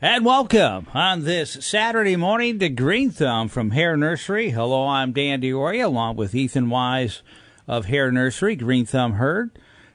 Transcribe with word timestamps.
And 0.00 0.24
welcome 0.24 0.86
on 0.94 1.24
this 1.24 1.54
Saturday 1.54 2.14
morning 2.14 2.60
to 2.60 2.68
Green 2.68 3.10
Thumb 3.10 3.48
from 3.48 3.72
Hare 3.72 3.96
Nursery. 3.96 4.50
Hello, 4.50 4.86
I'm 4.86 5.10
Dan 5.10 5.40
Dioria 5.42 5.86
along 5.86 6.14
with 6.14 6.36
Ethan 6.36 6.70
Wise 6.70 7.22
of 7.66 7.86
Hare 7.86 8.12
Nursery, 8.12 8.54
Green 8.54 8.86
Thumb 8.86 9.14
Heard, 9.14 9.50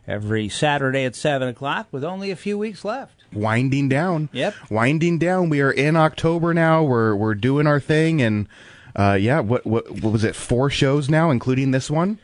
every 0.05 0.49
Saturday 0.49 1.05
at 1.05 1.15
7 1.15 1.47
o'clock 1.47 1.87
with 1.89 2.03
only 2.03 2.31
a 2.31 2.35
few 2.35 2.57
weeks 2.57 2.83
left. 2.83 3.23
Winding 3.31 3.87
down. 3.87 4.27
Yep. 4.33 4.55
Winding 4.69 5.19
down. 5.19 5.47
We 5.47 5.61
are 5.61 5.71
in 5.71 5.95
October 5.95 6.53
now. 6.53 6.83
We're 6.83 7.15
we're 7.15 7.33
doing 7.33 7.65
our 7.65 7.79
thing 7.79 8.21
and 8.21 8.49
uh, 8.97 9.13
yeah, 9.13 9.39
what, 9.39 9.65
what 9.65 9.89
what 9.89 10.11
was 10.11 10.25
it? 10.25 10.35
Four 10.35 10.69
shows 10.69 11.09
now, 11.09 11.31
including 11.31 11.71
this 11.71 11.89
one. 11.89 12.19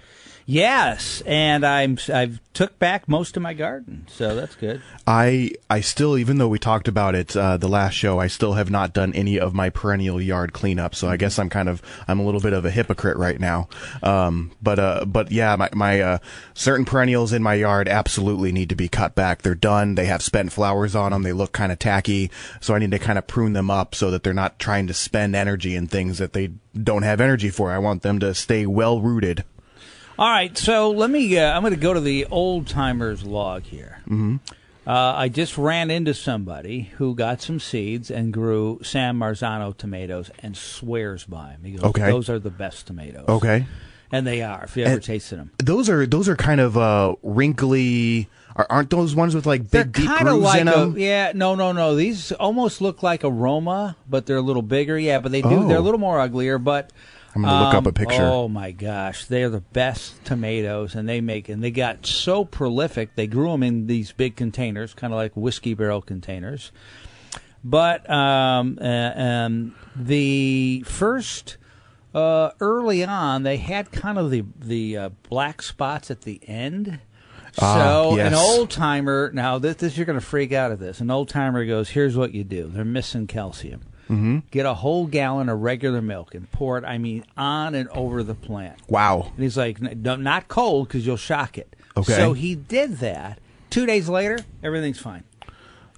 Yes, 0.52 1.21
and 1.27 1.63
I'm 1.63 2.00
I've 2.11 2.41
took 2.54 2.79
back 2.79 3.07
most 3.07 3.38
of 3.38 3.43
my 3.43 3.54
garden, 3.54 4.07
so 4.09 4.34
that's 4.34 4.55
good. 4.55 4.82
I 5.05 5.52
I 5.70 5.82
still, 5.82 6.18
even 6.18 6.39
though 6.39 6.47
we 6.47 6.57
talked 6.57 6.88
about 6.88 7.14
it 7.14 7.38
uh, 7.38 7.57
the 7.57 7.68
last 7.68 7.93
show, 7.93 8.18
I 8.18 8.25
still 8.25 8.54
have 8.54 8.71
not 8.71 8.91
done 8.91 9.14
any 9.14 9.39
of 9.39 9.54
my 9.54 9.70
perennial 9.70 10.20
yard 10.20 10.51
cleanup. 10.51 10.96
So 10.96 11.07
I 11.07 11.18
guess 11.18 11.37
I'm 11.37 11.51
kind 11.51 11.70
of 11.70 11.83
I'm 12.07 12.20
a 12.20 12.25
little 12.25 12.42
bit 12.42 12.54
of 12.54 12.65
a 12.65 12.71
hypocrite 12.71 13.18
right 13.18 13.39
now. 13.39 13.70
Um, 14.01 14.51
but 14.59 14.79
uh, 14.79 15.06
but 15.06 15.32
yeah, 15.32 15.56
my 15.56 15.70
my 15.71 16.01
uh, 16.01 16.18
certain 16.56 16.84
perennials 16.84 17.31
in 17.31 17.43
my 17.43 17.54
yard 17.54 17.87
absolutely 17.87 18.51
need 18.51 18.70
to 18.70 18.75
be 18.75 18.87
cut 18.87 19.14
back. 19.14 19.43
They're 19.43 19.54
done. 19.54 19.93
They 19.93 20.06
have 20.06 20.23
spent 20.23 20.51
flowers 20.51 20.95
on 20.95 21.11
them. 21.11 21.21
They 21.21 21.31
look 21.31 21.51
kind 21.51 21.71
of 21.71 21.78
tacky. 21.78 22.31
So 22.59 22.73
I 22.73 22.79
need 22.79 22.89
to 22.89 22.97
kind 22.97 23.20
of 23.20 23.28
prune 23.28 23.54
them 23.54 23.70
up 23.70 23.93
so 23.93 24.09
that 24.09 24.23
they're 24.23 24.34
not 24.34 24.57
trying 24.57 24.87
to 24.87 24.95
spend 24.95 25.36
energy 25.36 25.75
in 25.75 25.86
things 25.86 26.18
that 26.18 26.34
they 26.34 26.54
don't 26.73 27.04
have 27.04 27.21
energy 27.21 27.51
for. 27.51 27.70
I 27.70 27.78
want 27.78 28.01
them 28.01 28.18
to 28.21 28.34
stay 28.34 28.65
well 28.65 29.00
rooted. 29.00 29.43
All 30.19 30.29
right, 30.29 30.57
so 30.57 30.91
let 30.91 31.09
me. 31.09 31.37
Uh, 31.37 31.55
I'm 31.55 31.61
going 31.61 31.73
to 31.73 31.79
go 31.79 31.93
to 31.93 32.02
the 32.02 32.25
old 32.25 32.67
timers 32.67 33.23
log 33.23 33.64
here. 33.64 34.00
Mm-hmm. 34.03 34.36
Uh, 34.86 35.14
I 35.16 35.30
just 35.30 35.58
ran 35.58 35.89
into 35.89 36.14
somebody 36.14 36.92
who 36.97 37.16
got 37.16 37.42
some 37.42 37.58
seeds 37.61 38.11
and 38.11 38.33
grew 38.33 38.81
San 38.83 39.17
Marzano 39.17 39.78
tomatoes 39.78 40.30
and 40.39 40.58
swears 40.58 41.23
by 41.23 41.52
them. 41.52 41.64
He 41.64 41.72
goes, 41.72 41.84
Okay. 41.92 42.12
"Those 42.12 42.30
are 42.30 42.38
the 42.38 42.50
best 42.50 42.88
tomatoes." 42.88 43.30
Okay. 43.30 43.66
and 44.12 44.28
they 44.28 44.42
are. 44.42 44.66
If 44.66 44.75
you 44.75 44.84
ever 44.84 44.95
And- 44.95 45.03
tasted 45.03 45.38
them, 45.40 45.52
Those 45.64 45.88
are 45.90 46.06
those 46.06 46.28
are 46.28 46.36
kind 46.36 46.59
of 46.59 46.78
uh, 46.78 47.16
wrinkly. 47.23 48.28
Are, 48.58 48.67
aren't 48.70 48.90
those 48.90 49.16
ones 49.16 49.34
with 49.36 49.45
like 49.45 49.70
they're 49.70 49.86
big 49.86 49.94
deep 49.94 50.08
kind 50.08 50.28
grooves 50.28 50.44
like 50.44 50.59
in 50.62 50.67
a 50.67 50.72
them? 50.72 50.97
yeah. 50.97 51.31
No, 51.34 51.56
no, 51.56 51.72
no. 51.72 51.95
These 51.95 52.34
almost 52.34 52.81
look 52.81 53.02
like 53.02 53.23
aroma, 53.23 53.95
but 54.09 54.25
they're 54.25 54.36
a 54.36 54.42
little 54.42 54.64
bigger. 54.64 55.00
Yeah, 55.00 55.20
but 55.22 55.31
they 55.31 55.42
do. 55.42 55.64
Oh. 55.64 55.67
They're 55.70 55.78
a 55.78 55.81
little 55.81 55.97
more 55.97 56.20
uglier, 56.20 56.58
but. 56.58 56.92
I'm 57.45 57.52
gonna 57.52 57.66
look 57.66 57.73
up 57.76 57.86
a 57.86 57.90
Um, 57.90 57.94
picture. 57.94 58.23
Oh 58.23 58.48
my 58.48 58.72
gosh, 58.72 59.26
they're 59.26 59.50
the 59.50 59.62
best 59.62 60.23
tomatoes, 60.26 60.95
and 60.95 61.08
they 61.08 61.22
make 61.22 61.50
and 61.50 61.64
they 61.64 61.72
got 61.72 62.06
so 62.06 62.46
prolific. 62.46 63.16
They 63.16 63.28
grew 63.28 63.52
them 63.52 63.64
in 63.64 63.88
these 63.88 64.12
big 64.12 64.36
containers, 64.36 64.94
kind 64.94 65.14
of 65.14 65.18
like 65.18 65.36
whiskey 65.36 65.73
barrel 65.73 66.02
containers. 66.02 66.72
But 67.64 68.09
um, 68.09 68.78
uh, 68.81 69.12
um, 69.16 69.76
the 69.96 70.84
first 70.88 71.58
uh, 72.14 72.52
early 72.59 73.04
on, 73.04 73.44
they 73.44 73.58
had 73.58 73.92
kind 73.92 74.18
of 74.18 74.31
the 74.31 74.44
the 74.59 74.98
uh, 74.98 75.09
black 75.30 75.62
spots 75.62 76.09
at 76.09 76.22
the 76.22 76.40
end. 76.48 77.00
Ah, 77.59 77.74
So 78.09 78.16
yes. 78.16 78.28
an 78.28 78.34
old 78.36 78.70
timer 78.70 79.31
now 79.34 79.58
this, 79.58 79.76
this 79.78 79.98
you're 79.98 80.06
going 80.06 80.20
to 80.20 80.26
freak 80.26 80.53
out 80.53 80.72
at 80.72 80.80
this. 80.80 81.02
An 81.02 81.09
old 81.12 81.30
timer 81.30 81.66
goes, 81.66 81.90
"Here's 81.90 82.16
what 82.16 82.34
you 82.34 82.44
do. 82.44 82.68
They're 82.68 82.86
missing 82.86 83.28
calcium. 83.28 83.81
Mm-hmm. 84.10 84.40
Get 84.52 84.66
a 84.66 84.74
whole 84.74 85.06
gallon 85.08 85.50
of 85.50 85.60
regular 85.60 86.02
milk 86.02 86.34
and 86.36 86.52
pour 86.52 86.78
it. 86.78 86.84
I 86.84 86.98
mean, 86.98 87.24
on 87.38 87.76
and 87.76 87.88
over 87.90 88.24
the 88.24 88.36
plant." 88.36 88.80
Wow. 88.90 89.32
And 89.36 89.44
he's 89.44 89.58
like, 89.58 89.80
no, 89.82 90.16
"Not 90.16 90.48
cold 90.48 90.88
because 90.88 91.06
you'll 91.06 91.18
shock 91.18 91.58
it." 91.58 91.76
Okay. 91.96 92.14
So 92.16 92.34
he 92.34 92.56
did 92.56 92.98
that. 92.98 93.40
Two 93.70 93.86
days 93.86 94.10
later, 94.10 94.40
everything's 94.64 95.00
fine. 95.00 95.24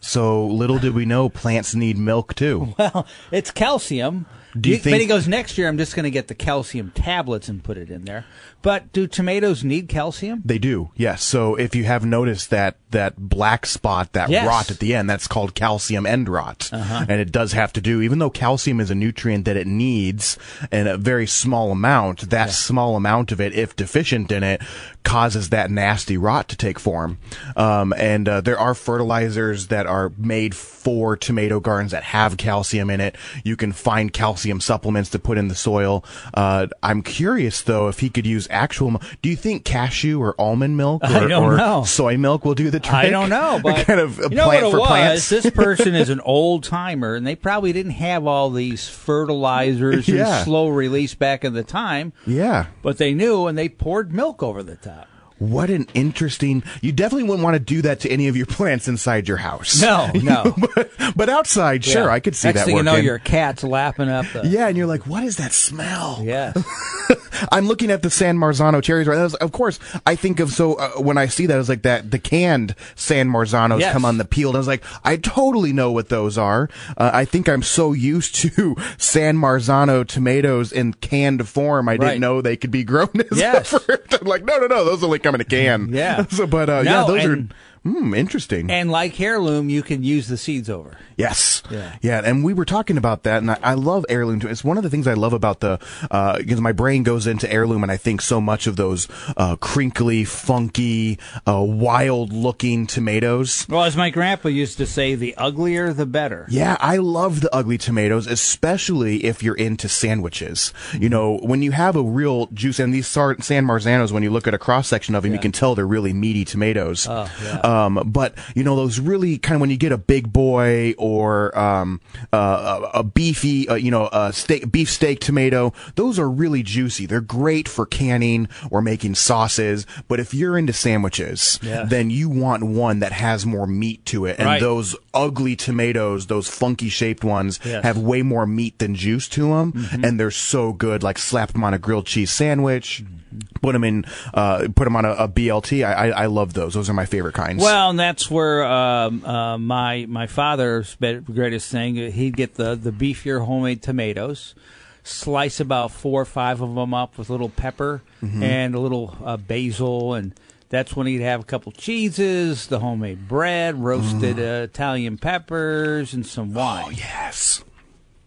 So 0.02 0.46
little 0.48 0.80
did 0.80 0.94
we 0.96 1.06
know 1.06 1.30
plants 1.30 1.76
need 1.76 1.98
milk 1.98 2.34
too. 2.36 2.74
Well, 2.80 3.06
it's 3.32 3.52
calcium. 3.52 4.26
Do 4.60 4.70
you 4.70 4.76
But 4.78 4.84
think- 4.84 5.02
he 5.02 5.08
goes 5.08 5.28
next 5.28 5.58
year? 5.58 5.70
I'm 5.70 5.78
just 5.78 5.96
going 5.96 6.04
to 6.04 6.10
get 6.12 6.28
the 6.28 6.36
calcium 6.36 6.92
tablets 6.94 7.48
and 7.48 7.64
put 7.64 7.78
it 7.78 7.90
in 7.90 8.04
there. 8.06 8.26
But 8.62 8.92
do 8.92 9.08
tomatoes 9.08 9.64
need 9.64 9.88
calcium? 9.88 10.42
They 10.44 10.58
do, 10.58 10.90
yes. 10.96 11.24
So 11.24 11.56
if 11.56 11.74
you 11.76 11.86
have 11.86 12.04
noticed 12.04 12.50
that 12.50 12.76
that 12.92 13.18
black 13.18 13.66
spot, 13.66 14.14
that 14.14 14.30
Yes. 14.30 14.48
rot 14.48 14.72
at 14.72 14.80
the 14.80 14.94
end, 14.96 15.10
that's 15.10 15.28
called 15.28 15.56
calcium 15.56 16.06
end 16.06 16.30
rot, 16.30 16.70
Uh-huh. 16.72 17.06
and 17.08 17.20
it 17.22 17.32
does 17.32 17.54
have 17.54 17.74
to 17.74 17.82
do. 17.82 18.02
Even 18.02 18.20
though 18.20 18.30
calcium 18.30 18.80
is 18.80 18.92
a 18.92 18.96
nutrient 18.96 19.46
that 19.46 19.58
it 19.58 19.68
needs 19.68 20.38
in 20.72 20.88
a 20.88 20.98
very 20.98 21.28
small 21.28 21.72
amount, 21.72 22.30
that 22.30 22.52
small 22.52 22.96
amount 22.96 23.32
of 23.32 23.40
it, 23.42 23.54
if 23.54 23.76
deficient 23.76 24.32
in 24.32 24.44
it, 24.44 24.62
causes 25.04 25.50
that 25.50 25.72
nasty 25.72 26.18
rot 26.18 26.48
to 26.50 26.56
take 26.56 26.78
form. 26.80 27.18
Um, 27.56 27.94
and 27.98 28.28
uh, 28.30 28.42
there 28.42 28.60
are 28.60 28.74
fertilizers 28.76 29.68
that 29.68 29.88
are 29.88 30.12
made 30.18 30.54
for 30.56 31.16
tomato 31.18 31.60
gardens 31.60 31.92
that 31.92 32.04
have 32.04 32.38
calcium 32.38 32.90
in 32.90 33.02
it. 33.02 33.16
You 33.44 33.56
can 33.56 33.72
find 33.72 34.12
calcium 34.14 34.60
supplements 34.62 35.10
to 35.12 35.20
put 35.20 35.38
in 35.38 35.48
the 35.48 35.56
soil. 35.56 36.04
Uh, 36.34 36.68
I'm 36.84 37.02
curious 37.02 37.62
though 37.62 37.88
if 37.88 38.00
he 38.00 38.10
could 38.10 38.26
use 38.28 38.48
actual. 38.52 39.02
Do 39.22 39.30
you 39.30 39.36
think 39.36 39.64
cashew 39.64 40.22
or 40.22 40.36
almond 40.40 40.76
milk 40.78 41.04
or, 41.04 41.32
or 41.34 41.86
soy 41.86 42.18
milk 42.18 42.46
will 42.46 42.56
do 42.56 42.70
the 42.70 42.80
trick? 42.82 42.94
I 42.94 43.10
don't 43.10 43.30
know, 43.30 43.60
but 43.64 43.86
kind 43.86 44.00
of 44.00 44.18
you 44.18 44.30
know 44.30 44.46
plant 44.46 44.64
what 44.64 44.70
it 44.70 44.72
for 44.72 44.80
was? 44.80 44.88
plants. 44.90 45.30
This 45.30 45.50
person 45.52 45.96
is 45.96 46.10
an 46.10 46.20
old 46.22 46.64
timer, 46.64 47.16
and 47.16 47.26
they 47.26 47.36
probably 47.36 47.74
didn't 47.74 47.94
have 47.94 48.26
all 48.28 48.50
these 48.50 48.88
fertilizers 48.90 50.08
Yeah. 50.08 50.38
and 50.38 50.46
slow 50.46 50.68
release 50.70 51.14
back 51.16 51.44
in 51.46 51.54
the 51.54 51.64
time. 51.64 52.14
yeah. 52.26 52.68
But 52.82 52.98
they 52.98 53.14
knew, 53.14 53.48
and 53.48 53.58
they 53.58 53.70
poured 53.70 54.12
milk 54.14 54.42
over 54.44 54.64
the 54.64 54.76
top. 54.76 55.08
What 55.42 55.72
an 55.72 55.88
interesting. 55.96 56.62
You 56.82 56.92
definitely 56.92 57.24
wouldn't 57.24 57.44
want 57.44 57.56
to 57.56 57.60
do 57.60 57.82
that 57.82 58.02
to 58.02 58.10
any 58.12 58.28
of 58.28 58.38
your 58.38 58.46
plants 58.46 58.88
inside 58.88 59.28
your 59.28 59.38
house. 59.38 59.82
No, 59.82 60.12
no. 60.24 60.56
but, 60.76 60.92
but 61.16 61.30
outside, 61.30 61.84
sure, 61.84 62.04
Yeah. 62.04 62.10
I 62.14 62.20
could 62.20 62.36
see 62.36 62.50
Next 62.50 62.60
that 62.60 62.66
thing 62.68 62.76
working. 62.76 62.88
you 62.92 62.98
know, 62.98 62.98
your 63.04 63.18
cat's 63.18 63.64
lapping 63.64 64.08
up 64.08 64.28
the. 64.34 64.48
yeah, 64.48 64.68
and 64.68 64.78
you're 64.78 64.86
like, 64.86 65.08
what 65.08 65.24
is 65.24 65.38
that 65.38 65.52
smell? 65.52 66.20
Yeah. 66.24 66.54
I'm 67.52 67.66
looking 67.68 67.90
at 67.90 68.04
the 68.04 68.12
San 68.12 68.38
Marzano 68.38 68.84
cherries 68.84 69.08
right 69.08 69.18
now. 69.18 69.30
Of 69.42 69.52
course, 69.52 69.80
I 70.06 70.16
think 70.16 70.40
of 70.40 70.52
so 70.52 70.76
uh, 70.76 70.92
when 71.02 71.18
I 71.18 71.26
see 71.26 71.48
that, 71.48 71.60
it's 71.60 71.70
like 71.70 71.82
that 71.82 72.12
the 72.12 72.20
canned 72.20 72.76
San 72.96 73.28
Marzanos 73.28 73.80
Yes. 73.80 73.94
come 73.94 74.06
on 74.06 74.18
the 74.20 74.26
peel. 74.26 74.50
And 74.50 74.58
I 74.58 74.60
was 74.60 74.68
like, 74.68 74.84
I 75.04 75.18
totally 75.18 75.74
know 75.74 75.92
what 75.92 76.10
those 76.10 76.38
are. 76.38 76.70
Uh, 76.98 77.10
I 77.12 77.26
think 77.26 77.50
I'm 77.50 77.64
so 77.64 77.94
used 77.94 78.36
to 78.36 78.76
San 79.00 79.38
Marzano 79.38 80.06
tomatoes 80.08 80.72
in 80.72 80.94
canned 80.94 81.48
form. 81.50 81.90
I 81.90 81.94
Right. 81.94 82.00
didn't 82.02 82.22
know 82.22 82.42
they 82.42 82.58
could 82.58 82.70
be 82.72 82.84
grown 82.84 83.10
as 83.32 83.40
Yes. 83.40 83.74
a 83.74 83.80
fruit. 83.80 84.02
I'm 84.22 84.28
like, 84.28 84.46
no, 84.46 84.58
no, 84.60 84.68
no, 84.68 84.86
those 84.86 85.04
only 85.04 85.18
come 85.20 85.31
in 85.36 85.42
a 85.42 85.46
can. 85.46 85.94
Yeah. 85.94 86.26
so, 86.30 86.48
but 86.48 86.70
uh, 86.70 86.84
No, 86.84 86.92
yeah, 86.92 87.06
those 87.08 87.26
are 87.26 87.44
hmm, 87.84 88.14
interesting. 88.14 88.70
And 88.70 88.92
like 88.92 89.20
heirloom, 89.20 89.70
you 89.70 89.82
can 89.84 90.04
use 90.04 90.28
the 90.28 90.38
seeds 90.38 90.70
over. 90.70 90.98
Yes. 91.18 91.62
Yeah. 91.70 91.96
Yeah. 92.02 92.22
And 92.24 92.44
we 92.44 92.54
were 92.54 92.66
talking 92.66 92.98
about 92.98 93.24
that, 93.24 93.38
and 93.38 93.52
I, 93.52 93.60
I 93.62 93.74
love 93.76 94.06
heirloom. 94.10 94.40
too. 94.40 94.48
It's 94.48 94.64
one 94.64 94.78
of 94.78 94.84
the 94.84 94.90
things 94.90 95.08
I 95.08 95.14
love 95.14 95.34
about 95.34 95.60
the, 95.60 95.80
uh, 96.10 96.38
because 96.38 96.60
my 96.62 96.72
brain 96.72 97.04
goes 97.04 97.28
into 97.28 97.52
heirloom, 97.52 97.84
and 97.84 97.92
I 97.92 97.98
think 97.98 98.22
so 98.22 98.42
much 98.42 98.66
of 98.66 98.76
those, 98.76 99.08
uh, 99.38 99.56
crinkly, 99.58 100.24
funky, 100.24 101.20
uh, 101.48 101.62
wild 101.62 102.34
looking 102.34 102.88
tomatoes. 102.88 103.66
Well, 103.70 103.84
as 103.84 103.96
my 103.96 104.10
grandpa 104.10 104.50
used 104.50 104.78
to 104.78 104.86
say, 104.86 105.16
the 105.16 105.36
uglier 105.36 105.94
the 105.94 106.06
better. 106.06 106.48
Yeah, 106.50 106.78
I 106.80 106.98
love 106.98 107.42
the 107.42 107.54
ugly 107.54 107.78
tomatoes, 107.78 108.26
especially 108.28 109.26
if 109.26 109.44
you're 109.44 109.56
into 109.56 109.88
sandwiches. 109.88 110.74
You 110.98 111.10
know, 111.10 111.38
when 111.44 111.62
you 111.62 111.72
have 111.72 111.96
a 111.96 112.04
real 112.04 112.48
juice, 112.48 112.80
and 112.80 112.94
these 112.94 113.08
San 113.08 113.36
Marzanos, 113.36 114.12
when 114.12 114.24
you 114.24 114.30
look 114.32 114.48
at 114.48 114.54
a 114.54 114.58
cross 114.60 114.88
section 114.88 115.14
of 115.16 115.24
them, 115.24 115.34
you 115.34 115.40
can 115.40 115.52
tell 115.52 115.76
they're 115.76 115.86
really 115.86 116.14
meaty 116.14 116.46
tomatoes. 116.46 117.08
Oh, 117.08 117.30
yeah. 117.44 117.60
Um, 117.72 118.02
but 118.06 118.36
you 118.56 118.64
know, 118.64 118.76
those 118.76 119.00
really 119.00 119.38
kind 119.38 119.56
of 119.56 119.62
when 119.62 119.70
you 119.70 119.78
get 119.78 119.92
a 119.92 119.98
big 119.98 120.32
boy 120.34 120.94
or 120.98 121.58
um, 121.58 122.02
uh, 122.34 122.90
a, 122.94 123.00
a 123.00 123.04
beefy, 123.04 123.68
uh, 123.70 123.76
you 123.76 123.92
know, 123.92 124.10
a 124.12 124.34
steak, 124.34 124.72
beef 124.72 124.90
steak 124.90 125.20
tomato, 125.20 125.74
those 125.96 126.20
are 126.20 126.30
really 126.30 126.64
juicy. 126.64 127.06
They're 127.06 127.22
great 127.22 127.68
for 127.68 127.86
canning 127.86 128.48
or 128.70 128.82
making 128.82 129.16
sauces. 129.16 129.86
But 130.08 130.20
if 130.20 130.34
you're 130.34 130.58
into 130.58 130.74
sandwiches, 130.74 131.60
Yes. 131.62 131.90
then 131.90 132.10
you 132.10 132.30
want 132.30 132.64
one 132.64 133.00
that 133.00 133.12
has 133.12 133.46
more 133.46 133.68
meat 133.68 134.06
to 134.08 134.26
it, 134.26 134.38
and 134.40 134.48
Right. 134.48 134.60
those 134.62 134.96
ugly 135.14 135.56
tomatoes, 135.56 136.28
those 136.28 136.48
funky 136.48 136.90
shaped 136.90 137.24
ones, 137.24 137.60
Yes. 137.64 137.76
Mm-hmm. 137.76 137.88
have 137.88 137.98
way 137.98 138.22
more 138.22 138.46
meat 138.46 138.80
than 138.80 138.96
juice 138.96 139.28
to 139.30 139.50
them, 139.50 139.88
and 140.04 140.20
they're 140.20 140.32
so 140.32 140.74
good. 140.74 141.04
Like 141.04 141.18
slap 141.18 141.54
them 141.54 141.64
on 141.64 141.74
a 141.74 141.80
grilled 141.80 142.06
cheese 142.08 142.32
sandwich, 142.32 143.04
Mm-hmm. 143.04 143.18
Put 143.62 143.74
them 143.74 143.84
in, 143.84 144.06
uh, 144.34 144.68
put 144.76 144.86
them 144.86 144.96
on 144.96 145.06
a, 145.06 145.12
a 145.12 145.28
BLT. 145.28 145.86
I, 145.86 145.94
I, 145.94 146.24
I 146.24 146.26
love 146.28 146.54
those. 146.54 146.74
Those 146.74 146.90
are 146.90 146.94
my 146.94 147.06
favorite 147.06 147.34
kinds. 147.36 147.62
Well, 147.62 147.90
and 147.92 148.00
that's 148.00 148.30
where 148.30 148.64
um, 148.66 149.26
uh, 149.26 149.58
my 149.58 150.06
my 150.08 150.28
father's 150.28 150.96
greatest 150.96 151.72
thing. 151.72 151.96
He'd 151.96 152.36
get 152.38 152.56
the 152.56 152.76
the 152.76 152.92
beefier 152.92 153.46
homemade 153.46 153.82
tomatoes, 153.82 154.56
slice 155.04 155.60
about 155.60 155.92
four 155.92 156.22
or 156.22 156.26
five 156.26 156.62
of 156.62 156.76
them 156.76 156.94
up 156.94 157.18
with 157.18 157.30
a 157.30 157.32
little 157.32 157.50
pepper 157.50 158.02
Mm-hmm. 158.22 158.44
and 158.44 158.76
a 158.76 158.80
little 158.80 159.18
uh, 159.26 159.36
basil, 159.36 160.14
and 160.14 160.34
that's 160.70 160.96
when 160.96 161.08
he'd 161.08 161.22
have 161.22 161.42
a 161.42 161.44
couple 161.44 161.72
cheeses, 161.72 162.68
the 162.68 162.78
homemade 162.78 163.28
bread, 163.28 163.82
roasted 163.84 164.38
uh, 164.40 164.64
Italian 164.66 165.18
peppers, 165.18 166.14
and 166.14 166.24
some 166.24 166.54
wine. 166.54 166.84
Mm. 166.84 166.88
oh 166.88 166.90
yes. 166.92 167.64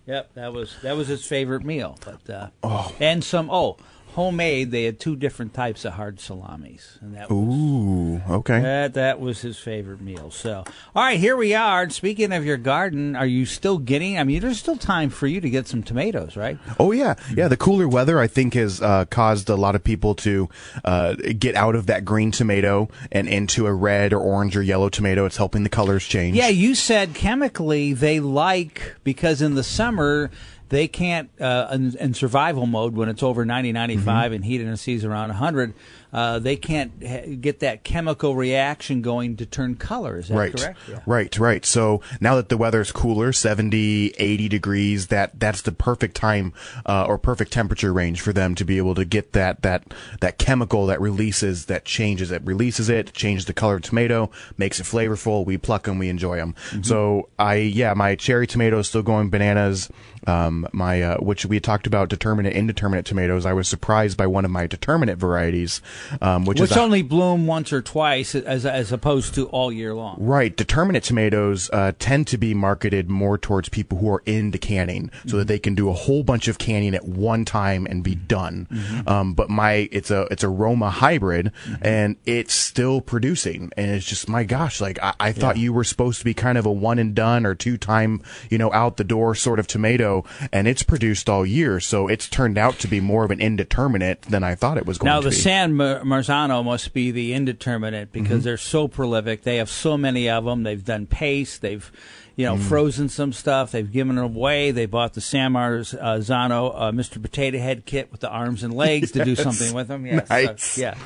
Yep, 0.06 0.34
that 0.34 0.52
was 0.52 0.76
that 0.82 0.96
was 0.96 1.06
his 1.08 1.24
favorite 1.24 1.64
meal. 1.64 1.96
But 2.04 2.28
uh, 2.64 2.88
and 2.98 3.22
some 3.22 3.48
oh 3.50 3.76
homemade. 4.14 4.70
They 4.70 4.84
had 4.84 4.98
two 4.98 5.16
different 5.16 5.54
types 5.54 5.84
of 5.84 5.94
hard 5.94 6.20
salamis, 6.20 6.98
and 7.00 7.14
that 7.14 7.30
was 7.30 7.38
Ooh. 7.38 8.22
okay. 8.28 8.60
That 8.60 8.94
that 8.94 9.20
was 9.20 9.40
his 9.40 9.58
favorite 9.58 10.00
meal. 10.00 10.30
So, 10.30 10.64
all 10.94 11.02
right, 11.02 11.18
here 11.18 11.36
we 11.36 11.54
are. 11.54 11.88
Speaking 11.90 12.32
of 12.32 12.44
your 12.44 12.56
garden, 12.56 13.16
are 13.16 13.26
you 13.26 13.44
still 13.46 13.78
getting? 13.78 14.18
I 14.18 14.24
mean, 14.24 14.40
there's 14.40 14.58
still 14.58 14.76
time 14.76 15.10
for 15.10 15.26
you 15.26 15.40
to 15.40 15.50
get 15.50 15.66
some 15.66 15.82
tomatoes, 15.82 16.36
right? 16.36 16.58
Oh 16.78 16.92
yeah, 16.92 17.14
yeah. 17.34 17.48
The 17.48 17.56
cooler 17.56 17.88
weather, 17.88 18.18
I 18.18 18.26
think, 18.26 18.54
has 18.54 18.80
uh, 18.80 19.04
caused 19.06 19.48
a 19.48 19.56
lot 19.56 19.74
of 19.74 19.84
people 19.84 20.14
to 20.16 20.48
uh, 20.84 21.14
get 21.38 21.54
out 21.54 21.74
of 21.74 21.86
that 21.86 22.04
green 22.04 22.30
tomato 22.30 22.88
and 23.12 23.28
into 23.28 23.66
a 23.66 23.72
red 23.72 24.12
or 24.12 24.20
orange 24.20 24.56
or 24.56 24.62
yellow 24.62 24.88
tomato. 24.88 25.26
It's 25.26 25.36
helping 25.36 25.64
the 25.64 25.68
colors 25.68 26.04
change. 26.04 26.36
Yeah, 26.36 26.48
you 26.48 26.74
said 26.74 27.14
chemically 27.14 27.92
they 27.92 28.20
like 28.20 28.94
because 29.04 29.42
in 29.42 29.54
the 29.54 29.64
summer 29.64 30.30
they 30.68 30.88
can't 30.88 31.30
uh, 31.40 31.68
in, 31.72 31.96
in, 31.98 32.14
survival 32.14 32.66
mode 32.66 32.94
when 32.94 33.08
it's 33.08 33.22
over 33.22 33.44
90 33.44 33.72
95 33.72 34.06
mm-hmm. 34.06 34.34
and 34.34 34.44
heat 34.44 34.60
and 34.60 34.78
seas 34.78 35.04
around 35.04 35.28
100 35.28 35.74
uh, 36.14 36.38
they 36.38 36.54
can't 36.54 36.92
ha- 37.04 37.26
get 37.40 37.58
that 37.58 37.82
chemical 37.82 38.36
reaction 38.36 39.02
going 39.02 39.36
to 39.36 39.44
turn 39.44 39.74
color. 39.74 40.18
Is 40.18 40.28
that 40.28 40.36
right. 40.36 40.56
correct? 40.56 40.78
Yeah. 40.88 41.00
Right, 41.06 41.38
right. 41.38 41.66
So 41.66 42.00
now 42.20 42.36
that 42.36 42.48
the 42.48 42.56
weather's 42.56 42.92
cooler, 42.92 43.32
70, 43.32 44.14
80 44.16 44.48
degrees, 44.48 45.08
that 45.08 45.40
that's 45.40 45.62
the 45.62 45.72
perfect 45.72 46.14
time 46.14 46.52
uh, 46.86 47.04
or 47.06 47.18
perfect 47.18 47.52
temperature 47.52 47.92
range 47.92 48.20
for 48.20 48.32
them 48.32 48.54
to 48.54 48.64
be 48.64 48.78
able 48.78 48.94
to 48.94 49.04
get 49.04 49.32
that 49.32 49.62
that 49.62 49.92
that 50.20 50.38
chemical 50.38 50.86
that 50.86 51.00
releases 51.00 51.66
that 51.66 51.84
changes 51.84 52.30
it, 52.30 52.42
releases 52.44 52.88
it, 52.88 53.12
changes 53.12 53.46
the 53.46 53.52
color 53.52 53.76
of 53.76 53.82
tomato, 53.82 54.30
makes 54.56 54.78
it 54.78 54.84
flavorful. 54.84 55.44
We 55.44 55.58
pluck 55.58 55.84
them, 55.84 55.98
we 55.98 56.08
enjoy 56.08 56.36
them. 56.36 56.54
Mm-hmm. 56.70 56.82
So 56.82 57.28
I 57.40 57.56
yeah, 57.56 57.92
my 57.94 58.14
cherry 58.14 58.46
tomato 58.46 58.78
is 58.78 58.88
still 58.88 59.02
going 59.02 59.30
bananas. 59.30 59.90
Um, 60.26 60.66
my 60.72 61.02
uh, 61.02 61.16
which 61.18 61.44
we 61.44 61.60
talked 61.60 61.86
about 61.86 62.08
determinate 62.08 62.54
indeterminate 62.54 63.04
tomatoes. 63.04 63.44
I 63.44 63.52
was 63.52 63.68
surprised 63.68 64.16
by 64.16 64.28
one 64.28 64.44
of 64.44 64.50
my 64.50 64.66
determinate 64.66 65.18
varieties 65.18 65.82
um, 66.20 66.44
which, 66.44 66.60
which 66.60 66.70
is 66.70 66.76
only 66.76 67.02
bloom 67.02 67.46
once 67.46 67.72
or 67.72 67.82
twice 67.82 68.34
as 68.34 68.66
as 68.66 68.92
opposed 68.92 69.34
to 69.34 69.46
all 69.46 69.72
year 69.72 69.94
long. 69.94 70.16
Right. 70.18 70.54
Determinate 70.54 71.04
tomatoes 71.04 71.70
uh, 71.72 71.92
tend 71.98 72.26
to 72.28 72.38
be 72.38 72.54
marketed 72.54 73.10
more 73.10 73.38
towards 73.38 73.68
people 73.68 73.98
who 73.98 74.10
are 74.10 74.22
into 74.26 74.58
canning, 74.58 75.10
so 75.10 75.28
mm-hmm. 75.28 75.38
that 75.38 75.48
they 75.48 75.58
can 75.58 75.74
do 75.74 75.88
a 75.88 75.92
whole 75.92 76.22
bunch 76.22 76.48
of 76.48 76.58
canning 76.58 76.94
at 76.94 77.06
one 77.06 77.44
time 77.44 77.86
and 77.86 78.02
be 78.02 78.14
done. 78.14 78.68
Mm-hmm. 78.70 79.08
Um, 79.08 79.34
but 79.34 79.50
my 79.50 79.88
it's 79.92 80.10
a 80.10 80.22
it's 80.30 80.42
a 80.42 80.48
Roma 80.48 80.90
hybrid, 80.90 81.52
mm-hmm. 81.66 81.86
and 81.86 82.16
it's 82.24 82.54
still 82.54 83.00
producing, 83.00 83.70
and 83.76 83.90
it's 83.90 84.06
just 84.06 84.28
my 84.28 84.44
gosh, 84.44 84.80
like 84.80 84.98
I, 85.02 85.14
I 85.20 85.32
thought 85.32 85.56
yeah. 85.56 85.62
you 85.62 85.72
were 85.72 85.84
supposed 85.84 86.18
to 86.20 86.24
be 86.24 86.34
kind 86.34 86.58
of 86.58 86.66
a 86.66 86.72
one 86.72 86.98
and 86.98 87.14
done 87.14 87.46
or 87.46 87.54
two 87.54 87.76
time, 87.76 88.22
you 88.50 88.58
know, 88.58 88.72
out 88.72 88.96
the 88.96 89.04
door 89.04 89.34
sort 89.34 89.58
of 89.58 89.66
tomato, 89.66 90.24
and 90.52 90.68
it's 90.68 90.82
produced 90.82 91.28
all 91.28 91.44
year, 91.46 91.80
so 91.80 92.08
it's 92.08 92.28
turned 92.28 92.58
out 92.58 92.78
to 92.80 92.88
be 92.88 93.00
more 93.00 93.24
of 93.24 93.30
an 93.30 93.40
indeterminate 93.40 94.22
than 94.22 94.42
I 94.42 94.54
thought 94.54 94.78
it 94.78 94.86
was 94.86 94.98
going 94.98 95.08
now, 95.08 95.20
to 95.20 95.22
be. 95.22 95.26
Now 95.26 95.30
the 95.30 95.36
San 95.36 95.76
Marzano 96.04 96.64
must 96.64 96.92
be 96.92 97.10
the 97.10 97.32
indeterminate 97.32 98.12
because 98.12 98.38
mm-hmm. 98.38 98.44
they're 98.44 98.56
so 98.56 98.88
prolific. 98.88 99.42
They 99.42 99.56
have 99.56 99.70
so 99.70 99.96
many 99.96 100.28
of 100.28 100.44
them. 100.44 100.62
They've 100.62 100.84
done 100.84 101.06
paste. 101.06 101.60
They've 101.60 101.90
you 102.36 102.46
know, 102.46 102.56
mm. 102.56 102.62
frozen 102.62 103.08
some 103.08 103.32
stuff. 103.32 103.70
They've 103.70 103.90
given 103.90 104.18
it 104.18 104.24
away. 104.24 104.70
They 104.72 104.86
bought 104.86 105.14
the 105.14 105.20
San 105.20 105.52
Marzano 105.52 106.72
uh, 106.74 106.92
Mr. 106.92 107.22
Potato 107.22 107.58
Head 107.58 107.86
kit 107.86 108.10
with 108.10 108.20
the 108.20 108.28
arms 108.28 108.62
and 108.64 108.74
legs 108.74 109.12
to 109.12 109.24
do 109.24 109.36
something 109.36 109.72
with 109.72 109.88
them. 109.88 110.04
Yes, 110.04 110.28
nice. 110.28 110.78
yeah. 110.78 110.96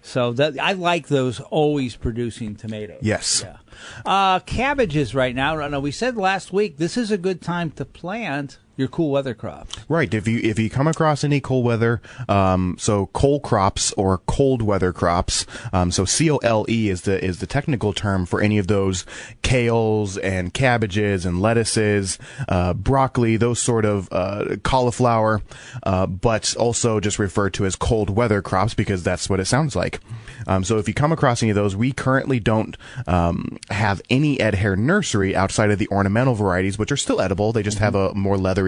So 0.00 0.32
that 0.32 0.58
I 0.58 0.72
like 0.72 1.08
those 1.08 1.40
always 1.40 1.96
producing 1.96 2.56
tomatoes. 2.56 3.00
Yes. 3.02 3.44
Yeah. 3.44 3.58
Uh, 4.06 4.40
cabbages 4.40 5.14
right 5.14 5.34
now. 5.34 5.54
No, 5.68 5.80
we 5.80 5.90
said 5.90 6.16
last 6.16 6.52
week 6.52 6.78
this 6.78 6.96
is 6.96 7.10
a 7.10 7.18
good 7.18 7.42
time 7.42 7.70
to 7.72 7.84
plant 7.84 8.58
your 8.78 8.88
cool 8.88 9.10
weather 9.10 9.34
crops. 9.34 9.76
Right. 9.88 10.12
If 10.14 10.28
you 10.28 10.38
if 10.38 10.58
you 10.58 10.70
come 10.70 10.86
across 10.86 11.24
any 11.24 11.40
cool 11.40 11.64
weather, 11.64 12.00
um, 12.28 12.76
so 12.78 13.06
cold 13.06 13.42
crops 13.42 13.92
or 13.94 14.18
cold 14.18 14.62
weather 14.62 14.92
crops, 14.92 15.44
um, 15.72 15.90
so 15.90 16.04
C 16.04 16.30
O 16.30 16.36
L 16.38 16.64
E 16.68 16.88
is 16.88 17.02
the 17.02 17.22
is 17.22 17.40
the 17.40 17.46
technical 17.46 17.92
term 17.92 18.24
for 18.24 18.40
any 18.40 18.56
of 18.56 18.68
those 18.68 19.04
kales 19.42 20.16
and 20.22 20.54
cabbages 20.54 21.26
and 21.26 21.42
lettuces, 21.42 22.18
uh, 22.48 22.72
broccoli, 22.72 23.36
those 23.36 23.60
sort 23.60 23.84
of 23.84 24.08
uh, 24.12 24.56
cauliflower, 24.62 25.42
uh, 25.82 26.06
but 26.06 26.54
also 26.56 27.00
just 27.00 27.18
referred 27.18 27.54
to 27.54 27.66
as 27.66 27.74
cold 27.74 28.10
weather 28.10 28.40
crops 28.40 28.74
because 28.74 29.02
that's 29.02 29.28
what 29.28 29.40
it 29.40 29.46
sounds 29.46 29.74
like. 29.74 29.98
Um, 30.46 30.62
so 30.62 30.78
if 30.78 30.86
you 30.86 30.94
come 30.94 31.10
across 31.10 31.42
any 31.42 31.50
of 31.50 31.56
those, 31.56 31.74
we 31.74 31.90
currently 31.90 32.38
don't 32.38 32.76
um, 33.08 33.58
have 33.70 34.00
any 34.08 34.38
Ed 34.38 34.54
Hare 34.54 34.76
nursery 34.76 35.34
outside 35.34 35.72
of 35.72 35.80
the 35.80 35.88
ornamental 35.88 36.34
varieties, 36.34 36.78
which 36.78 36.92
are 36.92 36.96
still 36.96 37.20
edible. 37.20 37.52
They 37.52 37.64
just 37.64 37.78
mm-hmm. 37.78 37.84
have 37.84 37.94
a 37.96 38.14
more 38.14 38.38
leathery 38.38 38.67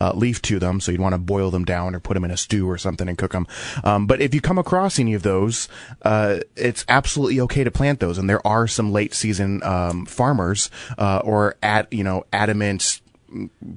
uh, 0.00 0.12
leaf 0.14 0.40
to 0.42 0.58
them, 0.58 0.80
so 0.80 0.92
you'd 0.92 1.00
want 1.00 1.14
to 1.14 1.18
boil 1.18 1.50
them 1.50 1.64
down 1.64 1.94
or 1.94 2.00
put 2.00 2.14
them 2.14 2.24
in 2.24 2.30
a 2.30 2.36
stew 2.36 2.68
or 2.68 2.78
something 2.78 3.08
and 3.08 3.18
cook 3.18 3.32
them. 3.32 3.46
Um, 3.84 4.06
but 4.06 4.20
if 4.20 4.34
you 4.34 4.40
come 4.40 4.58
across 4.58 4.98
any 4.98 5.14
of 5.14 5.22
those, 5.22 5.68
uh, 6.02 6.40
it's 6.56 6.84
absolutely 6.88 7.40
okay 7.40 7.64
to 7.64 7.70
plant 7.70 8.00
those. 8.00 8.18
And 8.18 8.28
there 8.28 8.44
are 8.46 8.66
some 8.66 8.92
late 8.92 9.14
season 9.14 9.62
um, 9.62 10.06
farmers 10.06 10.70
uh, 10.98 11.20
or 11.24 11.56
at 11.62 11.92
you 11.92 12.04
know 12.04 12.24
adamant 12.32 13.00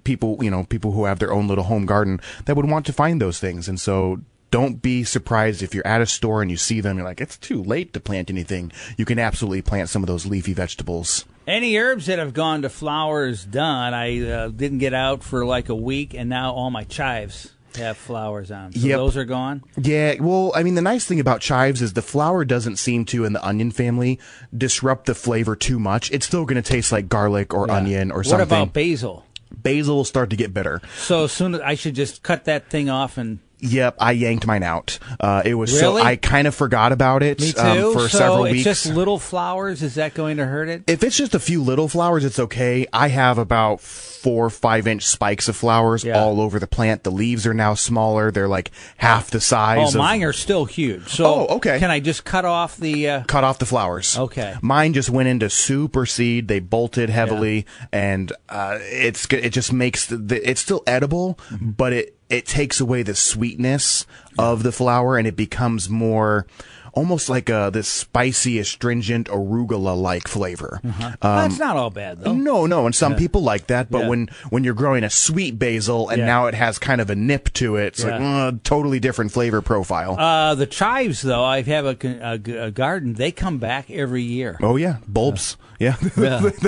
people 0.03 0.39
you 0.41 0.49
know 0.49 0.63
people 0.63 0.91
who 0.93 1.05
have 1.05 1.19
their 1.19 1.31
own 1.31 1.47
little 1.47 1.65
home 1.65 1.85
garden 1.85 2.19
that 2.45 2.55
would 2.55 2.67
want 2.67 2.85
to 2.87 2.93
find 2.93 3.21
those 3.21 3.39
things 3.39 3.69
and 3.69 3.79
so 3.79 4.19
don't 4.53 4.83
be 4.83 5.03
surprised 5.03 5.63
if 5.63 5.73
you're 5.73 5.87
at 5.87 5.99
a 5.99 6.05
store 6.05 6.43
and 6.43 6.51
you 6.51 6.57
see 6.57 6.79
them 6.79 6.97
you're 6.97 7.05
like 7.05 7.19
it's 7.19 7.37
too 7.37 7.63
late 7.63 7.91
to 7.91 7.99
plant 7.99 8.29
anything 8.29 8.71
you 8.97 9.03
can 9.03 9.17
absolutely 9.17 9.63
plant 9.63 9.89
some 9.89 10.03
of 10.03 10.07
those 10.07 10.27
leafy 10.27 10.53
vegetables 10.53 11.25
any 11.47 11.75
herbs 11.75 12.05
that 12.05 12.19
have 12.19 12.33
gone 12.33 12.61
to 12.61 12.69
flowers 12.69 13.43
done, 13.43 13.93
I 13.93 14.25
uh, 14.25 14.47
didn't 14.47 14.77
get 14.77 14.93
out 14.93 15.23
for 15.23 15.45
like 15.45 15.67
a 15.67 15.75
week, 15.75 16.13
and 16.13 16.29
now 16.29 16.53
all 16.53 16.71
my 16.71 16.85
chives 16.85 17.51
have 17.75 17.97
flowers 17.97 18.49
on. 18.49 18.71
So 18.71 18.87
yep. 18.87 18.97
those 18.97 19.17
are 19.17 19.25
gone? 19.25 19.63
Yeah, 19.77 20.15
well, 20.21 20.53
I 20.55 20.63
mean, 20.63 20.75
the 20.75 20.81
nice 20.81 21.05
thing 21.05 21.19
about 21.19 21.41
chives 21.41 21.81
is 21.81 21.93
the 21.93 22.01
flower 22.01 22.45
doesn't 22.45 22.77
seem 22.77 23.03
to, 23.05 23.25
in 23.25 23.33
the 23.33 23.45
onion 23.45 23.71
family, 23.71 24.19
disrupt 24.55 25.07
the 25.07 25.15
flavor 25.15 25.55
too 25.55 25.79
much. 25.79 26.11
It's 26.11 26.25
still 26.25 26.45
going 26.45 26.61
to 26.61 26.67
taste 26.67 26.93
like 26.93 27.09
garlic 27.09 27.53
or 27.53 27.67
yeah. 27.67 27.75
onion 27.75 28.11
or 28.11 28.23
something. 28.23 28.39
What 28.39 28.47
about 28.47 28.73
basil? 28.73 29.25
Basil 29.51 29.97
will 29.97 30.05
start 30.05 30.29
to 30.29 30.35
get 30.35 30.53
bitter. 30.53 30.81
So 30.97 31.27
soon 31.27 31.55
I 31.55 31.75
should 31.75 31.95
just 31.95 32.23
cut 32.23 32.45
that 32.45 32.69
thing 32.69 32.89
off 32.89 33.17
and 33.17 33.39
Yep, 33.63 33.95
I 33.99 34.11
yanked 34.11 34.45
mine 34.45 34.61
out. 34.61 34.99
Uh, 35.19 35.41
it 35.45 35.53
was 35.53 35.71
really? 35.71 36.01
so 36.01 36.05
I 36.07 36.17
kind 36.17 36.47
of 36.47 36.53
forgot 36.53 36.91
about 36.91 37.23
it 37.23 37.39
Me 37.39 37.53
um, 37.55 37.77
too. 37.77 37.93
for 37.93 38.09
so 38.09 38.17
several 38.17 38.45
it's 38.45 38.51
weeks. 38.51 38.63
just 38.65 38.85
little 38.87 39.17
flowers. 39.17 39.81
Is 39.81 39.95
that 39.95 40.13
going 40.13 40.37
to 40.37 40.45
hurt 40.45 40.67
it? 40.67 40.83
If 40.87 41.01
it's 41.01 41.15
just 41.15 41.33
a 41.33 41.39
few 41.39 41.63
little 41.63 41.87
flowers, 41.87 42.25
it's 42.25 42.39
okay. 42.39 42.85
I 42.91 43.07
have 43.07 43.37
about 43.37 43.79
four, 44.23 44.49
five 44.49 44.87
inch 44.87 45.05
spikes 45.05 45.49
of 45.49 45.55
flowers 45.55 46.03
yeah. 46.03 46.17
all 46.17 46.39
over 46.39 46.57
the 46.57 46.67
plant. 46.67 47.03
The 47.03 47.11
leaves 47.11 47.45
are 47.45 47.53
now 47.53 47.73
smaller. 47.73 48.31
They're 48.31 48.47
like 48.47 48.71
half 48.97 49.29
the 49.29 49.41
size. 49.41 49.93
Oh, 49.95 49.99
of... 49.99 50.03
mine 50.03 50.23
are 50.23 50.33
still 50.33 50.63
huge. 50.63 51.09
So 51.09 51.25
oh, 51.25 51.55
okay. 51.57 51.77
Can 51.77 51.91
I 51.91 51.99
just 51.99 52.23
cut 52.23 52.45
off 52.45 52.77
the 52.77 53.09
uh... 53.09 53.23
cut 53.25 53.43
off 53.43 53.59
the 53.59 53.65
flowers? 53.65 54.17
Okay. 54.17 54.55
Mine 54.61 54.93
just 54.93 55.09
went 55.09 55.27
into 55.27 55.49
super 55.49 56.05
seed. 56.05 56.47
They 56.47 56.61
bolted 56.61 57.09
heavily, 57.09 57.65
yeah. 57.79 57.85
and 57.91 58.31
uh, 58.47 58.79
it's 58.81 59.27
it 59.31 59.49
just 59.49 59.73
makes 59.73 60.07
the, 60.07 60.17
the 60.17 60.49
it's 60.49 60.61
still 60.61 60.83
edible, 60.87 61.37
mm-hmm. 61.49 61.71
but 61.71 61.91
it 61.91 62.17
it 62.29 62.45
takes 62.45 62.79
away 62.79 63.03
the 63.03 63.15
sweetness 63.15 64.07
of 64.39 64.63
the 64.63 64.71
flower 64.71 65.17
and 65.17 65.27
it 65.27 65.35
becomes 65.35 65.89
more 65.89 66.47
almost 66.93 67.29
like 67.29 67.49
a 67.49 67.69
this 67.73 67.87
spicy, 67.87 68.59
astringent 68.59 69.27
arugula 69.27 69.99
like 69.99 70.27
flavor. 70.27 70.79
Uh-huh. 70.83 71.05
Um, 71.05 71.15
That's 71.21 71.59
not 71.59 71.75
all 71.75 71.89
bad 71.89 72.19
though. 72.19 72.33
No, 72.33 72.65
no, 72.65 72.85
and 72.85 72.95
some 72.95 73.13
yeah. 73.13 73.19
people 73.19 73.41
like 73.41 73.67
that. 73.67 73.91
But 73.91 74.03
yeah. 74.03 74.09
when 74.09 74.29
when 74.49 74.63
you're 74.63 74.73
growing 74.73 75.03
a 75.03 75.09
sweet 75.09 75.59
basil 75.59 76.09
and 76.09 76.19
yeah. 76.19 76.25
now 76.25 76.45
it 76.47 76.53
has 76.53 76.79
kind 76.79 77.01
of 77.01 77.09
a 77.09 77.15
nip 77.15 77.51
to 77.53 77.75
it, 77.75 77.87
it's 77.87 78.03
like 78.03 78.21
uh, 78.21 78.53
totally 78.63 78.99
different 78.99 79.31
flavor 79.31 79.61
profile. 79.61 80.17
Uh, 80.19 80.55
the 80.55 80.67
chives 80.67 81.21
though, 81.21 81.43
I 81.43 81.61
have 81.61 81.85
a, 81.85 82.07
a, 82.07 82.65
a, 82.65 82.71
garden. 82.71 83.13
They 83.13 83.31
come 83.31 83.57
back 83.57 83.89
every 83.91 84.23
year. 84.23 84.57
Oh 84.61 84.75
yeah, 84.75 84.97
bulbs. 85.07 85.57
Yeah, 85.79 85.97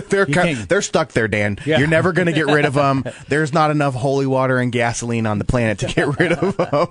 they're 0.09 0.25
kind, 0.25 0.57
they're 0.57 0.81
stuck 0.81 1.13
there, 1.13 1.29
Dan. 1.29 1.57
You're 1.63 1.87
never 1.87 2.11
going 2.11 2.25
to 2.25 2.33
get 2.33 2.47
rid 2.47 2.65
of 2.65 2.73
them. 2.73 3.05
There's 3.29 3.53
not 3.53 3.71
enough 3.71 3.93
holy 3.93 4.25
water 4.25 4.57
and 4.57 4.71
gasoline 4.71 5.25
on 5.25 5.37
the 5.37 5.45
planet 5.45 5.79
to 5.79 5.87
get 5.87 6.19
rid 6.19 6.33
of 6.33 6.57
them. 6.57 6.87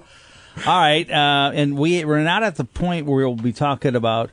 All 0.58 0.78
right, 0.78 1.10
uh, 1.10 1.50
and 1.52 1.76
we 1.76 2.04
we're 2.04 2.22
not 2.22 2.42
at 2.44 2.56
the 2.56 2.64
point 2.64 3.06
where 3.06 3.28
we'll 3.28 3.36
be 3.36 3.52
talking 3.52 3.96
about 3.96 4.30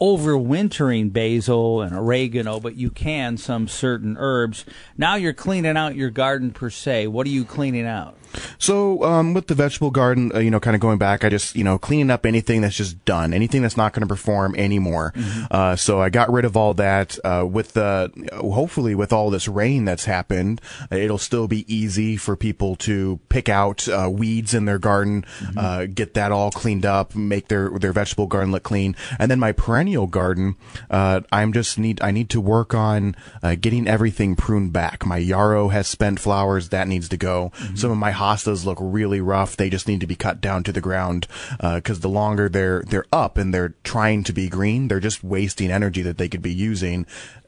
overwintering 0.00 1.12
basil 1.12 1.82
and 1.82 1.94
oregano, 1.94 2.58
but 2.58 2.76
you 2.76 2.90
can 2.90 3.36
some 3.36 3.68
certain 3.68 4.16
herbs. 4.18 4.64
Now 4.96 5.16
you're 5.16 5.32
cleaning 5.34 5.76
out 5.76 5.94
your 5.94 6.10
garden 6.10 6.52
per 6.52 6.70
se. 6.70 7.08
What 7.08 7.26
are 7.26 7.30
you 7.30 7.44
cleaning 7.44 7.86
out? 7.86 8.16
So 8.58 9.04
um, 9.04 9.34
with 9.34 9.46
the 9.46 9.54
vegetable 9.54 9.90
garden, 9.90 10.32
uh, 10.34 10.38
you 10.38 10.50
know, 10.50 10.60
kind 10.60 10.74
of 10.74 10.80
going 10.80 10.98
back, 10.98 11.24
I 11.24 11.28
just 11.28 11.56
you 11.56 11.64
know 11.64 11.78
cleaning 11.78 12.10
up 12.10 12.26
anything 12.26 12.60
that's 12.60 12.76
just 12.76 13.04
done, 13.04 13.32
anything 13.32 13.62
that's 13.62 13.76
not 13.76 13.92
going 13.92 14.02
to 14.02 14.06
perform 14.06 14.54
anymore. 14.56 15.12
Mm-hmm. 15.14 15.44
Uh, 15.50 15.76
so 15.76 16.00
I 16.00 16.10
got 16.10 16.32
rid 16.32 16.44
of 16.44 16.56
all 16.56 16.74
that. 16.74 17.18
Uh, 17.24 17.46
with 17.50 17.72
the 17.72 18.12
hopefully 18.32 18.94
with 18.94 19.12
all 19.12 19.30
this 19.30 19.48
rain 19.48 19.84
that's 19.84 20.04
happened, 20.04 20.60
it'll 20.90 21.18
still 21.18 21.48
be 21.48 21.72
easy 21.72 22.16
for 22.16 22.36
people 22.36 22.76
to 22.76 23.20
pick 23.28 23.48
out 23.48 23.88
uh, 23.88 24.08
weeds 24.10 24.54
in 24.54 24.64
their 24.64 24.78
garden, 24.78 25.24
mm-hmm. 25.38 25.58
Uh, 25.58 25.86
get 25.86 26.14
that 26.14 26.32
all 26.32 26.50
cleaned 26.50 26.86
up, 26.86 27.14
make 27.14 27.48
their 27.48 27.70
their 27.78 27.92
vegetable 27.92 28.26
garden 28.26 28.52
look 28.52 28.62
clean, 28.62 28.94
and 29.18 29.30
then 29.30 29.38
my 29.38 29.52
perennial 29.52 30.06
garden, 30.06 30.56
uh, 30.90 31.20
I'm 31.32 31.52
just 31.52 31.78
need 31.78 32.00
I 32.02 32.10
need 32.10 32.30
to 32.30 32.40
work 32.40 32.74
on 32.74 33.16
uh, 33.42 33.54
getting 33.54 33.88
everything 33.88 34.36
pruned 34.36 34.72
back. 34.72 35.04
My 35.06 35.18
yarrow 35.18 35.68
has 35.68 35.86
spent 35.86 36.20
flowers 36.20 36.68
that 36.70 36.88
needs 36.88 37.08
to 37.08 37.16
go. 37.16 37.52
Mm-hmm. 37.56 37.76
Some 37.76 37.90
of 37.90 37.98
my 37.98 38.10
hostas 38.18 38.64
look 38.64 38.78
really 38.80 39.20
rough. 39.20 39.56
They 39.56 39.70
just 39.70 39.88
need 39.88 40.00
to 40.00 40.06
be 40.06 40.16
cut 40.16 40.40
down 40.40 40.62
to 40.64 40.72
the 40.72 40.80
ground 40.80 41.26
because 41.60 42.00
the 42.00 42.08
longer 42.08 42.48
they're 42.48 42.82
they're 42.88 43.06
up 43.12 43.38
and 43.38 43.52
they're 43.54 43.74
trying 43.84 44.24
to 44.24 44.32
be 44.32 44.48
green, 44.48 44.88
they're 44.88 45.00
just 45.00 45.22
wasting 45.24 45.70
energy 45.70 46.02
that 46.02 46.18
they 46.18 46.28
could 46.28 46.42
be 46.42 46.52
using 46.52 47.06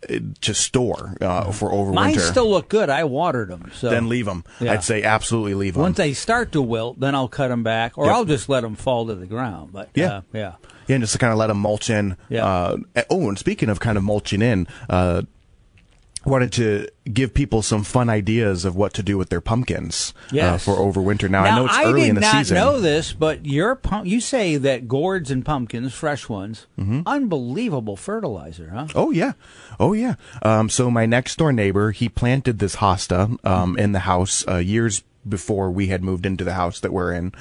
uh, 0.08 0.18
to 0.40 0.54
store 0.54 1.16
uh, 1.20 1.50
for 1.52 1.70
overwinter. 1.70 1.94
Mine 1.94 2.18
still 2.18 2.48
look 2.50 2.68
good. 2.68 2.88
I 2.88 3.04
watered 3.04 3.48
them. 3.48 3.70
So 3.74 3.90
then 3.90 4.08
leave 4.08 4.26
them. 4.26 4.44
Yeah. 4.60 4.72
I'd 4.72 4.84
say 4.84 5.02
absolutely 5.02 5.54
leave 5.54 5.74
them. 5.74 5.82
once 5.82 5.96
they 5.96 6.12
start 6.14 6.52
to 6.52 6.62
wilt, 6.62 7.00
then 7.00 7.14
I'll 7.14 7.28
cut 7.28 7.48
them 7.48 7.62
back, 7.62 7.98
or 7.98 8.06
Yep. 8.06 8.14
I'll 8.14 8.24
just 8.24 8.48
let 8.48 8.62
them 8.62 8.76
fall 8.76 9.06
to 9.06 9.14
the 9.14 9.26
ground. 9.26 9.72
But 9.72 9.90
Yeah. 9.94 10.06
uh, 10.18 10.20
yeah. 10.32 10.52
Yeah, 10.86 10.96
and 10.96 11.02
just 11.02 11.12
to 11.12 11.18
kind 11.18 11.32
of 11.32 11.38
let 11.38 11.48
them 11.48 11.58
mulch 11.58 11.88
in. 11.90 12.16
Yeah. 12.28 12.44
Uh, 12.46 12.76
oh, 13.10 13.28
and 13.28 13.38
speaking 13.38 13.68
of 13.68 13.78
kind 13.78 13.96
of 13.96 14.02
mulching 14.04 14.42
in, 14.42 14.66
uh, 14.88 15.22
wanted 16.24 16.52
to 16.52 16.86
give 17.10 17.32
people 17.32 17.62
some 17.62 17.82
fun 17.82 18.10
ideas 18.10 18.64
of 18.66 18.76
what 18.76 18.92
to 18.94 19.02
do 19.02 19.16
with 19.16 19.30
their 19.30 19.40
pumpkins 19.40 20.12
uh, 20.26 20.28
Yes. 20.32 20.64
for 20.64 20.74
overwinter. 20.76 21.30
Now, 21.30 21.44
I 21.44 21.56
know 21.56 21.64
it's 21.66 21.78
early 21.78 22.02
did 22.02 22.08
in 22.10 22.14
the 22.16 22.20
not 22.20 22.32
season. 22.36 22.56
know 22.56 22.78
this, 22.78 23.12
but 23.14 23.46
your 23.46 23.74
pump, 23.74 24.06
you 24.06 24.20
say 24.20 24.56
that 24.56 24.86
gourds 24.86 25.30
and 25.30 25.44
pumpkins, 25.44 25.94
fresh 25.94 26.28
ones, 26.28 26.66
Mm-hmm. 26.78 27.00
unbelievable 27.06 27.96
fertilizer, 27.96 28.70
huh? 28.70 28.86
Oh 28.94 29.10
yeah, 29.10 29.32
oh 29.78 29.92
yeah. 29.94 30.14
Um, 30.42 30.68
so 30.68 30.90
my 30.90 31.06
next 31.06 31.36
door 31.38 31.52
neighbor, 31.52 31.90
he 31.92 32.08
planted 32.08 32.58
this 32.58 32.76
hosta 32.76 33.42
um, 33.46 33.78
in 33.78 33.92
the 33.92 34.00
house 34.00 34.46
uh, 34.46 34.56
years 34.56 35.02
before 35.28 35.70
we 35.70 35.86
had 35.88 36.02
moved 36.02 36.24
into 36.26 36.44
the 36.44 36.54
house 36.54 36.80
that 36.80 36.92
we're 36.92 37.12
in, 37.12 37.32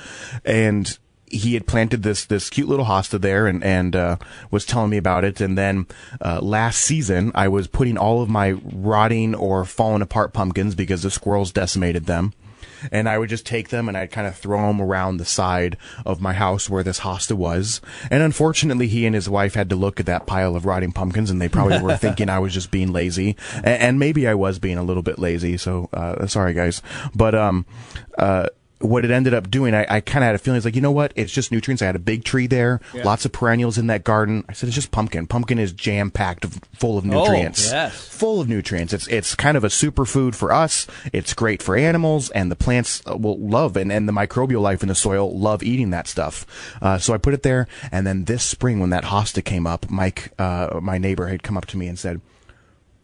and 0.45 0.97
he 1.29 1.53
had 1.53 1.67
planted 1.67 2.03
this 2.03 2.25
this 2.25 2.49
cute 2.49 2.67
little 2.67 2.85
hosta 2.85 3.19
there, 3.19 3.47
and 3.47 3.63
and 3.63 3.95
uh, 3.95 4.17
was 4.51 4.65
telling 4.65 4.89
me 4.89 4.97
about 4.97 5.23
it. 5.23 5.41
And 5.41 5.57
then 5.57 5.87
uh, 6.21 6.39
last 6.41 6.79
season, 6.81 7.31
I 7.35 7.47
was 7.47 7.67
putting 7.67 7.97
all 7.97 8.21
of 8.21 8.29
my 8.29 8.51
rotting 8.51 9.35
or 9.35 9.65
falling 9.65 10.01
apart 10.01 10.33
pumpkins 10.33 10.75
because 10.75 11.03
the 11.03 11.11
squirrels 11.11 11.51
decimated 11.51 12.05
them. 12.05 12.33
And 12.91 13.09
I 13.09 13.17
would 13.17 13.29
just 13.29 13.45
take 13.45 13.69
them 13.69 13.87
and 13.87 13.97
I'd 13.97 14.11
kind 14.11 14.27
of 14.27 14.35
throw 14.35 14.67
them 14.67 14.81
around 14.81 15.17
the 15.17 15.25
side 15.25 15.77
of 16.05 16.21
my 16.21 16.33
house 16.33 16.69
where 16.69 16.83
this 16.83 17.01
hosta 17.01 17.33
was. 17.33 17.81
And 18.09 18.23
unfortunately, 18.23 18.87
he 18.87 19.05
and 19.05 19.15
his 19.15 19.29
wife 19.29 19.53
had 19.53 19.69
to 19.69 19.75
look 19.75 19.99
at 19.99 20.05
that 20.05 20.25
pile 20.25 20.55
of 20.55 20.65
rotting 20.65 20.91
pumpkins 20.91 21.29
and 21.29 21.41
they 21.41 21.49
probably 21.49 21.81
were 21.81 21.97
thinking 21.97 22.29
I 22.29 22.39
was 22.39 22.53
just 22.53 22.71
being 22.71 22.91
lazy. 22.91 23.35
And, 23.55 23.67
and 23.67 23.99
maybe 23.99 24.27
I 24.27 24.33
was 24.33 24.59
being 24.59 24.77
a 24.77 24.83
little 24.83 25.03
bit 25.03 25.19
lazy. 25.19 25.57
So, 25.57 25.89
uh, 25.93 26.27
sorry 26.27 26.53
guys. 26.53 26.81
But, 27.13 27.35
um, 27.35 27.65
uh, 28.17 28.47
what 28.79 29.03
it 29.03 29.11
ended 29.11 29.33
up 29.33 29.51
doing, 29.51 29.73
I, 29.75 29.85
I 29.89 29.99
kind 30.01 30.23
of 30.23 30.27
had 30.27 30.35
a 30.35 30.37
feeling, 30.37 30.57
it's 30.57 30.65
like, 30.65 30.75
you 30.75 30.81
know 30.81 30.91
what? 30.91 31.11
It's 31.15 31.31
just 31.33 31.51
nutrients. 31.51 31.81
I 31.81 31.85
had 31.87 31.95
a 31.97 31.99
big 31.99 32.23
tree 32.23 32.47
there, 32.47 32.79
Yeah. 32.93 33.03
lots 33.03 33.25
of 33.25 33.31
perennials 33.33 33.77
in 33.77 33.87
that 33.87 34.03
garden. 34.05 34.45
I 34.47 34.53
said, 34.53 34.67
it's 34.67 34.75
just 34.75 34.91
pumpkin. 34.91 35.27
Pumpkin 35.27 35.59
is 35.59 35.73
jam 35.73 36.11
packed, 36.11 36.45
full 36.77 36.97
of 36.97 37.03
nutrients 37.03 37.71
Oh, 37.71 37.75
yes. 37.75 37.93
full 38.07 38.39
of 38.39 38.47
nutrients. 38.47 38.93
It's 38.93 39.05
it's 39.07 39.35
kind 39.35 39.57
of 39.57 39.63
a 39.63 39.67
superfood 39.67 40.33
for 40.33 40.51
us. 40.53 40.87
It's 41.11 41.33
great 41.33 41.61
for 41.61 41.75
animals, 41.75 42.29
and 42.31 42.49
the 42.49 42.55
plants 42.55 43.01
uh, 43.05 43.17
will 43.17 43.37
love 43.37 43.75
and, 43.75 43.91
and 43.91 44.07
the 44.07 44.13
microbial 44.13 44.61
life 44.61 44.81
in 44.81 44.87
the 44.87 44.95
soil 44.95 45.37
love 45.37 45.61
eating 45.61 45.89
that 45.89 46.07
stuff. 46.07 46.45
Uh, 46.81 46.97
so 46.97 47.13
I 47.13 47.17
put 47.17 47.33
it 47.33 47.43
there, 47.43 47.67
and 47.91 48.07
then 48.07 48.25
this 48.25 48.43
spring 48.43 48.79
when 48.79 48.91
that 48.91 49.03
hosta 49.05 49.43
came 49.43 49.67
up, 49.67 49.89
Mike, 49.89 50.31
uh, 50.39 50.79
my 50.81 50.97
neighbor, 50.97 51.27
had 51.27 51.43
come 51.43 51.57
up 51.57 51.65
to 51.67 51.77
me 51.77 51.87
and 51.87 51.99
said. 51.99 52.21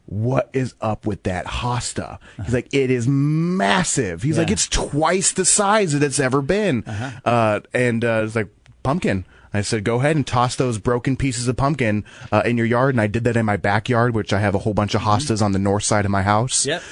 What 0.07 0.49
is 0.53 0.75
up 0.81 1.05
with 1.05 1.23
that 1.23 1.45
hosta? 1.45 2.19
He's 2.43 2.53
like, 2.53 2.71
it 2.73 2.91
is 2.91 3.07
massive. 3.07 4.21
He's 4.23 4.37
like, 4.37 4.51
it's 4.51 4.67
twice 4.67 5.31
the 5.31 5.45
size 5.45 5.93
that 5.93 6.03
it's 6.03 6.19
ever 6.19 6.41
been. 6.41 6.83
uh 7.25 7.61
and 7.73 8.03
uh, 8.05 8.21
it's 8.25 8.35
like 8.35 8.49
pumpkin. 8.83 9.25
I 9.53 9.61
said, 9.61 9.85
go 9.85 9.99
ahead 9.99 10.17
and 10.17 10.27
toss 10.27 10.57
those 10.57 10.79
broken 10.79 11.15
pieces 11.15 11.47
of 11.47 11.55
pumpkin 11.55 12.03
uh, 12.29 12.41
in 12.45 12.57
your 12.57 12.65
yard. 12.65 12.93
And 12.93 12.99
I 12.99 13.07
did 13.07 13.23
that 13.23 13.37
in 13.37 13.45
my 13.45 13.55
backyard, 13.55 14.13
which 14.13 14.33
I 14.33 14.39
have 14.39 14.53
a 14.53 14.59
whole 14.59 14.73
bunch 14.73 14.93
of 14.95 15.01
hostas 15.01 15.41
on 15.41 15.53
the 15.53 15.59
north 15.59 15.83
side 15.83 16.03
of 16.03 16.11
my 16.11 16.23
house. 16.23 16.65
Yep. 16.65 16.83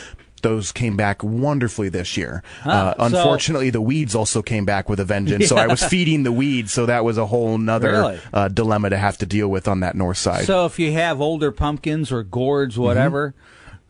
Those 0.44 0.72
came 0.72 0.96
back 0.96 1.24
wonderfully 1.24 1.90
this 1.90 2.16
year. 2.16 2.44
Huh, 2.62 2.70
uh, 2.70 3.10
so- 3.10 3.18
unfortunately, 3.18 3.72
the 3.72 3.82
weeds 3.82 4.14
also 4.14 4.44
came 4.44 4.66
back 4.66 4.88
with 4.90 5.00
a 5.00 5.06
vengeance. 5.06 5.48
So 5.50 5.58
I 5.58 5.66
was 5.66 5.84
feeding 5.94 6.22
the 6.24 6.32
weeds. 6.32 6.72
So 6.72 6.86
that 6.86 7.04
was 7.04 7.18
a 7.18 7.26
whole 7.26 7.58
nother 7.58 7.92
Really? 7.92 8.20
uh, 8.32 8.48
dilemma 8.50 8.92
to 8.92 8.98
have 8.98 9.18
to 9.18 9.26
deal 9.26 9.48
with 9.48 9.68
on 9.68 9.80
that 9.80 9.96
north 9.96 10.18
side. 10.18 10.46
So 10.46 10.66
if 10.68 10.78
you 10.78 10.92
have 10.92 11.20
older 11.20 11.52
pumpkins 11.52 12.12
or 12.12 12.22
gourds, 12.24 12.78
whatever, 12.78 13.34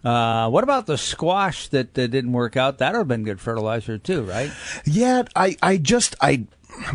Mm-hmm. 0.04 0.08
uh, 0.08 0.50
what 0.50 0.64
about 0.64 0.86
the 0.86 0.98
squash 0.98 1.68
that, 1.70 1.94
that 1.96 2.10
didn't 2.10 2.34
work 2.34 2.56
out? 2.58 2.78
That 2.80 2.92
would 2.94 3.00
have 3.00 3.08
been 3.08 3.24
good 3.24 3.40
fertilizer 3.42 3.98
too, 3.98 4.24
right? 4.24 4.52
Yeah, 4.86 5.24
I, 5.36 5.56
I 5.62 5.78
just, 5.78 6.16
I, 6.22 6.46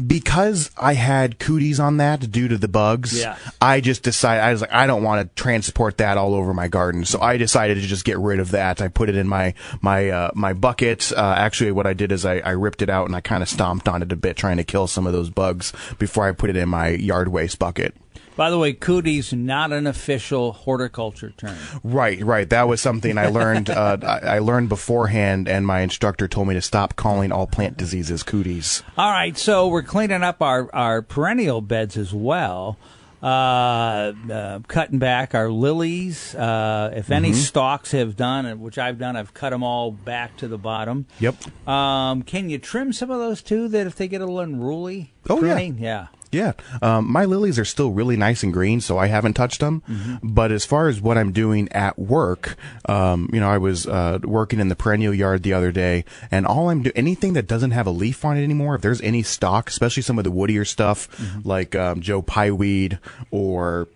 because 0.06 0.70
I 0.76 0.94
had 0.94 1.38
cooties 1.38 1.80
on 1.80 1.99
that 1.99 2.30
due 2.30 2.49
to 2.49 2.58
the 2.58 2.68
bugs, 2.68 3.18
Yeah. 3.18 3.37
I 3.61 3.80
just 3.80 4.02
decided, 4.02 4.42
I 4.42 4.52
was 4.52 4.61
like, 4.61 4.73
I 4.73 4.87
don't 4.87 5.02
want 5.02 5.28
to 5.28 5.42
transport 5.42 5.99
that 5.99 6.18
all 6.18 6.35
over 6.35 6.52
my 6.54 6.68
garden. 6.68 7.04
So 7.04 7.20
I 7.20 7.37
decided 7.37 7.75
to 7.76 7.80
just 7.80 8.04
get 8.04 8.18
rid 8.18 8.40
of 8.40 8.50
that. 8.52 8.80
I 8.80 8.88
put 8.88 9.08
it 9.08 9.16
in 9.16 9.28
my, 9.28 9.54
my, 9.80 10.08
uh, 10.11 10.30
my 10.35 10.52
bucket. 10.52 11.12
Uh, 11.12 11.35
actually 11.37 11.73
what 11.73 11.87
I 11.87 11.94
did 11.94 12.12
is 12.12 12.25
I, 12.25 12.38
I 12.38 12.50
ripped 12.50 12.82
it 12.82 12.90
out 12.90 13.06
and 13.06 13.16
I 13.16 13.20
kind 13.20 13.42
of 13.42 13.49
stomped 13.49 13.88
on 13.88 14.02
it 14.02 14.12
a 14.12 14.16
bit 14.16 14.37
trying 14.37 14.56
to 14.58 14.64
kill 14.64 14.87
some 14.87 15.06
of 15.06 15.12
those 15.12 15.30
bugs 15.30 15.73
before 15.99 16.26
I 16.26 16.32
put 16.32 16.50
it 16.50 16.56
in 16.56 16.68
my 16.68 16.88
yard 16.88 17.28
waste 17.28 17.58
bucket. 17.58 17.94
By 18.38 18.50
the 18.50 18.59
way, 18.59 18.73
cooties 18.73 19.33
not 19.33 19.73
an 19.73 19.87
official 19.88 20.52
horticulture 20.52 21.35
term. 21.37 21.57
Right, 21.83 22.23
right. 22.23 22.49
That 22.49 22.68
was 22.68 22.80
something 22.80 23.18
I 23.18 23.26
learned. 23.26 23.68
Uh, 23.78 23.97
I, 24.02 24.37
I 24.37 24.38
learned 24.38 24.68
beforehand, 24.68 25.49
and 25.49 25.66
my 25.66 25.80
instructor 25.80 26.28
told 26.28 26.47
me 26.49 26.54
to 26.54 26.62
stop 26.62 26.95
calling 26.97 27.33
all 27.33 27.47
plant 27.49 27.76
diseases 27.76 28.23
cooties. 28.23 28.83
All 28.97 29.11
right, 29.11 29.37
so 29.37 29.66
we're 29.68 29.83
cleaning 29.83 30.23
up 30.23 30.40
our, 30.40 30.73
our 30.75 31.02
perennial 31.02 31.61
beds 31.61 31.97
as 31.97 32.14
well. 32.14 32.78
Uh, 33.21 34.12
uh, 34.33 34.61
cutting 34.68 34.99
back 34.99 35.35
our 35.35 35.50
lilies. 35.50 36.35
Uh, 36.35 36.92
if 36.95 37.11
any 37.11 37.30
Mm-hmm. 37.30 37.38
stalks 37.40 37.90
have 37.92 38.16
done, 38.16 38.61
which 38.61 38.78
I've 38.78 38.99
done, 38.99 39.16
I've 39.16 39.35
cut 39.35 39.50
them 39.50 39.62
all 39.64 39.90
back 39.90 40.37
to 40.38 40.47
the 40.49 40.59
bottom. 40.59 41.07
Yep. 41.21 41.68
Um, 41.68 42.23
can 42.23 42.49
you 42.49 42.59
trim 42.59 42.92
some 42.92 43.11
of 43.11 43.18
those 43.18 43.42
too? 43.42 43.66
That 43.68 43.87
if 43.88 43.97
they 43.97 44.07
get 44.09 44.21
a 44.21 44.25
little 44.25 44.38
unruly. 44.40 45.12
Oh, 45.28 45.38
pruning? 45.38 45.78
yeah. 45.78 45.88
Yeah, 45.88 46.07
um, 46.82 47.11
my 47.11 47.25
lilies 47.25 47.58
are 47.58 47.64
still 47.64 47.90
really 47.90 48.16
nice 48.16 48.42
and 48.42 48.52
green, 48.52 48.80
so 48.80 48.99
I 48.99 49.06
haven't 49.06 49.35
touched 49.35 49.61
them. 49.61 49.82
But 50.23 50.52
as 50.52 50.64
far 50.64 50.88
as 50.88 51.00
what 51.00 51.16
I'm 51.18 51.32
doing 51.32 51.70
at 51.73 51.99
work, 51.99 52.56
um, 52.87 53.30
you 53.32 53.40
know, 53.40 53.49
I 53.49 53.58
was 53.58 53.87
uh, 53.87 54.18
working 54.23 54.61
in 54.61 54.68
the 54.68 54.76
perennial 54.76 55.14
yard 55.14 55.42
the 55.42 55.52
other 55.52 55.73
day, 55.73 56.04
and 56.30 56.47
all 56.47 56.70
I'm 56.70 56.82
doing, 56.82 56.97
anything 56.97 57.32
that 57.35 57.47
doesn't 57.47 57.73
have 57.73 57.87
a 57.87 57.90
leaf 57.90 58.25
on 58.25 58.37
it 58.37 58.44
anymore, 58.44 58.75
if 58.75 58.82
there's 58.82 59.00
any 59.00 59.23
stock, 59.23 59.68
especially 59.68 60.02
some 60.02 60.18
of 60.18 60.25
the 60.25 60.32
woodier 60.32 60.66
stuff 60.66 61.08
like 61.44 61.75
um, 61.75 62.00
Joe 62.00 62.23
Pye 62.23 62.50
weed 62.50 62.99
or 63.30 63.88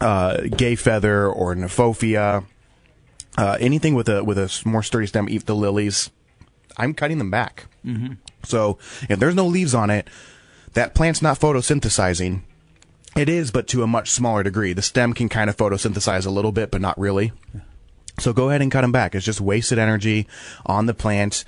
uh, 0.00 0.42
gay 0.56 0.76
feather 0.76 1.26
or 1.26 1.54
Kniphofia, 1.54 2.44
uh, 3.36 3.56
anything 3.60 3.94
with 3.94 4.08
a 4.08 4.24
with 4.24 4.38
a 4.38 4.62
more 4.64 4.82
sturdy 4.82 5.06
stem, 5.06 5.28
eat 5.28 5.46
the 5.46 5.54
lilies. 5.54 6.10
I'm 6.76 6.94
cutting 6.94 7.18
them 7.18 7.30
back. 7.30 7.66
Mm-hmm. 7.84 8.14
So 8.44 8.78
if 9.08 9.18
there's 9.18 9.34
no 9.34 9.46
leaves 9.46 9.74
on 9.74 9.90
it, 9.90 10.08
that 10.74 10.94
plant's 10.94 11.22
not 11.22 11.38
photosynthesizing. 11.38 12.42
It 13.16 13.28
is, 13.28 13.50
but 13.50 13.66
to 13.68 13.82
a 13.82 13.86
much 13.86 14.10
smaller 14.10 14.42
degree. 14.42 14.72
The 14.72 14.82
stem 14.82 15.12
can 15.12 15.28
kind 15.28 15.50
of 15.50 15.56
photosynthesize 15.56 16.26
a 16.26 16.30
little 16.30 16.52
bit, 16.52 16.70
but 16.70 16.80
not 16.80 16.98
really. 16.98 17.32
So 18.18 18.32
go 18.32 18.48
ahead 18.48 18.62
and 18.62 18.70
cut 18.70 18.82
them 18.82 18.92
back. 18.92 19.14
It's 19.14 19.24
just 19.24 19.40
wasted 19.40 19.78
energy 19.78 20.26
on 20.66 20.86
the 20.86 20.94
plant. 20.94 21.44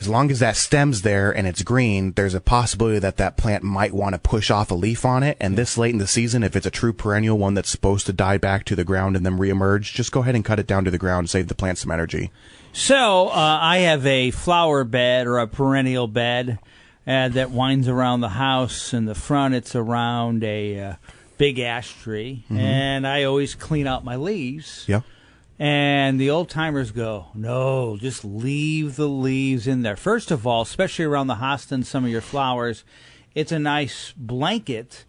As 0.00 0.08
long 0.08 0.30
as 0.30 0.38
that 0.38 0.56
stem's 0.56 1.02
there 1.02 1.30
and 1.30 1.46
it's 1.46 1.62
green, 1.62 2.12
there's 2.12 2.32
a 2.34 2.40
possibility 2.40 2.98
that 3.00 3.18
that 3.18 3.36
plant 3.36 3.62
might 3.62 3.92
want 3.92 4.14
to 4.14 4.18
push 4.18 4.50
off 4.50 4.70
a 4.70 4.74
leaf 4.74 5.04
on 5.04 5.22
it. 5.22 5.36
And 5.40 5.58
this 5.58 5.76
late 5.76 5.92
in 5.92 5.98
the 5.98 6.06
season, 6.06 6.42
if 6.42 6.56
it's 6.56 6.64
a 6.64 6.70
true 6.70 6.94
perennial 6.94 7.36
one 7.36 7.52
that's 7.54 7.68
supposed 7.68 8.06
to 8.06 8.12
die 8.12 8.38
back 8.38 8.64
to 8.64 8.76
the 8.76 8.84
ground 8.84 9.14
and 9.14 9.26
then 9.26 9.38
reemerge, 9.38 9.92
just 9.92 10.10
go 10.10 10.20
ahead 10.20 10.34
and 10.34 10.44
cut 10.44 10.58
it 10.58 10.66
down 10.66 10.84
to 10.86 10.90
the 10.90 10.98
ground, 10.98 11.28
save 11.28 11.48
the 11.48 11.54
plant 11.54 11.76
some 11.76 11.90
energy. 11.90 12.30
So 12.72 13.28
uh, 13.28 13.58
I 13.60 13.78
have 13.78 14.06
a 14.06 14.30
flower 14.30 14.84
bed 14.84 15.26
or 15.26 15.38
a 15.38 15.46
perennial 15.46 16.08
bed 16.08 16.58
uh, 17.10 17.28
that 17.28 17.50
winds 17.50 17.88
around 17.88 18.20
the 18.20 18.28
house. 18.28 18.94
In 18.94 19.04
the 19.04 19.14
front, 19.16 19.54
it's 19.54 19.74
around 19.74 20.44
a 20.44 20.80
uh, 20.80 20.94
big 21.38 21.58
ash 21.58 21.92
tree, 22.00 22.44
and 22.48 23.04
I 23.06 23.24
always 23.24 23.56
clean 23.56 23.88
out 23.88 24.04
my 24.04 24.14
leaves. 24.14 24.84
Yeah. 24.86 25.00
And 25.58 26.20
the 26.20 26.30
old 26.30 26.48
timers 26.48 26.90
go, 26.90 27.26
no, 27.34 27.98
just 27.98 28.24
leave 28.24 28.96
the 28.96 29.08
leaves 29.08 29.66
in 29.66 29.82
there. 29.82 29.96
First 29.96 30.30
of 30.30 30.46
all, 30.46 30.62
especially 30.62 31.04
around 31.04 31.26
the 31.26 31.34
hosta 31.34 31.72
and 31.72 31.86
some 31.86 32.04
of 32.04 32.10
your 32.10 32.22
flowers, 32.22 32.84
it's 33.34 33.52
a 33.52 33.58
nice 33.58 34.14
blanket 34.16 35.04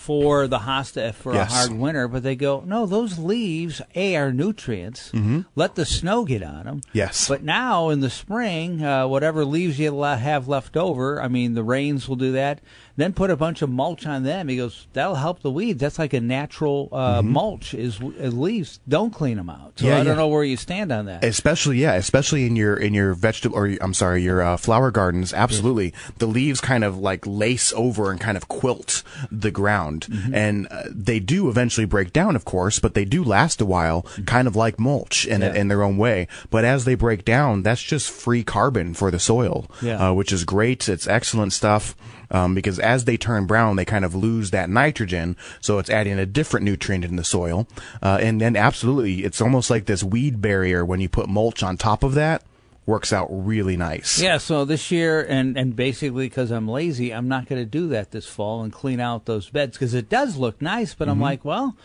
for 0.00 0.46
the 0.48 0.60
hosta 0.60 1.12
for 1.12 1.34
Yes. 1.34 1.50
a 1.50 1.54
hard 1.54 1.72
winter. 1.78 2.08
But 2.08 2.22
they 2.22 2.34
go, 2.34 2.62
no, 2.66 2.86
those 2.86 3.18
leaves, 3.18 3.82
A, 3.94 4.16
are 4.16 4.32
nutrients. 4.32 5.12
Let 5.54 5.74
the 5.74 5.84
snow 5.84 6.24
get 6.24 6.42
on 6.42 6.64
them. 6.64 6.80
Yes. 6.94 7.28
But 7.28 7.42
now 7.42 7.90
in 7.90 8.00
the 8.00 8.08
spring, 8.08 8.82
uh, 8.82 9.06
whatever 9.06 9.44
leaves 9.44 9.78
you 9.78 10.00
have 10.02 10.48
left 10.48 10.74
over, 10.76 11.20
I 11.22 11.28
mean, 11.28 11.52
the 11.52 11.62
rains 11.62 12.08
will 12.08 12.16
do 12.16 12.32
that. 12.32 12.60
Then 13.00 13.12
put 13.14 13.30
a 13.30 13.36
bunch 13.36 13.62
of 13.62 13.70
mulch 13.70 14.04
on 14.06 14.22
them. 14.24 14.48
He 14.48 14.56
goes, 14.56 14.86
that'll 14.92 15.14
help 15.14 15.40
the 15.40 15.50
weeds. 15.50 15.80
That's 15.80 15.98
like 15.98 16.12
a 16.12 16.20
natural 16.20 16.88
uh, 16.92 17.22
mulch 17.22 17.72
is, 17.72 17.98
is 18.18 18.34
leaves. 18.34 18.80
Don't 18.88 19.12
clean 19.14 19.36
them 19.38 19.48
out. 19.48 19.72
So 19.76 19.86
Yeah, 19.86 19.98
I 20.00 20.04
don't 20.04 20.16
know 20.16 20.28
where 20.28 20.44
you 20.44 20.56
stand 20.56 20.92
on 20.92 21.06
that. 21.06 21.24
Especially, 21.24 21.78
yeah, 21.78 21.94
especially 21.94 22.46
in 22.46 22.56
your 22.56 22.76
in 22.76 22.92
your 22.92 23.14
vegetable 23.14 23.56
or 23.56 23.66
I'm 23.80 23.94
sorry, 23.94 24.22
your 24.22 24.42
uh, 24.42 24.56
flower 24.56 24.90
gardens. 24.90 25.32
Absolutely, 25.32 25.94
the 26.18 26.26
leaves 26.26 26.60
kind 26.60 26.84
of 26.84 26.98
like 26.98 27.26
lace 27.26 27.72
over 27.74 28.10
and 28.10 28.20
kind 28.20 28.36
of 28.36 28.48
quilt 28.48 29.02
the 29.30 29.50
ground. 29.50 29.60
ground. 29.70 30.08
And 30.34 30.66
uh, 30.70 30.82
they 30.90 31.20
do 31.20 31.48
eventually 31.48 31.84
break 31.86 32.12
down, 32.12 32.34
of 32.34 32.44
course, 32.44 32.78
but 32.80 32.94
they 32.94 33.04
do 33.04 33.22
last 33.22 33.60
a 33.60 33.64
while, 33.66 34.02
kind 34.26 34.48
of 34.48 34.56
like 34.56 34.78
mulch 34.80 35.26
in, 35.26 35.42
Yeah. 35.42 35.54
in 35.54 35.68
their 35.68 35.82
own 35.82 35.96
way. 35.96 36.26
But 36.50 36.64
as 36.64 36.84
they 36.84 36.94
break 36.96 37.24
down, 37.24 37.62
that's 37.62 37.82
just 37.82 38.10
free 38.10 38.42
carbon 38.42 38.94
for 38.94 39.10
the 39.10 39.18
soil, 39.20 39.70
Yeah. 39.80 40.08
uh, 40.08 40.12
which 40.12 40.32
is 40.32 40.44
great. 40.44 40.88
It's 40.88 41.06
excellent 41.06 41.52
stuff. 41.52 41.94
Um, 42.30 42.54
because 42.54 42.78
as 42.78 43.06
they 43.06 43.16
turn 43.16 43.46
brown, 43.46 43.76
they 43.76 43.84
kind 43.84 44.04
of 44.04 44.14
lose 44.14 44.50
that 44.52 44.70
nitrogen, 44.70 45.36
so 45.60 45.78
it's 45.78 45.90
adding 45.90 46.18
a 46.18 46.26
different 46.26 46.64
nutrient 46.64 47.04
in 47.04 47.16
the 47.16 47.24
soil. 47.24 47.66
Uh, 48.02 48.18
and 48.20 48.40
then 48.40 48.54
absolutely, 48.56 49.24
it's 49.24 49.40
almost 49.40 49.68
like 49.70 49.86
this 49.86 50.04
weed 50.04 50.40
barrier 50.40 50.84
when 50.84 51.00
you 51.00 51.08
put 51.08 51.28
mulch 51.28 51.62
on 51.62 51.76
top 51.76 52.02
of 52.04 52.14
that. 52.14 52.42
Works 52.86 53.12
out 53.12 53.28
really 53.30 53.76
nice. 53.76 54.20
Yeah, 54.20 54.38
so 54.38 54.64
this 54.64 54.90
year, 54.90 55.20
and, 55.28 55.56
and 55.56 55.76
basically 55.76 56.26
because 56.26 56.50
I'm 56.50 56.66
lazy, 56.66 57.12
I'm 57.12 57.28
not 57.28 57.46
going 57.46 57.60
to 57.60 57.66
do 57.66 57.88
that 57.88 58.10
this 58.10 58.26
fall 58.26 58.62
and 58.62 58.72
clean 58.72 58.98
out 59.00 59.26
those 59.26 59.48
beds 59.50 59.76
because 59.76 59.94
it 59.94 60.08
does 60.08 60.36
look 60.36 60.60
nice. 60.62 60.94
But 60.94 61.04
Mm-hmm. 61.06 61.12
I'm 61.12 61.20
like, 61.20 61.44
well, 61.44 61.76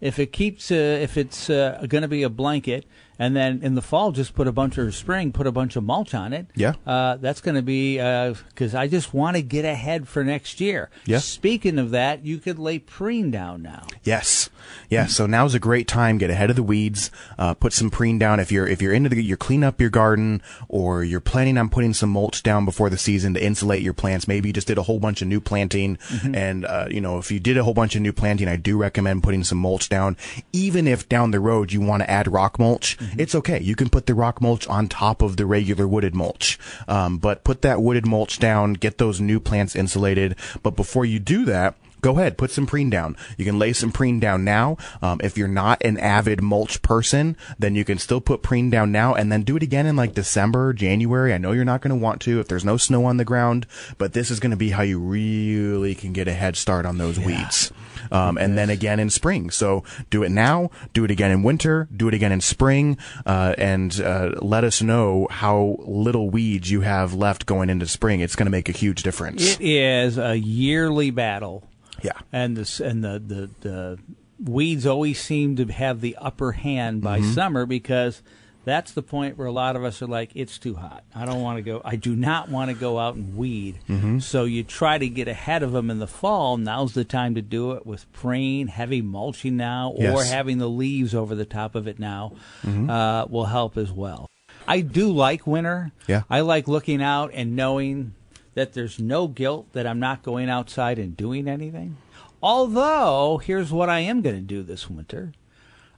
if 0.00 0.18
it 0.18 0.32
keeps, 0.32 0.70
uh, 0.70 0.74
if 0.74 1.16
it's 1.16 1.48
uh, 1.48 1.84
going 1.88 2.02
to 2.02 2.08
be 2.08 2.22
a 2.24 2.28
blanket, 2.28 2.84
and 3.20 3.36
then 3.36 3.60
in 3.62 3.74
the 3.74 3.82
fall 3.82 4.10
just 4.12 4.34
put 4.34 4.48
a 4.48 4.52
bunch 4.52 4.78
of 4.78 4.94
spring, 4.94 5.30
put 5.30 5.46
a 5.46 5.52
bunch 5.52 5.76
of 5.76 5.84
mulch 5.84 6.14
on 6.14 6.32
it. 6.32 6.46
Yeah. 6.56 6.74
uh, 6.86 7.16
that's 7.16 7.42
going 7.42 7.54
to 7.54 7.62
be 7.62 7.98
because 7.98 8.74
I 8.74 8.88
just 8.88 9.12
want 9.12 9.36
to 9.36 9.42
get 9.42 9.64
ahead 9.64 10.08
for 10.08 10.24
next 10.24 10.60
year. 10.60 10.88
Yeah. 11.04 11.18
Speaking 11.18 11.78
of 11.78 11.90
that, 11.90 12.24
you 12.24 12.38
could 12.38 12.58
lay 12.58 12.78
preen 12.78 13.30
down 13.30 13.62
now. 13.62 13.86
Yes, 14.02 14.48
yeah. 14.88 15.06
So 15.06 15.26
now's 15.26 15.54
a 15.54 15.58
great 15.58 15.86
time. 15.86 16.16
Get 16.16 16.30
ahead 16.30 16.48
of 16.48 16.56
the 16.56 16.62
weeds. 16.62 17.10
Uh, 17.38 17.52
put 17.52 17.74
some 17.74 17.90
preen 17.90 18.18
down 18.18 18.40
if 18.40 18.50
you're 18.50 18.66
if 18.66 18.80
you're 18.80 18.94
into 18.94 19.10
the 19.10 19.22
you're 19.22 19.36
clean 19.36 19.62
up 19.62 19.80
your 19.80 19.90
garden 19.90 20.42
or 20.68 21.04
you're 21.04 21.20
planning 21.20 21.58
on 21.58 21.68
putting 21.68 21.92
some 21.92 22.08
mulch 22.10 22.42
down 22.42 22.64
before 22.64 22.88
the 22.88 22.96
season 22.96 23.34
to 23.34 23.44
insulate 23.44 23.82
your 23.82 23.92
plants. 23.92 24.26
Maybe 24.26 24.48
you 24.48 24.52
just 24.54 24.66
did 24.66 24.78
a 24.78 24.82
whole 24.82 24.98
bunch 24.98 25.20
of 25.20 25.28
new 25.28 25.40
planting, 25.40 25.98
and 26.34 26.64
uh, 26.64 26.86
you 26.90 27.02
know 27.02 27.18
if 27.18 27.30
you 27.30 27.38
did 27.38 27.58
a 27.58 27.64
whole 27.64 27.74
bunch 27.74 27.94
of 27.96 28.00
new 28.00 28.12
planting, 28.14 28.48
I 28.48 28.56
do 28.56 28.78
recommend 28.78 29.22
putting 29.22 29.44
some 29.44 29.58
mulch 29.58 29.90
down. 29.90 30.16
Even 30.52 30.88
if 30.88 31.06
down 31.08 31.32
the 31.32 31.40
road 31.40 31.72
you 31.72 31.82
want 31.82 32.02
to 32.02 32.10
add 32.10 32.26
rock 32.32 32.58
mulch, 32.58 32.96
it's 33.18 33.34
okay. 33.34 33.60
You 33.60 33.76
can 33.76 33.88
put 33.88 34.06
the 34.06 34.14
rock 34.14 34.40
mulch 34.40 34.66
on 34.68 34.88
top 34.88 35.22
of 35.22 35.36
the 35.36 35.46
regular 35.46 35.86
wooded 35.86 36.14
mulch, 36.14 36.58
um, 36.88 37.18
but 37.18 37.44
put 37.44 37.62
that 37.62 37.82
wooded 37.82 38.06
mulch 38.06 38.38
down. 38.38 38.74
Get 38.74 38.98
those 38.98 39.20
new 39.20 39.40
plants 39.40 39.76
insulated. 39.76 40.36
But 40.62 40.76
before 40.76 41.04
you 41.04 41.18
do 41.18 41.44
that 41.46 41.74
go 42.00 42.18
ahead, 42.18 42.38
put 42.38 42.50
some 42.50 42.66
preen 42.66 42.90
down. 42.90 43.16
You 43.36 43.44
can 43.44 43.58
lay 43.58 43.72
some 43.72 43.92
preen 43.92 44.20
down 44.20 44.44
now. 44.44 44.76
Um, 45.02 45.20
if 45.22 45.36
you're 45.36 45.48
not 45.48 45.82
an 45.84 45.98
avid 45.98 46.42
mulch 46.42 46.82
person, 46.82 47.36
then 47.58 47.74
you 47.74 47.84
can 47.84 47.98
still 47.98 48.20
put 48.20 48.42
preen 48.42 48.70
down 48.70 48.92
now 48.92 49.14
and 49.14 49.30
then 49.30 49.42
do 49.42 49.56
it 49.56 49.62
again 49.62 49.86
in 49.86 49.96
like 49.96 50.14
December, 50.14 50.72
January. 50.72 51.32
I 51.32 51.38
know 51.38 51.52
you're 51.52 51.64
not 51.64 51.80
going 51.80 51.96
to 51.96 52.02
want 52.02 52.20
to 52.22 52.40
if 52.40 52.48
there's 52.48 52.64
no 52.64 52.76
snow 52.76 53.04
on 53.04 53.16
the 53.16 53.24
ground, 53.24 53.66
but 53.98 54.12
this 54.12 54.30
is 54.30 54.40
going 54.40 54.50
to 54.50 54.56
be 54.56 54.70
how 54.70 54.82
you 54.82 54.98
really 54.98 55.94
can 55.94 56.12
get 56.12 56.28
a 56.28 56.32
head 56.32 56.56
start 56.56 56.86
on 56.86 56.98
those 56.98 57.18
weeds. 57.18 57.72
Um, 58.10 58.36
and 58.38 58.58
then 58.58 58.70
again 58.70 58.98
in 59.00 59.10
spring. 59.10 59.50
So 59.50 59.84
do 60.10 60.22
it 60.22 60.30
now, 60.30 60.70
do 60.92 61.04
it 61.04 61.10
again 61.10 61.30
in 61.30 61.42
winter, 61.42 61.88
do 61.96 62.08
it 62.08 62.14
again 62.14 62.32
in 62.32 62.40
spring, 62.40 62.98
uh, 63.24 63.54
and 63.58 64.00
uh, 64.00 64.32
let 64.42 64.64
us 64.64 64.82
know 64.82 65.28
how 65.30 65.76
little 65.80 66.28
weeds 66.30 66.70
you 66.70 66.80
have 66.80 67.14
left 67.14 67.46
going 67.46 67.70
into 67.70 67.86
spring. 67.86 68.20
It's 68.20 68.34
going 68.36 68.46
to 68.46 68.50
make 68.50 68.68
a 68.68 68.72
huge 68.72 69.02
difference. 69.02 69.54
It 69.54 69.60
is 69.60 70.18
a 70.18 70.36
yearly 70.36 71.10
battle. 71.10 71.62
yeah. 72.02 72.18
and 72.32 72.56
the 72.56 72.84
and 72.84 73.04
the, 73.04 73.18
the 73.18 73.50
the 73.60 73.98
weeds 74.42 74.86
always 74.86 75.20
seem 75.20 75.54
to 75.56 75.66
have 75.66 76.00
the 76.00 76.16
upper 76.16 76.52
hand 76.52 77.02
by 77.02 77.20
Mm-hmm. 77.20 77.32
summer 77.32 77.66
because 77.66 78.22
that's 78.70 78.92
the 78.92 79.02
point 79.02 79.36
where 79.36 79.46
a 79.48 79.52
lot 79.52 79.74
of 79.76 79.84
us 79.84 80.00
are 80.00 80.06
like, 80.06 80.30
it's 80.34 80.56
too 80.58 80.74
hot. 80.76 81.04
I 81.14 81.24
don't 81.26 81.42
want 81.42 81.58
to 81.58 81.62
go. 81.62 81.82
I 81.84 81.96
do 81.96 82.14
not 82.16 82.48
want 82.48 82.70
to 82.70 82.76
go 82.76 82.98
out 82.98 83.16
and 83.16 83.36
weed. 83.36 83.80
Mm-hmm. 83.88 84.20
So 84.20 84.44
you 84.44 84.62
try 84.62 84.96
to 84.98 85.08
get 85.08 85.28
ahead 85.28 85.62
of 85.62 85.72
them 85.72 85.90
in 85.90 85.98
the 85.98 86.06
fall. 86.06 86.56
Now's 86.56 86.94
the 86.94 87.04
time 87.04 87.34
to 87.34 87.42
do 87.42 87.72
it 87.72 87.84
with 87.84 88.10
preen, 88.12 88.68
heavy 88.68 89.02
mulching 89.02 89.56
now, 89.56 89.90
or 89.90 90.02
Yes. 90.02 90.30
having 90.30 90.58
the 90.58 90.68
leaves 90.68 91.14
over 91.14 91.34
the 91.34 91.44
top 91.44 91.74
of 91.74 91.86
it 91.88 91.98
now 91.98 92.32
Mm-hmm. 92.64 92.88
uh, 92.88 93.26
will 93.26 93.46
help 93.46 93.76
as 93.76 93.90
well. 93.92 94.30
I 94.68 94.80
do 94.82 95.10
like 95.10 95.46
winter. 95.46 95.90
Yeah. 96.06 96.22
I 96.30 96.40
like 96.40 96.68
looking 96.68 97.02
out 97.02 97.30
and 97.34 97.56
knowing 97.56 98.14
that 98.54 98.72
there's 98.74 98.98
no 98.98 99.26
guilt 99.28 99.72
that 99.72 99.86
I'm 99.86 99.98
not 100.00 100.22
going 100.22 100.48
outside 100.48 100.98
and 100.98 101.16
doing 101.16 101.48
anything. 101.48 101.96
Although, 102.42 103.38
here's 103.44 103.70
what 103.72 103.88
I 103.88 104.00
am 104.00 104.22
going 104.22 104.34
to 104.36 104.40
do 104.42 104.62
this 104.62 104.88
winter, 104.90 105.32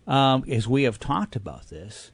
um, 0.07 0.45
as 0.49 0.67
we 0.69 0.83
have 0.83 0.99
talked 0.99 1.37
about 1.37 1.69
this. 1.71 2.11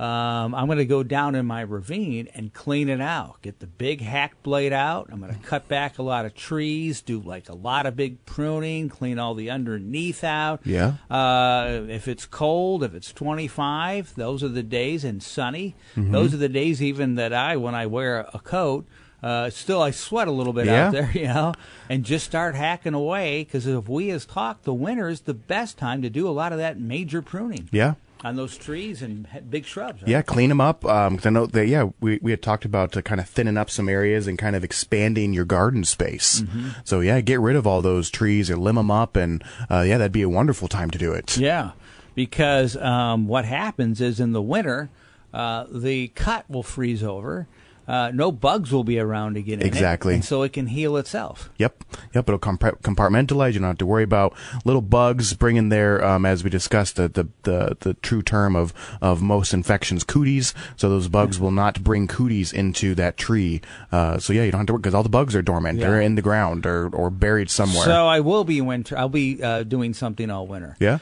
Um, 0.00 0.54
I'm 0.54 0.64
going 0.64 0.78
to 0.78 0.86
go 0.86 1.02
down 1.02 1.34
in 1.34 1.44
my 1.44 1.60
ravine 1.60 2.26
and 2.34 2.54
clean 2.54 2.88
it 2.88 3.02
out. 3.02 3.42
Get 3.42 3.58
the 3.60 3.66
big 3.66 4.00
hack 4.00 4.42
blade 4.42 4.72
out. 4.72 5.10
I'm 5.12 5.20
going 5.20 5.34
to 5.34 5.38
cut 5.40 5.68
back 5.68 5.98
a 5.98 6.02
lot 6.02 6.24
of 6.24 6.34
trees, 6.34 7.02
do 7.02 7.20
like 7.20 7.50
a 7.50 7.54
lot 7.54 7.84
of 7.84 7.96
big 7.96 8.24
pruning, 8.24 8.88
clean 8.88 9.18
all 9.18 9.34
the 9.34 9.50
underneath 9.50 10.24
out. 10.24 10.60
Yeah. 10.64 10.94
Uh, 11.10 11.82
if 11.88 12.08
it's 12.08 12.24
cold, 12.24 12.82
if 12.82 12.94
it's 12.94 13.12
25, 13.12 14.14
those 14.14 14.42
are 14.42 14.48
the 14.48 14.62
days, 14.62 15.04
and 15.04 15.22
sunny. 15.22 15.74
Mm-hmm. 15.94 16.12
Those 16.12 16.32
are 16.32 16.38
the 16.38 16.48
days 16.48 16.82
even 16.82 17.16
that 17.16 17.34
I, 17.34 17.56
when 17.58 17.74
I 17.74 17.84
wear 17.84 18.20
a 18.32 18.38
coat, 18.38 18.86
uh, 19.22 19.50
still 19.50 19.82
I 19.82 19.90
sweat 19.90 20.28
a 20.28 20.32
little 20.32 20.54
bit 20.54 20.64
Yeah. 20.64 20.86
out 20.86 20.92
there, 20.92 21.10
you 21.14 21.24
know, 21.26 21.52
and 21.90 22.04
just 22.04 22.24
start 22.24 22.54
hacking 22.54 22.94
away. 22.94 23.44
Because 23.44 23.66
if 23.66 23.86
we 23.86 24.08
has 24.08 24.24
talked, 24.24 24.64
the 24.64 24.72
winter 24.72 25.10
is 25.10 25.20
the 25.20 25.34
best 25.34 25.76
time 25.76 26.00
to 26.00 26.08
do 26.08 26.26
a 26.26 26.30
lot 26.32 26.52
of 26.52 26.58
that 26.58 26.80
major 26.80 27.20
pruning 27.20 27.68
Yeah. 27.70 27.94
On 28.22 28.36
those 28.36 28.56
trees 28.58 29.02
and 29.02 29.26
big 29.48 29.64
shrubs. 29.64 30.02
right? 30.02 30.10
Yeah, 30.10 30.22
clean 30.22 30.48
them 30.48 30.60
up. 30.60 30.84
Um 30.84 31.18
I 31.24 31.30
know 31.30 31.46
that. 31.46 31.66
Yeah, 31.66 31.90
we 32.00 32.18
we 32.20 32.30
had 32.30 32.42
talked 32.42 32.64
about 32.64 32.96
uh, 32.96 33.02
kind 33.02 33.20
of 33.20 33.28
thinning 33.28 33.56
up 33.56 33.70
some 33.70 33.88
areas 33.88 34.26
and 34.26 34.38
kind 34.38 34.54
of 34.56 34.64
expanding 34.64 35.32
your 35.32 35.44
garden 35.44 35.84
space. 35.84 36.42
Mm-hmm. 36.42 36.68
So 36.84 37.00
yeah, 37.00 37.20
get 37.20 37.40
rid 37.40 37.56
of 37.56 37.66
all 37.66 37.82
those 37.82 38.10
trees 38.10 38.50
or 38.50 38.56
limb 38.56 38.76
them 38.76 38.90
up, 38.90 39.16
and 39.16 39.42
uh, 39.70 39.80
yeah, 39.86 39.98
that'd 39.98 40.12
be 40.12 40.22
a 40.22 40.28
wonderful 40.28 40.68
time 40.68 40.90
to 40.90 40.98
do 40.98 41.12
it. 41.12 41.36
Yeah, 41.36 41.72
because 42.14 42.76
um, 42.76 43.26
what 43.26 43.44
happens 43.44 44.00
is 44.00 44.20
in 44.20 44.32
the 44.32 44.42
winter, 44.42 44.90
uh, 45.32 45.66
the 45.70 46.08
cut 46.08 46.48
will 46.50 46.62
freeze 46.62 47.02
over. 47.02 47.46
Uh, 47.90 48.12
no 48.14 48.30
bugs 48.30 48.70
will 48.70 48.84
be 48.84 49.00
around 49.00 49.36
again. 49.36 49.54
in 49.60 49.62
it, 49.62 49.66
Exactly. 49.66 50.14
and 50.14 50.24
so 50.24 50.42
it 50.42 50.52
can 50.52 50.68
heal 50.68 50.96
itself. 50.96 51.50
Yep, 51.58 51.82
yep. 52.14 52.28
It'll 52.28 52.38
compart- 52.38 52.80
compartmentalize. 52.82 53.54
You 53.54 53.58
don't 53.60 53.68
have 53.70 53.78
to 53.78 53.86
worry 53.86 54.04
about 54.04 54.32
little 54.64 54.80
bugs 54.82 55.34
bringing 55.34 55.70
their, 55.70 56.04
um, 56.04 56.24
as 56.24 56.44
we 56.44 56.50
discussed, 56.50 56.94
the, 56.96 57.08
the 57.08 57.26
the 57.42 57.76
the 57.80 57.94
true 57.94 58.22
term 58.22 58.54
of 58.54 58.72
of 59.00 59.22
most 59.22 59.52
infections, 59.52 60.04
cooties. 60.04 60.54
So 60.76 60.88
those 60.88 61.08
bugs 61.08 61.40
will 61.40 61.50
not 61.50 61.82
bring 61.82 62.06
cooties 62.06 62.52
into 62.52 62.94
that 62.94 63.16
tree. 63.16 63.60
Uh, 63.90 64.18
so 64.18 64.32
yeah, 64.32 64.44
you 64.44 64.52
don't 64.52 64.60
have 64.60 64.66
to 64.68 64.72
worry 64.74 64.80
because 64.82 64.94
all 64.94 65.02
the 65.02 65.08
bugs 65.08 65.34
are 65.34 65.42
dormant. 65.42 65.78
Yeah. 65.80 65.90
They're 65.90 66.00
in 66.00 66.14
the 66.14 66.22
ground 66.22 66.66
or 66.66 66.88
or 66.94 67.10
buried 67.10 67.50
somewhere. 67.50 67.84
So 67.84 68.06
I 68.06 68.20
will 68.20 68.44
be 68.44 68.60
winter. 68.60 68.96
I'll 68.96 69.08
be 69.08 69.42
uh, 69.42 69.64
doing 69.64 69.94
something 69.94 70.30
all 70.30 70.46
winter. 70.46 70.76
yeah. 70.78 70.98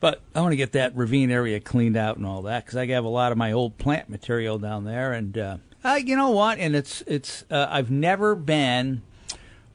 But 0.00 0.20
I 0.34 0.40
want 0.40 0.50
to 0.52 0.56
get 0.56 0.72
that 0.72 0.96
ravine 0.96 1.30
area 1.30 1.60
cleaned 1.60 1.96
out 1.96 2.16
and 2.16 2.26
all 2.26 2.42
that 2.42 2.64
because 2.64 2.76
I 2.76 2.86
have 2.86 3.04
a 3.04 3.08
lot 3.08 3.30
of 3.30 3.38
my 3.38 3.52
old 3.52 3.78
plant 3.78 4.08
material 4.08 4.58
down 4.58 4.84
there. 4.84 5.12
And 5.12 5.38
uh, 5.38 5.56
uh, 5.84 6.00
you 6.04 6.16
know 6.16 6.30
what? 6.30 6.58
And 6.58 6.74
it's 6.76 7.02
it's 7.06 7.44
uh, 7.50 7.66
I've 7.70 7.90
never 7.90 8.34
been 8.34 9.02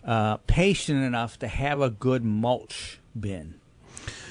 uh, 0.06 0.38
patient 0.48 1.04
enough 1.04 1.38
to 1.40 1.48
have 1.48 1.82
a 1.82 1.90
good 1.90 2.24
mulch 2.24 3.00
bin. 3.20 3.56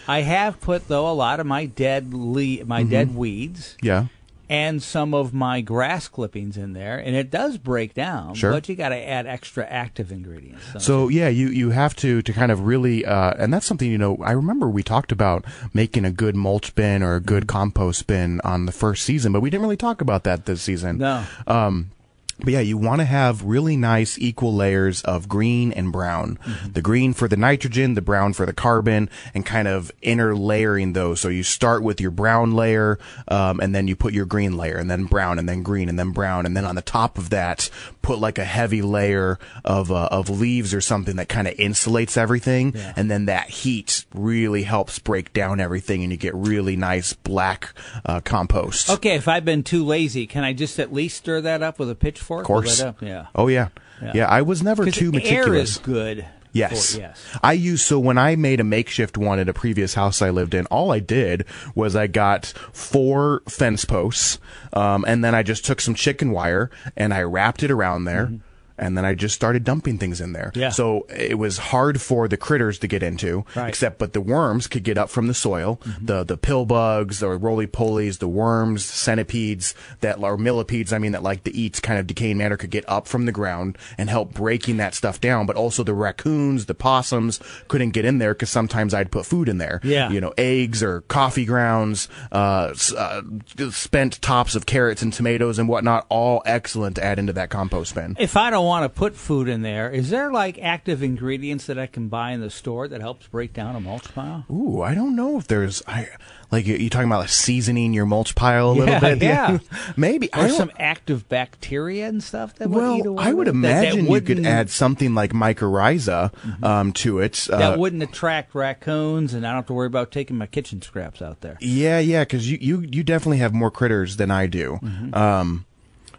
I 0.08 0.20
have 0.22 0.60
put 0.60 0.88
though 0.88 1.10
a 1.10 1.12
lot 1.14 1.40
of 1.40 1.46
my 1.46 1.66
dead 1.66 2.14
le- 2.14 2.64
my 2.64 2.82
dead 2.82 3.14
weeds 3.14 3.76
Yeah. 3.82 4.06
And 4.48 4.82
some 4.82 5.14
of 5.14 5.32
my 5.32 5.60
grass 5.60 6.08
clippings 6.08 6.56
in 6.56 6.72
there, 6.72 6.98
and 6.98 7.16
it 7.16 7.30
does 7.30 7.58
break 7.58 7.94
down. 7.94 8.34
Sure. 8.34 8.50
But 8.52 8.68
you 8.68 8.76
got 8.76 8.90
to 8.90 8.96
add 9.08 9.26
extra 9.26 9.64
active 9.66 10.12
ingredients. 10.12 10.62
don't 10.72 10.82
So 10.82 11.08
yeah, 11.08 11.28
you 11.28 11.48
you 11.48 11.70
have 11.70 11.94
to 11.96 12.22
to 12.22 12.32
kind 12.32 12.52
of 12.52 12.60
really, 12.66 13.04
uh, 13.04 13.34
and 13.38 13.52
that's 13.52 13.66
something 13.66 13.90
you 13.90 13.98
know. 13.98 14.16
I 14.22 14.32
remember 14.32 14.68
we 14.68 14.82
talked 14.82 15.12
about 15.12 15.44
making 15.72 16.04
a 16.04 16.10
good 16.10 16.36
mulch 16.36 16.74
bin 16.74 17.02
or 17.02 17.14
a 17.14 17.20
good 17.20 17.36
Mm-hmm. 17.36 17.58
compost 17.58 18.06
bin 18.06 18.40
on 18.42 18.66
the 18.66 18.72
first 18.72 19.04
season, 19.04 19.32
but 19.32 19.40
we 19.40 19.50
didn't 19.50 19.62
really 19.62 19.76
talk 19.76 20.00
about 20.00 20.24
that 20.24 20.46
this 20.46 20.62
season. 20.62 20.98
No. 20.98 21.24
Um, 21.46 21.90
but 22.38 22.48
yeah, 22.52 22.60
you 22.60 22.76
want 22.76 23.00
to 23.00 23.04
have 23.06 23.42
really 23.42 23.76
nice 23.76 24.18
equal 24.18 24.54
layers 24.54 25.02
of 25.02 25.28
green 25.28 25.72
and 25.72 25.90
brown. 25.90 26.38
Mm-hmm. 26.44 26.72
The 26.72 26.82
green 26.82 27.12
for 27.14 27.28
the 27.28 27.36
nitrogen, 27.36 27.94
the 27.94 28.02
brown 28.02 28.32
for 28.34 28.44
the 28.46 28.52
carbon, 28.52 29.08
and 29.34 29.44
kind 29.46 29.66
of 29.68 29.90
interlayering 30.02 30.92
those. 30.94 31.20
So 31.20 31.28
you 31.28 31.42
start 31.42 31.82
with 31.82 32.00
your 32.00 32.10
brown 32.10 32.52
layer, 32.52 32.98
um, 33.28 33.60
and 33.60 33.74
then 33.74 33.88
you 33.88 33.96
put 33.96 34.12
your 34.12 34.26
green 34.26 34.56
layer, 34.56 34.76
and 34.76 34.90
then 34.90 35.04
brown, 35.04 35.38
and 35.38 35.48
then 35.48 35.62
green, 35.62 35.88
and 35.88 35.98
then 35.98 36.10
brown, 36.10 36.44
and 36.44 36.56
then 36.56 36.64
on 36.64 36.74
the 36.74 36.82
top 36.82 37.16
of 37.16 37.30
that, 37.30 37.70
put 38.02 38.18
like 38.18 38.38
a 38.38 38.44
heavy 38.44 38.82
layer 38.82 39.38
of 39.64 39.90
uh, 39.90 40.08
of 40.10 40.28
leaves 40.28 40.74
or 40.74 40.80
something 40.80 41.16
that 41.16 41.28
kind 41.28 41.48
of 41.48 41.54
insulates 41.54 42.16
everything, 42.16 42.72
Yeah. 42.74 42.92
and 42.96 43.10
then 43.10 43.24
that 43.26 43.48
heat 43.48 44.04
really 44.14 44.62
helps 44.64 44.98
break 44.98 45.32
down 45.32 45.58
everything, 45.58 46.02
and 46.02 46.12
you 46.12 46.18
get 46.18 46.34
really 46.34 46.76
nice 46.76 47.14
black 47.14 47.72
uh, 48.04 48.20
compost. 48.20 48.90
Okay, 48.90 49.14
if 49.14 49.26
I've 49.26 49.44
been 49.44 49.62
too 49.62 49.84
lazy, 49.84 50.26
can 50.26 50.44
I 50.44 50.52
just 50.52 50.78
at 50.78 50.92
least 50.92 51.16
stir 51.18 51.40
that 51.40 51.62
up 51.62 51.78
with 51.78 51.88
a 51.90 51.94
pitchfork? 51.94 52.25
Of 52.30 52.44
course. 52.44 52.80
Up? 52.80 53.02
Yeah. 53.02 53.26
Oh 53.34 53.48
yeah. 53.48 53.68
Yeah. 54.02 54.12
yeah. 54.14 54.26
I 54.28 54.42
was 54.42 54.62
never 54.62 54.84
too 54.90 55.10
the 55.10 55.18
meticulous. 55.18 55.46
air 55.48 55.54
is 55.54 55.78
good. 55.78 56.26
Yes. 56.52 56.94
for- 56.94 57.00
yes. 57.00 57.22
I 57.42 57.52
used 57.52 57.84
so 57.84 57.98
when 57.98 58.16
I 58.18 58.34
made 58.36 58.60
a 58.60 58.64
makeshift 58.64 59.18
one 59.18 59.38
at 59.38 59.48
a 59.48 59.52
previous 59.52 59.94
house 59.94 60.22
I 60.22 60.30
lived 60.30 60.54
in, 60.54 60.66
all 60.66 60.90
I 60.90 61.00
did 61.00 61.44
was 61.74 61.94
I 61.94 62.06
got 62.06 62.46
four 62.72 63.42
fence 63.48 63.84
posts, 63.84 64.38
um, 64.72 65.04
and 65.06 65.22
then 65.22 65.34
I 65.34 65.42
just 65.42 65.64
took 65.66 65.80
some 65.80 65.94
chicken 65.94 66.30
wire 66.30 66.70
and 66.96 67.12
I 67.12 67.22
wrapped 67.22 67.62
it 67.62 67.70
around 67.70 68.04
there. 68.04 68.32
And 68.78 68.96
then 68.96 69.04
I 69.04 69.14
just 69.14 69.34
started 69.34 69.64
dumping 69.64 69.98
things 69.98 70.20
in 70.20 70.32
there. 70.32 70.52
Yeah. 70.54 70.70
So 70.70 71.06
it 71.08 71.38
was 71.38 71.58
hard 71.58 72.00
for 72.00 72.28
the 72.28 72.36
critters 72.36 72.78
to 72.80 72.86
get 72.86 73.02
into, 73.02 73.36
Right. 73.36 73.46
Mm-hmm. 73.54 73.68
except 73.68 73.98
but 73.98 74.12
the 74.12 74.20
worms 74.20 74.66
could 74.66 74.82
get 74.84 74.98
up 74.98 75.10
from 75.10 75.26
the 75.26 75.34
soil. 75.34 75.80
The 76.00 76.24
the 76.24 76.36
pill 76.36 76.66
bugs, 76.66 77.20
the 77.20 77.28
roly 77.30 77.66
polies, 77.66 78.18
the 78.18 78.28
worms, 78.28 78.84
centipedes 78.84 79.74
that 80.00 80.18
or 80.18 80.36
millipedes, 80.36 80.92
I 80.92 80.98
mean 80.98 81.12
that 81.12 81.22
like 81.22 81.44
the 81.44 81.58
eats 81.60 81.80
kind 81.80 81.98
of 81.98 82.06
decaying 82.06 82.38
matter 82.38 82.56
could 82.56 82.70
get 82.70 82.84
up 82.88 83.06
from 83.08 83.26
the 83.26 83.32
ground 83.32 83.78
and 83.98 84.10
help 84.10 84.34
breaking 84.34 84.76
that 84.78 84.94
stuff 84.94 85.20
down. 85.20 85.46
But 85.46 85.56
also 85.56 85.82
the 85.82 85.94
raccoons, 85.94 86.66
the 86.66 86.74
possums 86.74 87.40
couldn't 87.68 87.90
get 87.90 88.04
in 88.04 88.18
there 88.18 88.34
because 88.34 88.50
sometimes 88.50 88.92
I'd 88.94 89.10
put 89.10 89.26
food 89.26 89.48
in 89.48 89.58
there. 89.58 89.80
Yeah. 89.82 90.10
You 90.10 90.20
know, 90.20 90.34
eggs 90.36 90.82
or 90.82 91.00
coffee 91.02 91.44
grounds, 91.44 92.08
uh, 92.32 92.74
uh, 92.96 93.22
spent 93.70 94.20
tops 94.22 94.54
of 94.54 94.66
carrots 94.66 95.02
and 95.02 95.12
tomatoes 95.12 95.58
and 95.58 95.68
whatnot, 95.68 96.06
all 96.08 96.42
excellent 96.46 96.96
to 96.96 97.04
add 97.04 97.18
into 97.18 97.32
that 97.34 97.50
compost 97.50 97.94
bin. 97.94 98.16
If 98.18 98.36
I 98.36 98.50
don't 98.50 98.65
want 98.66 98.84
to 98.84 98.88
put 98.88 99.16
food 99.16 99.48
in 99.48 99.62
there, 99.62 99.90
is 99.90 100.10
there 100.10 100.30
like 100.32 100.58
active 100.60 101.02
ingredients 101.02 101.66
that 101.66 101.78
I 101.78 101.86
can 101.86 102.08
buy 102.08 102.32
in 102.32 102.40
the 102.40 102.50
store 102.50 102.88
that 102.88 103.00
helps 103.00 103.26
break 103.28 103.52
down 103.52 103.74
a 103.76 103.80
mulch 103.80 104.12
pile? 104.14 104.44
Ooh, 104.50 104.82
I 104.82 104.94
don't 104.94 105.16
know 105.16 105.38
if 105.38 105.46
there's 105.46 105.82
I 105.86 106.08
like 106.50 106.66
you 106.66 106.88
talking 106.90 107.08
about 107.08 107.20
like 107.20 107.28
seasoning 107.28 107.92
your 107.92 108.06
mulch 108.06 108.34
pile 108.34 108.70
a 108.70 108.72
little 108.72 108.86
Yeah, 108.94 109.00
bit. 109.00 109.22
yeah. 109.22 109.58
maybe. 109.96 110.28
Or 110.36 110.48
some 110.48 110.70
active 110.78 111.28
bacteria 111.28 112.06
and 112.06 112.22
stuff 112.22 112.54
that 112.56 112.68
would 112.70 112.98
eat 112.98 113.02
well, 113.04 113.12
away 113.14 113.24
I 113.24 113.32
would 113.32 113.48
it? 113.48 113.52
That- 113.54 113.60
that 113.62 113.84
imagine 113.94 114.06
you 114.12 114.20
could 114.20 114.46
add 114.46 114.70
something 114.70 115.14
like 115.14 115.32
mycorrhiza 115.32 116.62
um, 116.64 116.92
to 116.94 117.18
it. 117.20 117.48
Uh, 117.50 117.58
that 117.58 117.78
wouldn't 117.78 118.02
attract 118.02 118.54
raccoons, 118.54 119.34
and 119.34 119.46
I 119.46 119.50
don't 119.50 119.56
have 119.56 119.66
to 119.66 119.72
worry 119.72 119.86
about 119.86 120.12
taking 120.12 120.36
my 120.36 120.46
kitchen 120.46 120.82
scraps 120.82 121.20
out 121.22 121.40
there. 121.40 121.56
Yeah, 121.60 121.98
yeah, 121.98 122.22
because 122.22 122.50
you, 122.50 122.58
you 122.60 122.80
you 122.90 123.02
definitely 123.02 123.38
have 123.38 123.52
more 123.54 123.70
critters 123.70 124.16
than 124.16 124.30
I 124.30 124.46
do. 124.46 124.78
Mm-hmm. 124.82 125.14
Um, 125.14 125.66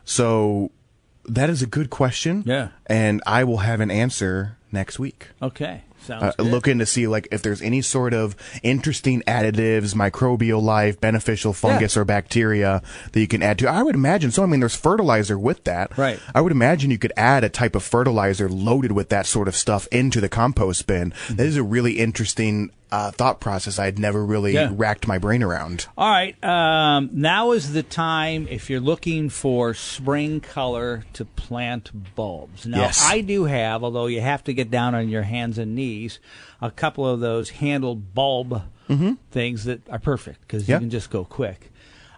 so 0.05 0.71
that 1.27 1.49
is 1.49 1.61
a 1.61 1.67
good 1.67 1.89
question. 1.89 2.43
Yeah. 2.45 2.69
and 2.85 3.21
I 3.27 3.43
will 3.43 3.57
have 3.57 3.79
an 3.81 3.91
answer 3.91 4.57
next 4.71 4.97
week. 4.99 5.27
Okay, 5.41 5.81
sounds 6.05 6.23
Uh, 6.23 6.31
good. 6.37 6.47
looking 6.51 6.79
to 6.79 6.85
see 6.85 7.07
like 7.07 7.27
if 7.31 7.41
there's 7.41 7.61
any 7.61 7.81
sort 7.81 8.13
of 8.13 8.35
interesting 8.63 9.23
additives, 9.27 9.93
microbial 9.95 10.61
life, 10.61 10.99
beneficial 10.99 11.53
fungus 11.53 11.95
Yeah. 11.95 12.01
or 12.01 12.05
bacteria 12.05 12.81
that 13.11 13.19
you 13.19 13.27
can 13.27 13.41
add 13.43 13.57
to. 13.59 13.67
I 13.69 13.83
would 13.83 13.95
imagine 13.95 14.31
so. 14.31 14.43
I 14.43 14.45
mean, 14.45 14.59
there's 14.59 14.75
fertilizer 14.75 15.37
with 15.39 15.63
that. 15.65 15.97
Right. 15.97 16.19
I 16.35 16.41
would 16.41 16.51
imagine 16.51 16.91
you 16.91 16.97
could 16.97 17.13
add 17.17 17.43
a 17.43 17.49
type 17.49 17.75
of 17.75 17.83
fertilizer 17.83 18.49
loaded 18.49 18.91
with 18.91 19.09
that 19.09 19.25
sort 19.25 19.47
of 19.47 19.55
stuff 19.55 19.87
into 19.91 20.19
the 20.21 20.29
compost 20.29 20.85
bin. 20.87 21.11
Mm-hmm. 21.11 21.35
That 21.35 21.45
is 21.47 21.57
a 21.57 21.63
really 21.63 21.93
interesting 21.99 22.71
uh, 22.91 23.11
thought 23.11 23.39
process. 23.41 23.79
I'd 23.79 23.99
never 23.99 24.25
really 24.25 24.53
Yeah. 24.53 24.71
racked 24.73 25.07
my 25.07 25.17
brain 25.17 25.43
around. 25.43 25.87
All 25.97 26.09
right. 26.09 26.41
Um, 26.43 27.09
now 27.13 27.51
is 27.51 27.73
the 27.73 27.83
time 27.83 28.47
if 28.49 28.69
you're 28.69 28.79
looking 28.79 29.29
for 29.29 29.73
spring 29.73 30.39
color 30.39 31.03
to 31.13 31.25
plant 31.25 32.15
bulbs. 32.15 32.65
Now, 32.65 32.77
Yes. 32.79 33.03
I 33.05 33.21
do 33.21 33.43
have, 33.45 33.83
although 33.83 34.05
you 34.07 34.21
have 34.21 34.43
to 34.45 34.53
get 34.53 34.71
down 34.71 34.95
on 34.95 35.09
your 35.09 35.23
hands 35.23 35.57
and 35.57 35.75
knees, 35.75 36.19
a 36.61 36.71
couple 36.71 37.05
of 37.07 37.19
those 37.19 37.49
handled 37.49 38.13
bulb 38.13 38.61
things 39.31 39.65
that 39.65 39.81
are 39.89 39.99
perfect 39.99 40.41
because 40.41 40.63
Mm-hmm. 40.63 40.71
You 40.71 40.79
can 40.79 40.89
just 40.89 41.09
go 41.09 41.25
quick. 41.25 41.71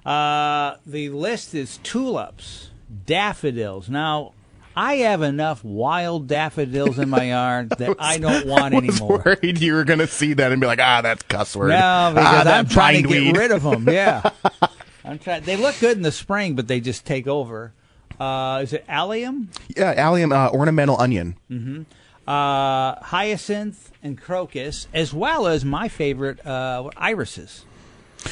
Uh, 0.06 0.76
the 0.86 1.10
list 1.10 1.56
is 1.56 1.80
tulips, 1.84 2.70
daffodils. 3.08 3.90
Now, 3.90 4.34
I 4.82 4.96
have 4.98 5.22
enough 5.22 5.62
wild 5.64 6.28
daffodils 6.28 7.00
in 7.00 7.10
my 7.10 7.24
yard 7.26 7.70
that 7.80 7.98
I 8.00 8.18
don't 8.18 8.48
want 8.48 8.74
I 8.74 8.80
was 8.80 8.90
anymore. 9.02 9.22
worried 9.26 9.60
you 9.60 9.74
were 9.74 9.84
going 9.84 10.00
to 10.00 10.08
see 10.08 10.34
that 10.34 10.52
and 10.54 10.62
be 10.62 10.68
like, 10.68 10.80
ah, 10.80 11.02
that's 11.02 11.22
cuss 11.24 11.54
word. 11.56 11.70
No, 11.70 11.76
ah, 11.78 12.12
because 12.14 12.44
that 12.46 12.48
I'm 12.60 12.68
trying 12.68 13.04
to 13.04 13.10
bindweed." 13.10 13.34
get 13.34 13.40
rid 13.40 13.52
of 13.52 13.64
them. 13.64 13.90
Yeah, 13.90 14.30
I'm 15.04 15.20
trying. 15.20 15.44
They 15.44 15.58
look 15.58 15.78
good 15.80 15.98
in 15.98 16.04
the 16.04 16.12
spring, 16.14 16.56
but 16.56 16.68
they 16.70 16.80
just 16.80 17.06
take 17.06 17.28
over. 17.28 17.74
Uh, 18.20 18.62
is 18.64 18.72
it 18.74 18.86
allium, 18.88 19.50
Yeah, 19.76 19.94
allium 19.98 20.32
uh, 20.32 20.50
ornamental 20.52 21.00
onion. 21.00 21.36
uh, 22.28 22.96
hyacinth, 23.02 23.92
and 24.04 24.18
crocus, 24.20 24.88
as 24.94 25.14
well 25.14 25.48
as 25.48 25.66
my 25.66 25.88
favorite 25.90 26.46
uh, 26.46 26.90
irises? 26.98 27.66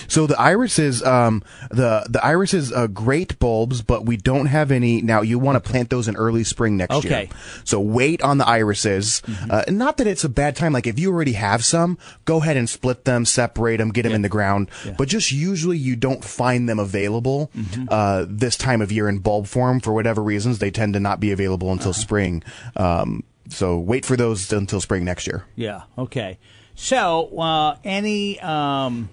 So 0.08 0.28
the 0.28 0.40
irises, 0.40 1.02
um, 1.04 1.44
the 1.70 2.06
the 2.10 2.24
irises, 2.26 2.72
uh, 2.74 2.88
great 2.88 3.40
bulbs, 3.40 3.82
but 3.82 4.06
we 4.06 4.18
don't 4.18 4.48
have 4.48 4.72
any 4.72 5.02
now. 5.02 5.22
You 5.22 5.40
want 5.40 5.62
to 5.64 5.70
plant 5.70 5.90
those 5.90 6.08
in 6.08 6.16
early 6.16 6.44
spring 6.44 6.78
next 6.78 6.96
Okay. 6.96 7.10
year. 7.24 7.30
So 7.64 7.80
wait 7.80 8.22
on 8.22 8.38
the 8.38 8.48
irises. 8.48 9.22
Uh, 9.50 9.64
not 9.70 9.98
that 9.98 10.08
it's 10.08 10.24
a 10.24 10.30
bad 10.30 10.56
time. 10.56 10.74
Like 10.74 10.88
if 10.88 11.00
you 11.00 11.12
already 11.12 11.34
have 11.34 11.64
some, 11.64 11.98
go 12.26 12.38
ahead 12.42 12.58
and 12.58 12.70
split 12.70 13.06
them, 13.06 13.26
separate 13.26 13.78
them, 13.78 13.92
get 13.92 14.04
them 14.04 14.14
in 14.14 14.22
the 14.22 14.30
ground. 14.30 14.70
But 14.98 15.08
just 15.08 15.32
usually 15.32 15.78
you 15.78 15.96
don't 15.96 16.24
find 16.24 16.68
them 16.68 16.80
available 16.80 17.50
uh, 17.90 18.26
this 18.28 18.58
time 18.58 18.82
of 18.82 18.92
year 18.92 19.08
in 19.08 19.20
bulb 19.20 19.48
form 19.48 19.80
for 19.80 19.94
whatever 19.94 20.22
reasons. 20.22 20.60
They 20.60 20.72
tend 20.72 20.94
to 20.96 21.00
not 21.00 21.20
be 21.20 21.32
available 21.32 21.72
until 21.72 21.94
spring. 21.94 22.44
Um, 22.76 23.24
so 23.50 23.78
wait 23.78 24.06
for 24.06 24.18
those 24.18 24.52
until 24.52 24.82
spring 24.82 25.06
next 25.06 25.28
year. 25.28 25.46
Yeah. 25.56 25.84
Okay. 25.98 26.38
So, 26.76 27.40
uh, 27.40 27.78
any 27.84 28.40
um, 28.40 29.10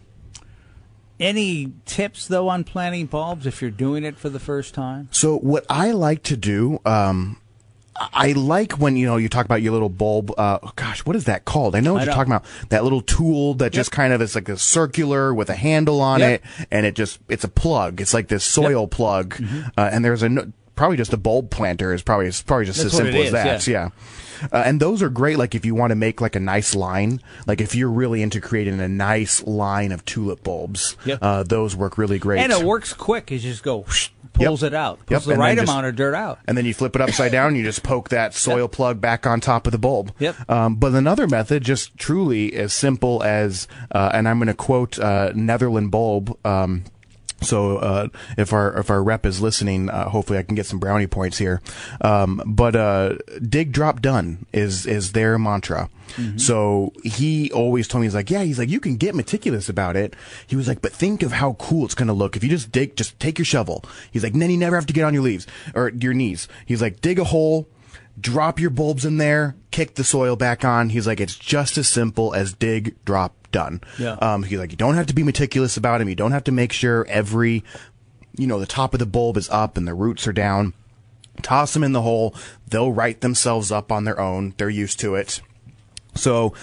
any 1.21 1.73
tips 1.87 2.27
though 2.29 2.49
on 2.49 2.65
planting 2.65 3.07
bulbs 3.07 3.47
if 3.47 3.63
you're 3.63 3.71
doing 3.71 4.05
it 4.05 4.17
for 4.19 4.29
the 4.29 4.41
first 4.41 4.75
time? 4.75 5.09
So 5.11 5.37
what 5.39 5.65
I 5.69 5.93
like 5.93 6.23
to 6.25 6.37
do, 6.37 6.81
um, 6.85 7.39
I 7.97 8.33
like 8.33 8.73
when 8.73 8.97
you 8.97 9.07
know 9.07 9.17
you 9.17 9.29
talk 9.29 9.45
about 9.45 9.63
your 9.63 9.73
little 9.73 9.89
bulb. 9.89 10.33
Uh, 10.37 10.59
gosh, 10.75 11.07
what 11.07 11.15
is 11.15 11.25
that 11.27 11.45
called? 11.45 11.77
I 11.77 11.81
know 11.81 11.93
what 11.93 12.03
I 12.03 12.07
you're 12.07 12.15
talking 12.15 12.33
about. 12.33 12.45
That 12.71 12.83
little 12.83 13.01
tool 13.03 13.55
that 13.55 13.73
just 13.73 13.93
kind 13.93 14.13
of 14.13 14.21
is 14.21 14.35
like 14.35 14.49
a 14.49 14.57
circular 14.59 15.33
with 15.33 15.49
a 15.49 15.55
handle 15.55 16.01
on 16.01 16.19
Yep. 16.21 16.31
it, 16.59 16.67
and 16.73 16.87
it 16.87 16.95
just 16.97 17.21
it's 17.29 17.45
a 17.45 17.49
plug. 17.49 18.01
It's 18.01 18.13
like 18.13 18.27
this 18.29 18.45
soil 18.45 18.89
plug, 18.89 19.35
Mm-hmm. 19.37 19.61
uh, 19.79 19.91
and 19.93 20.05
there's 20.05 20.25
a 20.25 20.53
probably 20.75 20.97
just 20.97 21.13
a 21.13 21.17
bulb 21.17 21.51
planter 21.51 21.95
is 21.95 22.03
probably 22.03 22.27
it's 22.27 22.43
probably 22.43 22.65
just 22.67 22.79
That's 22.83 22.93
as 22.95 22.97
simple 22.99 23.23
as 23.23 23.31
that. 23.31 23.65
yeah. 23.69 23.73
Yeah. 23.85 23.89
Uh, 24.53 24.63
and 24.65 24.81
those 24.81 25.03
are 25.03 25.09
great, 25.09 25.39
like 25.39 25.55
if 25.55 25.65
you 25.65 25.75
want 25.75 25.91
to 25.91 25.95
make 25.97 26.21
like 26.21 26.37
a 26.37 26.41
nice 26.41 26.75
line, 26.75 27.21
like 27.47 27.61
if 27.61 27.75
you're 27.75 27.91
really 27.91 28.23
into 28.23 28.41
creating 28.41 28.81
a 28.81 28.89
nice 28.89 29.43
line 29.45 29.93
of 29.93 30.05
tulip 30.05 30.43
bulbs, 30.43 30.97
Yep. 31.05 31.19
uh, 31.23 31.43
those 31.43 31.77
work 31.77 31.99
really 31.99 32.19
great. 32.19 32.41
And 32.41 32.53
it 32.53 32.63
works 32.65 32.93
quick. 32.93 33.31
You 33.31 33.39
just 33.39 33.63
go 33.63 33.79
whoosh, 33.79 34.09
pulls 34.33 34.63
it 34.63 34.75
out, 34.75 34.99
pulls 35.07 35.23
Yep, 35.23 35.23
the 35.27 35.31
and 35.33 35.41
right 35.41 35.57
just- 35.59 35.71
amount 35.71 35.87
of 35.87 35.97
dirt 35.97 36.15
out. 36.15 36.39
and 36.47 36.57
then 36.57 36.65
you 36.65 36.75
flip 36.75 36.95
it 36.97 37.01
upside 37.03 37.33
down 37.33 37.49
and 37.49 37.57
you 37.57 37.63
just 37.65 37.83
poke 37.83 38.09
that 38.11 38.35
soil 38.35 38.69
plug 38.69 39.01
back 39.01 39.27
on 39.27 39.41
top 39.41 39.67
of 39.67 39.73
the 39.73 39.79
bulb. 39.79 40.13
Yep. 40.19 40.51
Um, 40.51 40.75
but 40.77 40.93
another 40.93 41.27
method, 41.27 41.63
just 41.63 41.97
truly 41.99 42.55
as 42.55 42.73
simple 42.73 43.23
as, 43.23 43.69
uh, 43.93 44.11
and 44.13 44.29
I'm 44.29 44.39
going 44.39 44.49
to 44.49 44.55
quote 44.55 44.99
uh, 44.99 45.33
Netherland 45.35 45.91
Bulb. 45.91 46.37
Um, 46.47 46.85
so 47.41 47.79
uh, 47.79 48.09
if 48.39 48.53
our 48.53 48.79
if 48.79 48.91
our 48.91 49.03
rep 49.03 49.27
is 49.27 49.41
listening, 49.41 49.91
uh, 49.91 50.09
hopefully 50.09 50.39
I 50.39 50.43
can 50.43 50.55
get 50.55 50.67
some 50.67 50.79
brownie 50.79 51.07
points 51.07 51.39
here. 51.39 51.61
Um, 52.01 52.43
but 52.47 52.75
uh, 52.77 53.17
dig 53.47 53.73
drop 53.73 54.01
done 54.01 54.47
is 54.53 54.87
is 54.87 55.13
their 55.13 55.39
mantra. 55.39 55.91
So 56.37 56.93
he 57.03 57.51
always 57.51 57.89
told 57.89 58.03
me 58.03 58.07
he's 58.07 58.15
like, 58.15 58.31
yeah, 58.31 58.43
he's 58.43 58.59
like, 58.59 58.69
you 58.69 58.79
can 58.79 58.97
get 58.97 59.15
meticulous 59.17 59.69
about 59.69 59.97
it. 59.97 60.15
He 60.47 60.55
was 60.55 60.69
like, 60.69 60.81
but 60.81 60.93
think 60.93 61.23
of 61.23 61.33
how 61.33 61.55
cool 61.55 61.85
it's 61.85 61.95
gonna 61.95 62.13
look 62.13 62.37
if 62.37 62.45
you 62.45 62.51
just 62.51 62.71
dig, 62.71 62.95
just 62.97 63.19
take 63.19 63.39
your 63.39 63.45
shovel. 63.45 63.85
He's 64.13 64.23
like, 64.23 64.35
then 64.35 64.51
you 64.51 64.57
never 64.57 64.77
have 64.77 64.87
to 64.87 64.93
get 64.93 65.05
on 65.05 65.15
your 65.15 65.25
leaves 65.25 65.47
or 65.75 65.89
your 65.89 66.15
knees. 66.15 66.47
He's 66.67 66.81
like, 66.81 67.01
dig 67.01 67.19
a 67.19 67.25
hole, 67.25 67.67
drop 68.21 68.61
your 68.61 68.71
bulbs 68.71 69.05
in 69.05 69.17
there, 69.19 69.57
kick 69.71 69.95
the 69.95 70.05
soil 70.05 70.37
back 70.37 70.65
on. 70.65 70.91
He's 70.91 71.07
like, 71.07 71.21
it's 71.21 71.37
just 71.37 71.77
as 71.79 71.89
simple 71.89 72.35
as 72.35 72.53
dig, 72.55 72.95
drop, 73.05 73.35
done. 73.51 73.81
Yeah. 73.99 74.13
Um, 74.15 74.43
he's 74.43 74.59
like, 74.59 74.71
you 74.71 74.77
don't 74.77 74.95
have 74.95 75.07
to 75.07 75.15
be 75.15 75.23
meticulous 75.23 75.77
about 75.77 76.01
him. 76.01 76.09
You 76.09 76.15
don't 76.15 76.33
have 76.33 76.45
to 76.45 76.53
make 76.53 76.73
sure 76.73 77.07
every, 77.09 77.65
you 78.37 78.47
know, 78.47 78.59
the 78.61 78.67
top 78.67 78.95
of 78.95 79.01
the 79.01 79.07
bulb 79.07 79.37
is 79.37 79.49
up 79.51 79.77
and 79.77 79.87
the 79.87 79.95
roots 79.95 80.27
are 80.27 80.33
down. 80.33 80.75
Toss 81.43 81.73
them 81.75 81.83
in 81.83 81.93
the 81.93 82.03
hole. 82.03 82.35
They'll 82.69 82.93
right 82.93 83.21
themselves 83.21 83.73
up 83.73 83.91
on 83.91 84.05
their 84.05 84.21
own. 84.21 84.55
They're 84.57 84.71
used 84.71 85.01
to 85.01 85.17
it. 85.17 85.41
So 86.15 86.55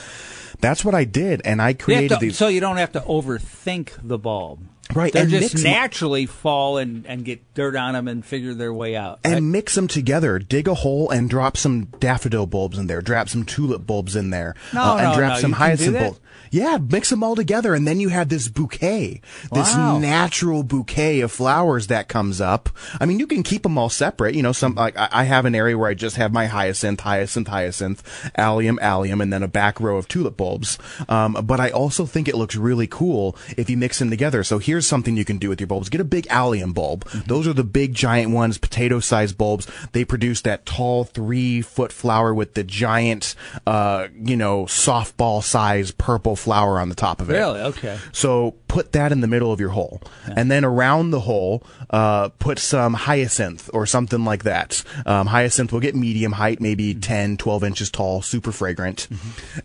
that's 0.62 0.86
what 0.86 0.96
I 0.96 1.04
did, 1.04 1.42
and 1.44 1.62
I 1.62 1.74
created 1.74 2.12
to- 2.12 2.16
these. 2.18 2.38
so 2.38 2.48
you 2.48 2.62
don't 2.62 2.78
have 2.78 2.94
to 2.94 3.02
overthink 3.02 3.92
the 4.02 4.18
bulb. 4.18 4.62
Right, 4.94 5.14
They 5.14 5.22
and 5.22 5.30
just 5.30 5.64
naturally 5.64 6.26
fall 6.26 6.78
and, 6.78 7.06
and 7.06 7.24
get 7.24 7.54
dirt 7.54 7.76
on 7.76 7.94
them 7.94 8.08
and 8.08 8.26
figure 8.26 8.54
their 8.54 8.74
way 8.74 8.96
out. 8.96 9.20
and 9.24 9.34
right? 9.34 9.44
mix 9.44 9.76
them 9.76 9.88
together. 9.88 10.40
Dig 10.40 10.68
a 10.68 10.74
hole 10.74 11.10
and 11.10 11.30
drop 11.30 11.58
some 11.58 11.86
daffodil 12.00 12.46
bulbs 12.46 12.78
in 12.78 12.88
there. 12.88 13.02
Drop 13.02 13.30
some 13.30 13.46
tulip 13.46 13.86
bulbs 13.86 14.16
in 14.16 14.30
there. 14.30 14.56
No, 14.74 14.82
uh, 14.82 14.96
and 14.98 15.12
no, 15.12 15.16
drop 15.16 15.34
no, 15.36 15.40
some 15.40 15.52
you 15.52 15.56
can 15.56 15.78
do 15.78 15.84
hyacinth 15.84 16.00
bulbs. 16.00 16.20
Yeah, 16.52 16.78
mix 16.78 17.10
them 17.10 17.24
all 17.24 17.36
together, 17.36 17.74
and 17.74 17.88
then 17.88 18.00
you 18.00 18.10
have 18.10 18.30
this 18.30 18.48
bouquet, 18.50 19.22
this 19.54 19.74
Wow. 19.74 20.00
natural 20.00 20.64
bouquet 20.64 21.22
of 21.22 21.32
flowers 21.32 21.88
that 21.88 22.08
comes 22.10 22.42
up. 22.42 22.70
I 23.00 23.06
mean, 23.06 23.20
you 23.20 23.28
can 23.28 23.44
keep 23.44 23.64
them 23.64 23.78
all 23.78 23.90
separate. 23.90 24.36
You 24.36 24.44
know, 24.44 24.52
some 24.52 24.76
like 24.76 24.98
I 24.98 25.10
I 25.12 25.24
have 25.26 25.46
an 25.46 25.56
area 25.56 25.78
where 25.78 25.90
I 25.90 25.94
just 25.94 26.16
have 26.18 26.34
my 26.34 26.48
hyacinth, 26.48 27.00
hyacinth, 27.02 27.48
hyacinth, 27.48 28.04
allium, 28.36 28.80
allium, 28.82 29.22
and 29.22 29.32
then 29.32 29.44
a 29.44 29.48
back 29.48 29.80
row 29.80 29.98
of 29.98 30.08
tulip 30.08 30.36
bulbs. 30.36 30.78
Um, 31.08 31.34
but 31.44 31.60
I 31.60 31.70
also 31.70 32.06
think 32.06 32.28
it 32.28 32.36
looks 32.36 32.56
really 32.56 32.88
cool 32.88 33.38
if 33.56 33.70
you 33.70 33.78
mix 33.78 34.00
them 34.00 34.10
together. 34.10 34.44
So 34.44 34.58
here's 34.60 34.88
something 34.88 35.16
you 35.16 35.26
can 35.26 35.38
do 35.38 35.48
with 35.50 35.60
your 35.60 35.68
bulbs. 35.68 35.90
Get 35.90 36.02
a 36.02 36.06
big 36.06 36.28
allium 36.30 36.74
bulb. 36.74 37.08
Those 37.28 37.48
are 37.48 37.54
the 37.54 37.64
big 37.64 37.94
giant 37.94 38.32
ones, 38.32 38.58
potato 38.58 39.00
sized 39.00 39.38
bulbs. 39.38 39.68
They 39.94 40.04
produce 40.06 40.42
that 40.42 40.66
tall 40.66 41.04
three 41.06 41.62
foot 41.62 41.92
flower 41.92 42.34
with 42.34 42.56
the 42.56 42.64
giant, 42.64 43.36
uh, 43.68 44.08
you 44.22 44.36
know, 44.36 44.66
softball 44.66 45.44
size 45.44 45.92
purple 46.22 46.36
flower 46.36 46.80
on 46.80 46.90
the 46.90 46.96
top 46.96 47.20
of 47.20 47.32
it. 47.32 47.34
Really? 47.34 47.62
Okay. 47.62 47.98
So 48.12 48.52
put 48.68 48.92
that 48.92 49.12
in 49.12 49.22
the 49.22 49.28
middle 49.28 49.52
of 49.52 49.60
your 49.60 49.70
hole, 49.70 50.02
and 50.28 50.52
then 50.52 50.64
around 50.64 51.10
the 51.10 51.22
hole, 51.22 51.64
uh, 51.90 52.30
put 52.38 52.60
some 52.60 52.94
hyacinth 52.94 53.72
or 53.74 53.88
something 53.88 54.24
like 54.24 54.44
that. 54.44 54.84
Um, 55.08 55.28
hyacinth 55.28 55.72
will 55.74 55.80
get 55.80 55.96
medium 55.96 56.34
height, 56.34 56.62
maybe 56.62 56.94
10, 56.94 57.38
12 57.38 57.64
inches 57.64 57.90
tall, 57.90 58.22
super 58.22 58.52
fragrant. 58.52 59.08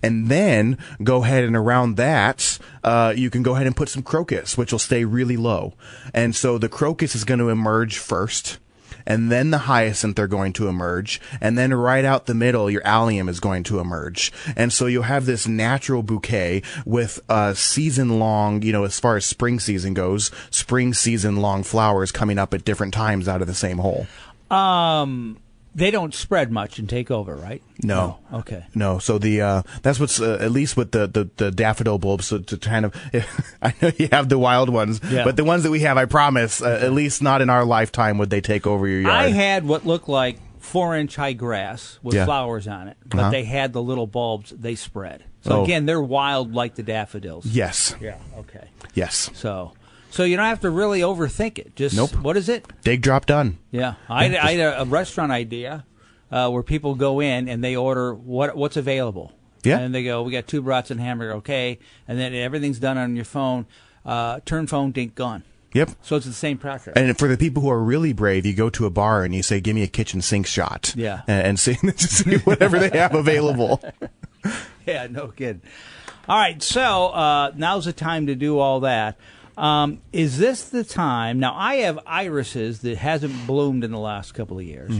And 0.02 0.28
then 0.28 0.78
go 1.02 1.24
ahead 1.24 1.44
and 1.44 1.54
around 1.54 1.96
that, 1.96 2.58
uh, 2.82 3.12
you 3.14 3.28
can 3.28 3.42
go 3.42 3.54
ahead 3.54 3.66
and 3.66 3.76
put 3.76 3.90
some 3.90 4.02
crocus, 4.02 4.56
which 4.56 4.72
will 4.72 4.78
stay 4.78 5.04
really 5.04 5.36
low. 5.36 5.74
And 6.14 6.34
so 6.34 6.56
the 6.56 6.70
crocus 6.70 7.14
is 7.14 7.24
going 7.24 7.40
to 7.40 7.50
emerge 7.50 7.98
first 7.98 8.58
and 9.06 9.30
then 9.30 9.50
the 9.50 9.58
hyacinth 9.58 10.18
are 10.18 10.26
going 10.26 10.52
to 10.54 10.68
emerge, 10.68 11.20
and 11.40 11.56
then 11.56 11.72
right 11.72 12.04
out 12.04 12.26
the 12.26 12.34
middle, 12.34 12.70
your 12.70 12.86
allium 12.86 13.28
is 13.28 13.40
going 13.40 13.62
to 13.64 13.78
emerge. 13.78 14.32
And 14.56 14.72
so 14.72 14.86
you'll 14.86 15.04
have 15.04 15.26
this 15.26 15.46
natural 15.46 16.02
bouquet 16.02 16.62
with 16.84 17.20
a 17.28 17.54
season 17.54 18.18
long, 18.18 18.62
you 18.62 18.72
know, 18.72 18.84
as 18.84 18.98
far 18.98 19.16
as 19.16 19.24
spring 19.24 19.60
season 19.60 19.94
goes, 19.94 20.30
spring 20.50 20.94
season 20.94 21.36
long 21.36 21.62
flowers 21.62 22.12
coming 22.12 22.38
up 22.38 22.52
at 22.54 22.64
different 22.64 22.94
times 22.94 23.28
out 23.28 23.40
of 23.40 23.46
the 23.46 23.54
same 23.54 23.78
hole. 23.78 24.06
Um, 24.50 25.38
they 25.76 25.90
don't 25.90 26.14
spread 26.14 26.50
much 26.50 26.78
and 26.80 26.88
take 26.88 27.10
over, 27.10 27.36
right? 27.36 27.62
No. 27.82 28.18
Oh, 28.32 28.38
okay. 28.38 28.64
No, 28.74 28.98
so 28.98 29.18
the 29.18 29.42
uh, 29.42 29.62
that's 29.82 30.00
what's 30.00 30.20
uh, 30.20 30.38
at 30.40 30.50
least 30.50 30.76
with 30.76 30.90
the, 30.92 31.06
the, 31.06 31.28
the 31.36 31.50
daffodil 31.50 31.98
bulbs. 31.98 32.26
So 32.26 32.38
to 32.38 32.56
kind 32.56 32.86
of, 32.86 32.94
I 33.62 33.74
know 33.80 33.92
you 33.98 34.08
have 34.10 34.28
the 34.30 34.38
wild 34.38 34.70
ones, 34.70 35.00
Yeah. 35.08 35.22
but 35.24 35.36
the 35.36 35.44
ones 35.44 35.62
that 35.64 35.70
we 35.70 35.80
have, 35.80 35.98
I 35.98 36.06
promise, 36.06 36.62
uh, 36.62 36.80
at 36.82 36.92
least 36.92 37.22
not 37.22 37.42
in 37.42 37.50
our 37.50 37.64
lifetime 37.64 38.16
would 38.18 38.30
they 38.30 38.40
take 38.40 38.66
over 38.66 38.88
your 38.88 39.02
yard. 39.02 39.14
I 39.14 39.28
had 39.28 39.66
what 39.66 39.84
looked 39.86 40.08
like 40.08 40.38
four 40.58 40.96
inch 40.96 41.14
high 41.14 41.34
grass 41.34 41.98
with 42.02 42.14
Yeah. 42.14 42.24
flowers 42.24 42.66
on 42.66 42.88
it, 42.88 42.96
but 43.04 43.20
Uh-huh. 43.20 43.30
they 43.30 43.44
had 43.44 43.72
the 43.74 43.82
little 43.82 44.06
bulbs. 44.06 44.50
They 44.58 44.74
spread. 44.74 45.24
So 45.42 45.58
Oh. 45.60 45.64
again, 45.64 45.86
they're 45.86 46.02
wild 46.02 46.54
like 46.54 46.74
the 46.74 46.82
daffodils. 46.82 47.44
yes, 47.46 47.94
Yeah. 48.00 48.16
Okay. 48.38 48.64
yes. 48.94 49.30
So, 49.34 49.72
so 50.16 50.24
you 50.24 50.36
don't 50.36 50.46
have 50.46 50.60
to 50.60 50.70
really 50.70 51.00
overthink 51.00 51.58
it. 51.58 51.76
Just 51.76 51.94
Nope. 51.94 52.14
what 52.16 52.36
is 52.36 52.48
it? 52.48 52.66
Dig, 52.82 53.02
drop, 53.02 53.26
done. 53.26 53.58
Yeah, 53.70 53.94
I, 54.08 54.24
had, 54.24 54.32
Yeah, 54.32 54.46
I 54.46 54.52
had 54.52 54.60
a, 54.60 54.82
a 54.82 54.84
restaurant 54.86 55.30
idea 55.30 55.84
uh, 56.30 56.48
where 56.50 56.62
people 56.62 56.94
go 56.94 57.20
in 57.20 57.48
and 57.48 57.62
they 57.62 57.76
order 57.76 58.14
what 58.14 58.56
what's 58.56 58.76
available. 58.76 59.32
Yeah. 59.62 59.80
and 59.80 59.94
they 59.94 60.04
go, 60.04 60.22
"We 60.22 60.30
got 60.32 60.46
two 60.46 60.62
brats 60.62 60.90
and 60.92 61.00
hamburger, 61.00 61.34
okay," 61.34 61.80
and 62.06 62.18
then 62.18 62.34
everything's 62.34 62.78
done 62.78 62.96
on 62.96 63.16
your 63.16 63.24
phone. 63.24 63.66
Uh, 64.04 64.38
turn 64.44 64.66
phone, 64.68 64.92
dink, 64.92 65.16
gone. 65.16 65.42
Yep. 65.72 65.90
So 66.02 66.16
it's 66.16 66.24
the 66.24 66.32
same 66.32 66.56
process. 66.56 66.94
And 66.96 67.18
for 67.18 67.28
the 67.28 67.36
people 67.36 67.62
who 67.62 67.68
are 67.68 67.82
really 67.82 68.12
brave, 68.12 68.46
you 68.46 68.54
go 68.54 68.70
to 68.70 68.86
a 68.86 68.90
bar 68.90 69.24
and 69.24 69.34
you 69.34 69.42
say, 69.42 69.60
"Give 69.60 69.74
me 69.74 69.82
a 69.82 69.88
kitchen 69.88 70.22
sink 70.22 70.46
shot." 70.46 70.94
Yeah. 70.96 71.22
and, 71.26 71.46
and 71.48 71.60
see, 71.60 71.74
see 71.96 72.36
whatever 72.38 72.78
they 72.78 72.96
have 72.96 73.14
available. 73.14 73.82
yeah, 74.86 75.08
no 75.10 75.28
kidding. 75.28 75.62
All 76.28 76.38
right, 76.38 76.60
so 76.62 77.08
uh, 77.08 77.52
now's 77.56 77.84
the 77.84 77.92
time 77.92 78.26
to 78.28 78.34
do 78.34 78.58
all 78.58 78.80
that. 78.80 79.16
Um, 79.56 80.00
is 80.12 80.38
this 80.38 80.64
the 80.68 80.84
time? 80.84 81.38
Now, 81.40 81.54
I 81.56 81.76
have 81.76 81.98
irises 82.06 82.80
that 82.80 82.98
hasn't 82.98 83.46
bloomed 83.46 83.84
in 83.84 83.90
the 83.90 83.98
last 83.98 84.32
couple 84.34 84.58
of 84.58 84.64
years. 84.64 84.90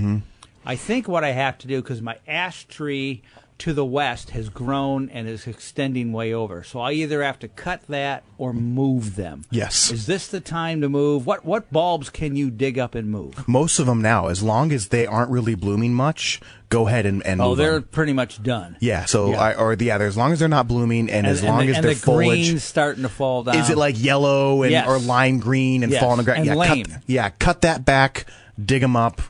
I 0.64 0.76
think 0.76 1.06
what 1.08 1.24
I 1.24 1.30
have 1.32 1.58
to 1.58 1.66
do 1.68 1.80
because 1.82 2.00
my 2.02 2.16
ash 2.26 2.64
tree 2.66 3.22
to 3.58 3.72
the 3.72 3.84
west 3.86 4.30
has 4.30 4.48
grown 4.50 5.08
and 5.08 5.26
is 5.26 5.46
extending 5.46 6.12
way 6.12 6.32
over, 6.34 6.62
so 6.62 6.80
I 6.80 6.92
either 6.92 7.22
have 7.22 7.38
to 7.38 7.48
cut 7.48 7.80
that 7.88 8.22
or 8.36 8.52
move 8.52 9.16
them. 9.16 9.44
Yes. 9.50 9.90
Is 9.90 10.04
this 10.06 10.28
the 10.28 10.40
time 10.40 10.82
to 10.82 10.88
move? 10.90 11.24
What 11.26 11.44
what 11.46 11.72
bulbs 11.72 12.10
can 12.10 12.36
you 12.36 12.50
dig 12.50 12.78
up 12.78 12.94
and 12.94 13.10
move? 13.10 13.48
Most 13.48 13.78
of 13.78 13.86
them 13.86 14.02
now, 14.02 14.26
as 14.26 14.42
long 14.42 14.72
as 14.72 14.88
they 14.88 15.06
aren't 15.06 15.30
really 15.30 15.54
blooming 15.54 15.94
much, 15.94 16.38
go 16.68 16.86
ahead 16.86 17.06
and, 17.06 17.24
and 17.24 17.40
Oh, 17.40 17.54
they're 17.54 17.80
them. 17.80 17.88
pretty 17.90 18.12
much 18.12 18.42
done. 18.42 18.76
Yeah. 18.80 19.06
So 19.06 19.30
Yeah. 19.30 19.40
I 19.40 19.54
or 19.54 19.74
the 19.74 19.86
yeah, 19.86 19.98
as 19.98 20.16
long 20.18 20.32
as 20.32 20.38
they're 20.38 20.48
not 20.48 20.68
blooming 20.68 21.08
and, 21.08 21.26
as 21.26 21.42
long 21.42 21.64
the, 21.64 21.70
as 21.70 21.76
and 21.76 21.84
their 21.86 21.94
the 21.94 22.00
foliage 22.00 22.46
green's 22.48 22.62
starting 22.64 23.04
to 23.04 23.08
fall 23.08 23.42
down. 23.42 23.56
is 23.56 23.70
it 23.70 23.78
like 23.78 23.94
yellow 23.98 24.62
and 24.64 24.72
Yes. 24.72 24.86
or 24.86 24.98
lime 24.98 25.38
green 25.38 25.82
and 25.82 25.90
Yes, 25.90 26.02
fall 26.02 26.10
on 26.10 26.18
the 26.18 26.24
ground? 26.24 26.40
and 26.40 26.46
yeah, 26.48 26.54
lame. 26.54 26.84
cut 26.84 27.02
yeah, 27.06 27.30
cut 27.30 27.62
that 27.62 27.86
back, 27.86 28.26
dig 28.62 28.82
them 28.82 28.96
up, 28.96 29.22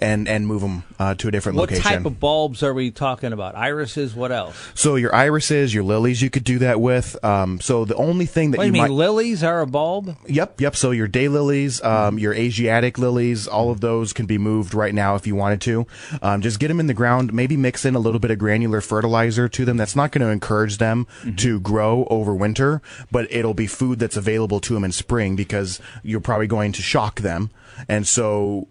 and 0.00 0.28
and 0.28 0.46
move 0.46 0.62
them 0.62 0.84
uh, 0.98 1.14
to 1.14 1.28
a 1.28 1.30
different 1.30 1.56
What 1.56 1.70
location. 1.70 1.84
What 1.84 1.96
type 1.98 2.06
of 2.06 2.20
bulbs 2.20 2.62
are 2.62 2.74
we 2.74 2.90
talking 2.90 3.32
about? 3.32 3.54
Irises. 3.54 4.14
What 4.14 4.32
else? 4.32 4.56
so 4.74 4.96
your 4.96 5.14
irises, 5.14 5.74
your 5.74 5.84
lilies, 5.84 6.22
you 6.22 6.30
could 6.30 6.44
do 6.44 6.58
that 6.60 6.80
with. 6.80 7.22
Um, 7.24 7.60
so 7.60 7.84
the 7.84 7.96
only 7.96 8.26
thing 8.26 8.52
that 8.52 8.58
What 8.58 8.64
you 8.64 8.68
you 8.68 8.72
mean? 8.72 8.82
might 8.82 8.90
Lilies 8.90 9.42
are 9.44 9.60
a 9.60 9.66
bulb? 9.66 10.16
Yep, 10.26 10.60
yep. 10.60 10.76
So 10.76 10.90
your 10.90 11.08
daylilies, 11.08 11.84
um, 11.84 12.18
your 12.18 12.34
Asiatic 12.34 12.98
lilies, 12.98 13.46
all 13.46 13.70
of 13.70 13.80
those 13.80 14.12
can 14.12 14.26
be 14.26 14.38
moved 14.38 14.74
right 14.74 14.94
now 14.94 15.14
if 15.14 15.26
you 15.26 15.34
wanted 15.34 15.60
to. 15.62 15.86
Um, 16.22 16.40
just 16.42 16.58
get 16.58 16.68
them 16.68 16.80
in 16.80 16.86
the 16.86 16.94
ground. 16.94 17.32
Maybe 17.32 17.56
mix 17.56 17.84
in 17.84 17.94
a 17.94 17.98
little 17.98 18.20
bit 18.20 18.30
of 18.30 18.38
granular 18.38 18.80
fertilizer 18.80 19.48
to 19.48 19.64
them. 19.64 19.76
That's 19.76 19.96
not 19.96 20.12
going 20.12 20.26
to 20.26 20.32
encourage 20.32 20.78
them 20.78 21.06
to 21.36 21.60
grow 21.60 22.06
over 22.10 22.34
winter, 22.34 22.82
but 23.10 23.30
it'll 23.30 23.54
be 23.54 23.66
food 23.66 23.98
that's 23.98 24.16
available 24.16 24.60
to 24.60 24.74
them 24.74 24.84
in 24.84 24.92
spring 24.92 25.36
because 25.36 25.80
you're 26.02 26.20
probably 26.20 26.46
going 26.46 26.72
to 26.72 26.82
shock 26.82 27.20
them. 27.20 27.50
And 27.88 28.06
so 28.06 28.68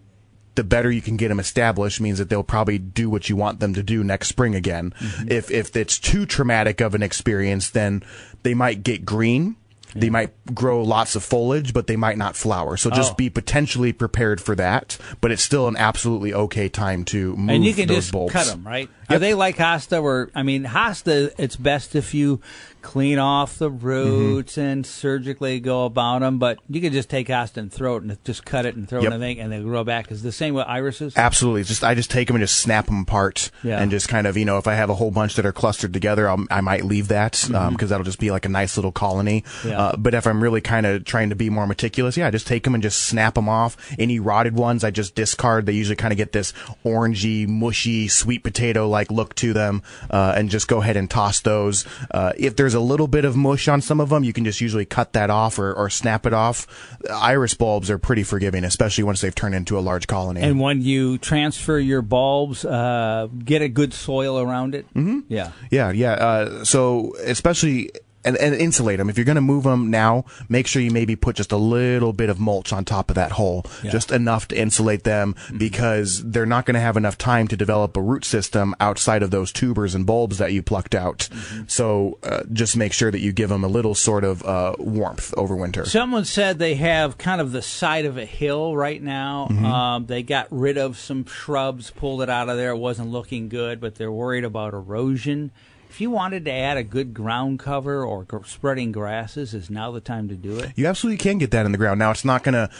the 0.60 0.64
better 0.64 0.90
you 0.90 1.00
can 1.00 1.16
get 1.16 1.28
them 1.28 1.40
established 1.40 2.02
means 2.02 2.18
that 2.18 2.28
they'll 2.28 2.42
probably 2.42 2.76
do 2.76 3.08
what 3.08 3.30
you 3.30 3.36
want 3.36 3.60
them 3.60 3.72
to 3.72 3.82
do 3.82 4.04
next 4.04 4.28
spring 4.28 4.54
again. 4.54 4.92
Mm-hmm. 5.00 5.32
If 5.32 5.50
if 5.50 5.74
it's 5.74 5.98
too 5.98 6.26
traumatic 6.26 6.82
of 6.82 6.94
an 6.94 7.02
experience, 7.02 7.70
then 7.70 8.02
they 8.42 8.52
might 8.52 8.82
get 8.82 9.06
green. 9.06 9.56
They 9.92 10.08
might 10.10 10.30
grow 10.54 10.84
lots 10.84 11.16
of 11.16 11.24
foliage, 11.24 11.72
but 11.72 11.88
they 11.88 11.96
might 11.96 12.16
not 12.16 12.36
flower. 12.36 12.76
So 12.76 12.90
just 12.90 13.12
Oh. 13.12 13.16
be 13.16 13.28
potentially 13.28 13.92
prepared 13.92 14.40
for 14.40 14.54
that. 14.54 14.96
But 15.20 15.32
it's 15.32 15.42
still 15.42 15.66
an 15.66 15.76
absolutely 15.76 16.32
okay 16.32 16.68
time 16.68 17.04
to 17.06 17.34
move 17.34 17.50
and 17.56 17.64
you 17.64 17.74
can 17.74 17.88
those 17.88 17.96
just 17.96 18.12
bulbs. 18.12 18.32
cut 18.32 18.46
them, 18.46 18.64
right? 18.64 18.88
Are 19.08 19.18
they 19.18 19.34
like 19.34 19.56
hosta? 19.56 20.00
Where 20.00 20.28
I 20.32 20.44
mean, 20.44 20.64
hosta, 20.64 21.32
it's 21.38 21.56
best 21.56 21.96
if 21.96 22.14
you 22.14 22.40
clean 22.82 23.18
off 23.18 23.58
the 23.58 23.70
roots 23.70 24.52
Mm-hmm. 24.56 24.60
and 24.60 24.86
surgically 24.86 25.60
go 25.60 25.84
about 25.84 26.20
them. 26.20 26.38
But 26.38 26.58
you 26.68 26.80
can 26.80 26.92
just 26.92 27.08
take 27.08 27.28
hosta 27.28 27.58
and 27.58 27.72
throw 27.72 27.96
it 27.96 28.02
and 28.02 28.16
just 28.24 28.44
cut 28.44 28.66
it 28.66 28.76
and 28.76 28.88
throw 28.88 29.00
Yep. 29.00 29.12
it 29.12 29.14
in 29.14 29.20
a 29.22 29.24
thing, 29.24 29.40
and 29.40 29.52
they 29.52 29.60
grow 29.60 29.84
back. 29.84 30.10
Is 30.10 30.22
the 30.22 30.32
same 30.32 30.54
with 30.54 30.66
irises? 30.66 31.14
Absolutely. 31.16 31.64
Just 31.64 31.84
I 31.84 31.94
just 31.94 32.10
take 32.10 32.26
them 32.28 32.36
and 32.36 32.42
just 32.42 32.58
snap 32.60 32.86
them 32.86 33.02
apart, 33.02 33.50
Yeah. 33.62 33.80
and 33.80 33.90
just 33.90 34.08
kind 34.08 34.26
of 34.26 34.36
you 34.36 34.44
know 34.44 34.58
if 34.58 34.66
I 34.66 34.74
have 34.74 34.90
a 34.90 34.94
whole 34.94 35.10
bunch 35.10 35.34
that 35.36 35.46
are 35.46 35.52
clustered 35.52 35.92
together, 35.92 36.28
I'll, 36.28 36.44
I 36.50 36.60
might 36.60 36.84
leave 36.84 37.08
that 37.08 37.32
because 37.70 37.90
that'll 37.90 38.04
just 38.04 38.18
be 38.20 38.30
like 38.30 38.44
a 38.46 38.48
nice 38.48 38.76
little 38.76 38.92
colony. 38.92 39.42
Mm-hmm. 39.42 39.68
Yeah. 39.68 39.80
Uh, 39.80 39.96
but 39.96 40.14
if 40.14 40.26
I'm 40.26 40.42
really 40.42 40.60
kind 40.60 40.86
of 40.86 41.04
trying 41.04 41.30
to 41.30 41.36
be 41.36 41.50
more 41.50 41.66
meticulous, 41.66 42.16
yeah, 42.16 42.26
I 42.26 42.30
just 42.30 42.46
take 42.46 42.64
them 42.64 42.74
and 42.74 42.82
just 42.82 43.02
snap 43.02 43.34
them 43.34 43.48
off. 43.48 43.76
Any 43.98 44.18
rotted 44.18 44.54
ones, 44.56 44.84
I 44.84 44.90
just 44.90 45.14
discard. 45.14 45.66
They 45.66 45.72
usually 45.72 45.96
kind 45.96 46.12
of 46.12 46.16
get 46.16 46.32
this 46.32 46.52
orangey, 46.84 47.46
mushy, 47.46 48.08
sweet 48.08 48.42
potato 48.42 48.88
like 48.88 49.10
look 49.10 49.34
to 49.36 49.52
them, 49.52 49.82
uh, 50.10 50.34
and 50.36 50.50
just 50.50 50.68
go 50.68 50.80
ahead 50.82 50.96
and 50.96 51.10
toss 51.10 51.40
those. 51.40 51.84
Uh, 52.10 52.32
if 52.36 52.56
there's 52.56 52.69
a 52.74 52.80
little 52.80 53.08
bit 53.08 53.24
of 53.24 53.36
mush 53.36 53.68
on 53.68 53.80
some 53.80 54.00
of 54.00 54.08
them, 54.10 54.24
you 54.24 54.32
can 54.32 54.44
just 54.44 54.60
usually 54.60 54.84
cut 54.84 55.12
that 55.12 55.30
off 55.30 55.58
or, 55.58 55.72
or 55.72 55.90
snap 55.90 56.26
it 56.26 56.32
off. 56.32 56.66
Iris 57.10 57.54
bulbs 57.54 57.90
are 57.90 57.98
pretty 57.98 58.22
forgiving, 58.22 58.64
especially 58.64 59.04
once 59.04 59.20
they've 59.20 59.34
turned 59.34 59.54
into 59.54 59.78
a 59.78 59.80
large 59.80 60.06
colony. 60.06 60.40
And 60.40 60.60
when 60.60 60.82
you 60.82 61.18
transfer 61.18 61.78
your 61.78 62.02
bulbs, 62.02 62.64
uh, 62.64 63.28
get 63.44 63.62
a 63.62 63.68
good 63.68 63.92
soil 63.92 64.38
around 64.38 64.74
it. 64.74 64.86
Mm-hmm. 64.94 65.20
Yeah. 65.28 65.52
Yeah, 65.70 65.90
yeah. 65.90 66.12
Uh, 66.12 66.64
so 66.64 67.14
especially 67.24 67.90
and, 68.24 68.36
and 68.36 68.54
insulate 68.54 68.98
them. 68.98 69.08
If 69.10 69.16
you're 69.16 69.24
going 69.24 69.36
to 69.36 69.40
move 69.40 69.64
them 69.64 69.90
now, 69.90 70.24
make 70.48 70.66
sure 70.66 70.82
you 70.82 70.90
maybe 70.90 71.16
put 71.16 71.36
just 71.36 71.52
a 71.52 71.56
little 71.56 72.12
bit 72.12 72.30
of 72.30 72.38
mulch 72.40 72.72
on 72.72 72.84
top 72.84 73.10
of 73.10 73.14
that 73.16 73.32
hole, 73.32 73.62
Yeah. 73.64 73.70
Mm-hmm. 73.70 73.88
just 73.90 74.12
enough 74.12 74.48
to 74.48 74.58
insulate 74.58 75.04
them 75.04 75.34
because 75.56 76.22
they're 76.24 76.46
not 76.46 76.66
going 76.66 76.74
to 76.74 76.80
have 76.80 76.96
enough 76.96 77.16
time 77.18 77.48
to 77.48 77.56
develop 77.56 77.96
a 77.96 78.02
root 78.02 78.24
system 78.24 78.74
outside 78.80 79.22
of 79.22 79.30
those 79.30 79.52
tubers 79.52 79.94
and 79.94 80.04
bulbs 80.06 80.38
that 80.38 80.52
you 80.52 80.62
plucked 80.62 80.94
out. 80.94 81.28
Mm-hmm. 81.30 81.62
So 81.66 82.18
uh, 82.22 82.42
just 82.52 82.76
make 82.76 82.92
sure 82.92 83.10
that 83.10 83.20
you 83.20 83.32
give 83.32 83.48
them 83.48 83.64
a 83.64 83.68
little 83.68 83.94
sort 83.94 84.24
of 84.24 84.42
uh, 84.44 84.74
warmth 84.78 85.32
over 85.36 85.56
winter. 85.56 85.84
Someone 85.84 86.24
said 86.24 86.58
they 86.58 86.74
have 86.76 87.18
kind 87.18 87.40
of 87.40 87.52
the 87.52 87.62
side 87.62 88.04
of 88.04 88.16
a 88.18 88.24
hill 88.26 88.76
right 88.76 89.02
now. 89.02 89.48
Mm-hmm. 89.50 89.64
Um, 89.64 90.06
they 90.06 90.22
got 90.22 90.46
rid 90.50 90.78
of 90.78 90.98
some 90.98 91.24
shrubs, 91.24 91.90
pulled 91.90 92.22
it 92.22 92.30
out 92.30 92.48
of 92.48 92.56
there. 92.56 92.70
It 92.70 92.78
wasn't 92.78 93.10
looking 93.10 93.48
good, 93.48 93.80
but 93.80 93.94
they're 93.94 94.12
worried 94.12 94.44
about 94.44 94.74
erosion. 94.74 95.50
If 95.90 96.00
you 96.00 96.12
wanted 96.12 96.44
to 96.44 96.52
add 96.52 96.76
a 96.76 96.84
good 96.84 97.12
ground 97.14 97.58
cover 97.58 98.04
or 98.04 98.24
spreading 98.46 98.92
grasses, 98.92 99.54
is 99.54 99.68
now 99.70 99.90
the 99.90 100.00
time 100.00 100.28
to 100.28 100.36
do 100.36 100.56
it. 100.56 100.70
You 100.76 100.86
absolutely 100.86 101.18
can 101.18 101.38
get 101.38 101.50
that 101.50 101.66
in 101.66 101.72
the 101.72 101.78
ground. 101.78 101.98
Now, 101.98 102.12
it's 102.12 102.24
not 102.24 102.44
going 102.44 102.54
to 102.54 102.70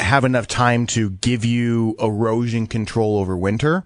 have 0.00 0.24
enough 0.24 0.48
time 0.48 0.86
to 0.88 1.10
give 1.10 1.44
you 1.44 1.94
erosion 2.00 2.66
control 2.66 3.18
over 3.18 3.36
winter, 3.36 3.84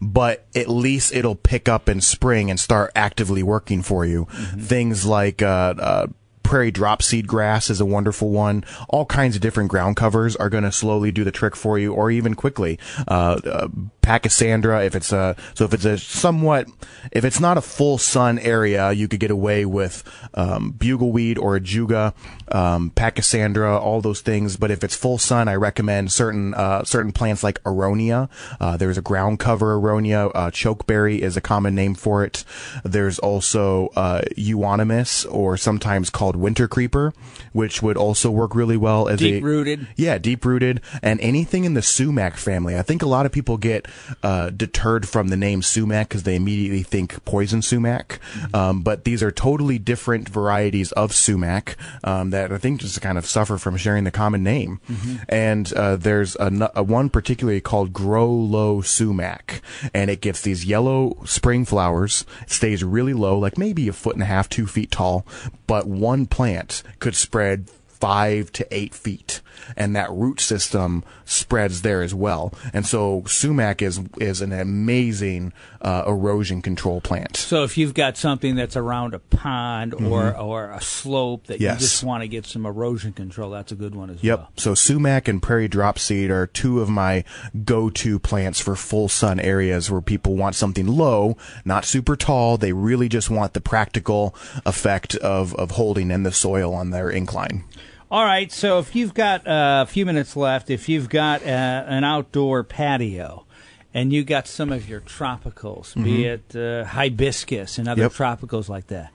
but 0.00 0.46
at 0.56 0.68
least 0.68 1.14
it'll 1.14 1.36
pick 1.36 1.68
up 1.68 1.88
in 1.88 2.00
spring 2.00 2.50
and 2.50 2.58
start 2.58 2.90
actively 2.96 3.44
working 3.44 3.82
for 3.82 4.04
you. 4.04 4.26
Things 4.58 5.06
like, 5.06 5.40
uh, 5.40 5.74
uh, 5.78 6.06
Prairie 6.42 6.70
drop 6.70 7.02
seed 7.02 7.26
grass 7.26 7.68
is 7.68 7.78
a 7.78 7.84
wonderful 7.84 8.30
one. 8.30 8.64
All 8.88 9.04
kinds 9.04 9.36
of 9.36 9.42
different 9.42 9.68
ground 9.68 9.96
covers 9.96 10.34
are 10.34 10.48
going 10.48 10.64
to 10.64 10.72
slowly 10.72 11.12
do 11.12 11.22
the 11.22 11.30
trick 11.30 11.54
for 11.54 11.78
you, 11.78 11.92
or 11.92 12.10
even 12.10 12.32
quickly. 12.32 12.78
Uh, 13.06 13.38
uh, 13.44 13.68
pachysandra. 14.08 14.86
If 14.86 14.94
it's 14.94 15.12
a 15.12 15.36
so 15.54 15.64
if 15.66 15.74
it's 15.74 15.84
a 15.84 15.98
somewhat 15.98 16.66
if 17.12 17.24
it's 17.24 17.40
not 17.40 17.58
a 17.58 17.60
full 17.60 17.98
sun 17.98 18.38
area, 18.38 18.92
you 18.92 19.06
could 19.08 19.20
get 19.20 19.30
away 19.30 19.64
with 19.64 20.02
um, 20.34 20.72
bugleweed 20.72 21.38
or 21.38 21.58
ajuga, 21.58 22.14
um, 22.50 22.90
pachysandra, 22.90 23.78
all 23.80 24.00
those 24.00 24.20
things. 24.20 24.56
But 24.56 24.70
if 24.70 24.82
it's 24.82 24.96
full 24.96 25.18
sun, 25.18 25.48
I 25.48 25.54
recommend 25.56 26.10
certain 26.12 26.54
uh, 26.54 26.84
certain 26.84 27.12
plants 27.12 27.42
like 27.42 27.62
aronia. 27.64 28.28
Uh, 28.60 28.76
there's 28.76 28.98
a 28.98 29.02
ground 29.02 29.38
cover 29.38 29.78
aronia. 29.78 30.30
Uh, 30.34 30.50
chokeberry 30.50 31.18
is 31.18 31.36
a 31.36 31.40
common 31.40 31.74
name 31.74 31.94
for 31.94 32.24
it. 32.24 32.44
There's 32.84 33.18
also 33.18 33.88
uh, 33.94 34.22
euonymus, 34.36 35.24
or 35.26 35.56
sometimes 35.56 36.10
called 36.10 36.36
winter 36.36 36.66
creeper, 36.68 37.12
which 37.52 37.82
would 37.82 37.96
also 37.96 38.30
work 38.30 38.54
really 38.54 38.76
well 38.76 39.08
as 39.08 39.18
Deep 39.18 39.42
a 39.42 39.46
rooted. 39.46 39.88
yeah, 39.96 40.18
deep 40.18 40.44
rooted, 40.44 40.80
and 41.02 41.20
anything 41.20 41.64
in 41.64 41.74
the 41.74 41.82
sumac 41.82 42.36
family. 42.36 42.76
I 42.76 42.82
think 42.82 43.02
a 43.02 43.06
lot 43.06 43.26
of 43.26 43.32
people 43.32 43.56
get 43.56 43.86
uh, 44.22 44.50
deterred 44.50 45.08
from 45.08 45.28
the 45.28 45.36
name 45.36 45.62
sumac 45.62 46.08
because 46.08 46.22
they 46.22 46.36
immediately 46.36 46.82
think 46.82 47.24
poison 47.24 47.62
sumac. 47.62 48.18
Um, 48.54 48.82
but 48.82 49.04
these 49.04 49.22
are 49.22 49.30
totally 49.30 49.78
different 49.78 50.28
varieties 50.28 50.92
of 50.92 51.12
sumac 51.12 51.76
um, 52.04 52.30
that 52.30 52.52
I 52.52 52.58
think 52.58 52.80
just 52.80 53.00
kind 53.00 53.18
of 53.18 53.26
suffer 53.26 53.58
from 53.58 53.76
sharing 53.76 54.04
the 54.04 54.10
common 54.10 54.42
name. 54.42 54.80
And 55.28 55.72
uh, 55.72 55.96
there's 55.96 56.36
a, 56.36 56.70
a 56.74 56.82
one 56.82 57.10
particularly 57.10 57.60
called 57.60 57.92
Gro-Low 57.92 58.80
Sumac, 58.82 59.62
and 59.92 60.10
it 60.10 60.20
gets 60.20 60.42
these 60.42 60.64
yellow 60.64 61.18
spring 61.24 61.64
flowers. 61.64 62.24
It 62.42 62.50
stays 62.50 62.84
really 62.84 63.14
low, 63.14 63.38
like 63.38 63.58
maybe 63.58 63.88
a 63.88 63.92
foot 63.92 64.14
and 64.14 64.22
a 64.22 64.26
half, 64.26 64.48
two 64.48 64.66
feet 64.66 64.90
tall, 64.90 65.26
but 65.66 65.86
one 65.86 66.26
plant 66.26 66.82
could 66.98 67.14
spread 67.14 67.68
five 67.86 68.52
to 68.52 68.66
eight 68.70 68.94
feet, 68.94 69.40
and 69.76 69.94
that 69.96 70.10
root 70.10 70.40
system 70.40 71.04
spreads 71.24 71.82
there 71.82 72.02
as 72.02 72.14
well. 72.14 72.52
And 72.72 72.86
so 72.86 73.22
sumac 73.26 73.82
is 73.82 74.00
is 74.18 74.40
an 74.40 74.52
amazing 74.52 75.52
uh, 75.80 76.04
erosion 76.06 76.62
control 76.62 77.00
plant. 77.00 77.36
So 77.36 77.62
if 77.64 77.76
you've 77.78 77.94
got 77.94 78.16
something 78.16 78.54
that's 78.56 78.76
around 78.76 79.14
a 79.14 79.18
pond 79.18 79.94
or 79.94 80.36
or 80.36 80.70
a 80.72 80.80
slope 80.80 81.46
that 81.46 81.54
Mm-hmm. 81.58 81.62
Yes. 81.64 81.80
you 81.80 81.86
just 81.88 82.04
want 82.04 82.22
to 82.22 82.28
get 82.28 82.46
some 82.46 82.64
erosion 82.66 83.12
control, 83.12 83.50
that's 83.50 83.72
a 83.72 83.74
good 83.74 83.94
one 83.94 84.10
as 84.10 84.22
Yep. 84.22 84.38
well. 84.38 84.48
So 84.56 84.74
sumac 84.74 85.26
and 85.28 85.42
prairie 85.42 85.68
dropseed 85.68 86.30
are 86.30 86.46
two 86.46 86.80
of 86.80 86.88
my 86.88 87.24
go-to 87.64 88.18
plants 88.18 88.60
for 88.60 88.76
full 88.76 89.08
sun 89.08 89.40
areas 89.40 89.90
where 89.90 90.00
people 90.00 90.36
want 90.36 90.54
something 90.54 90.86
low, 90.86 91.36
not 91.64 91.84
super 91.84 92.16
tall. 92.16 92.56
They 92.58 92.72
really 92.72 93.08
just 93.08 93.28
want 93.30 93.54
the 93.54 93.60
practical 93.60 94.34
effect 94.64 95.16
of 95.16 95.54
of 95.56 95.72
holding 95.72 96.10
in 96.10 96.22
the 96.22 96.32
soil 96.32 96.74
on 96.74 96.90
their 96.90 97.10
incline. 97.10 97.64
All 98.10 98.24
right, 98.24 98.50
so 98.50 98.78
if 98.78 98.96
you've 98.96 99.12
got 99.12 99.46
uh, 99.46 99.84
a 99.86 99.90
few 99.90 100.06
minutes 100.06 100.34
left, 100.34 100.70
if 100.70 100.88
you've 100.88 101.10
got 101.10 101.42
uh, 101.42 101.46
an 101.46 102.04
outdoor 102.04 102.64
patio 102.64 103.44
and 103.92 104.12
you 104.14 104.24
got 104.24 104.46
some 104.46 104.72
of 104.72 104.88
your 104.88 105.02
tropicals, 105.02 105.94
be 106.02 106.24
it 106.24 106.56
uh, 106.56 106.84
hibiscus 106.86 107.76
and 107.76 107.86
other 107.86 108.08
Mm-hmm. 108.08 108.22
Yep. 108.22 108.40
tropicals 108.40 108.68
like 108.70 108.86
that, 108.86 109.10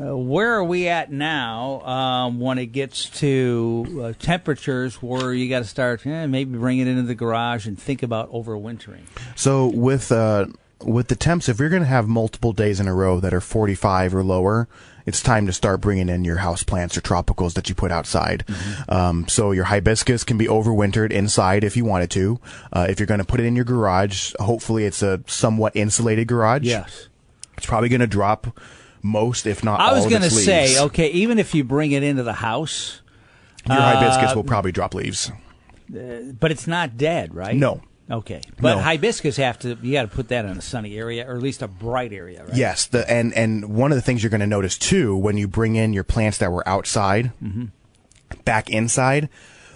uh, 0.00 0.16
where 0.16 0.52
are 0.54 0.64
we 0.64 0.88
at 0.88 1.12
now 1.12 1.80
um, 1.82 2.40
when 2.40 2.58
it 2.58 2.66
gets 2.66 3.08
to 3.20 4.00
uh, 4.02 4.12
temperatures 4.18 4.96
where 5.00 5.32
you 5.32 5.48
got 5.48 5.60
to 5.60 5.64
start 5.64 6.04
eh, 6.04 6.26
maybe 6.26 6.58
bring 6.58 6.78
it 6.80 6.88
into 6.88 7.02
the 7.02 7.14
garage 7.14 7.68
and 7.68 7.78
think 7.80 8.02
about 8.02 8.32
overwintering? 8.32 9.02
So 9.36 9.68
with 9.68 10.10
uh, 10.10 10.46
with 10.82 11.06
the 11.06 11.16
temps, 11.16 11.48
if 11.48 11.60
you're 11.60 11.68
going 11.68 11.82
to 11.82 11.88
have 11.88 12.08
multiple 12.08 12.52
days 12.52 12.80
in 12.80 12.88
a 12.88 12.94
row 12.94 13.20
that 13.20 13.32
are 13.34 13.40
45 13.40 14.14
or 14.14 14.22
lower, 14.24 14.68
it's 15.08 15.22
time 15.22 15.46
to 15.46 15.52
start 15.52 15.80
bringing 15.80 16.08
in 16.08 16.24
your 16.24 16.36
house 16.36 16.62
plants 16.62 16.96
or 16.96 17.00
tropicals 17.00 17.54
that 17.54 17.68
you 17.68 17.74
put 17.74 17.90
outside. 17.90 18.44
Um, 18.88 19.26
so 19.26 19.52
your 19.52 19.64
hibiscus 19.64 20.22
can 20.22 20.36
be 20.38 20.46
overwintered 20.46 21.10
inside 21.10 21.64
if 21.64 21.76
you 21.76 21.84
wanted 21.84 22.10
to. 22.12 22.38
Uh, 22.72 22.86
if 22.88 23.00
you're 23.00 23.06
going 23.06 23.18
to 23.18 23.26
put 23.26 23.40
it 23.40 23.46
in 23.46 23.56
your 23.56 23.64
garage, 23.64 24.34
hopefully 24.38 24.84
it's 24.84 25.02
a 25.02 25.20
somewhat 25.26 25.74
insulated 25.74 26.28
garage. 26.28 26.62
Yes. 26.62 27.08
It's 27.56 27.66
probably 27.66 27.88
going 27.88 28.00
to 28.02 28.06
drop 28.06 28.58
most, 29.02 29.46
if 29.46 29.64
not 29.64 29.80
I 29.80 29.92
was 29.92 30.06
going 30.06 30.22
to 30.22 30.30
say, 30.30 30.78
okay, 30.80 31.08
even 31.10 31.38
if 31.38 31.54
you 31.54 31.64
bring 31.64 31.92
it 31.92 32.02
into 32.02 32.22
the 32.22 32.34
house, 32.34 33.00
your 33.66 33.78
uh, 33.78 33.94
hibiscus 33.96 34.36
will 34.36 34.44
probably 34.44 34.72
drop 34.72 34.94
leaves. 34.94 35.32
but 35.88 36.50
it's 36.50 36.66
not 36.66 36.96
dead, 36.96 37.34
right? 37.34 37.56
No. 37.56 37.80
Okay, 38.10 38.40
but 38.60 38.76
No. 38.76 38.80
hibiscus 38.80 39.36
have 39.36 39.58
to 39.60 39.76
you 39.82 39.92
got 39.92 40.02
to 40.02 40.08
put 40.08 40.28
that 40.28 40.44
in 40.46 40.56
a 40.56 40.60
sunny 40.62 40.96
area 40.96 41.28
or 41.28 41.34
at 41.36 41.42
least 41.42 41.60
a 41.62 41.68
bright 41.68 42.12
area, 42.12 42.42
right? 42.44 42.54
Yes, 42.56 42.86
the 42.86 43.08
and 43.10 43.34
and 43.34 43.74
one 43.74 43.92
of 43.92 43.96
the 43.96 44.02
things 44.02 44.22
you're 44.22 44.30
going 44.30 44.40
to 44.40 44.46
notice 44.46 44.78
too 44.78 45.14
when 45.16 45.36
you 45.36 45.46
bring 45.46 45.76
in 45.76 45.92
your 45.92 46.04
plants 46.04 46.38
that 46.38 46.50
were 46.50 46.66
outside 46.68 47.32
Mm-hmm. 47.42 47.66
back 48.44 48.70
inside, 48.70 49.28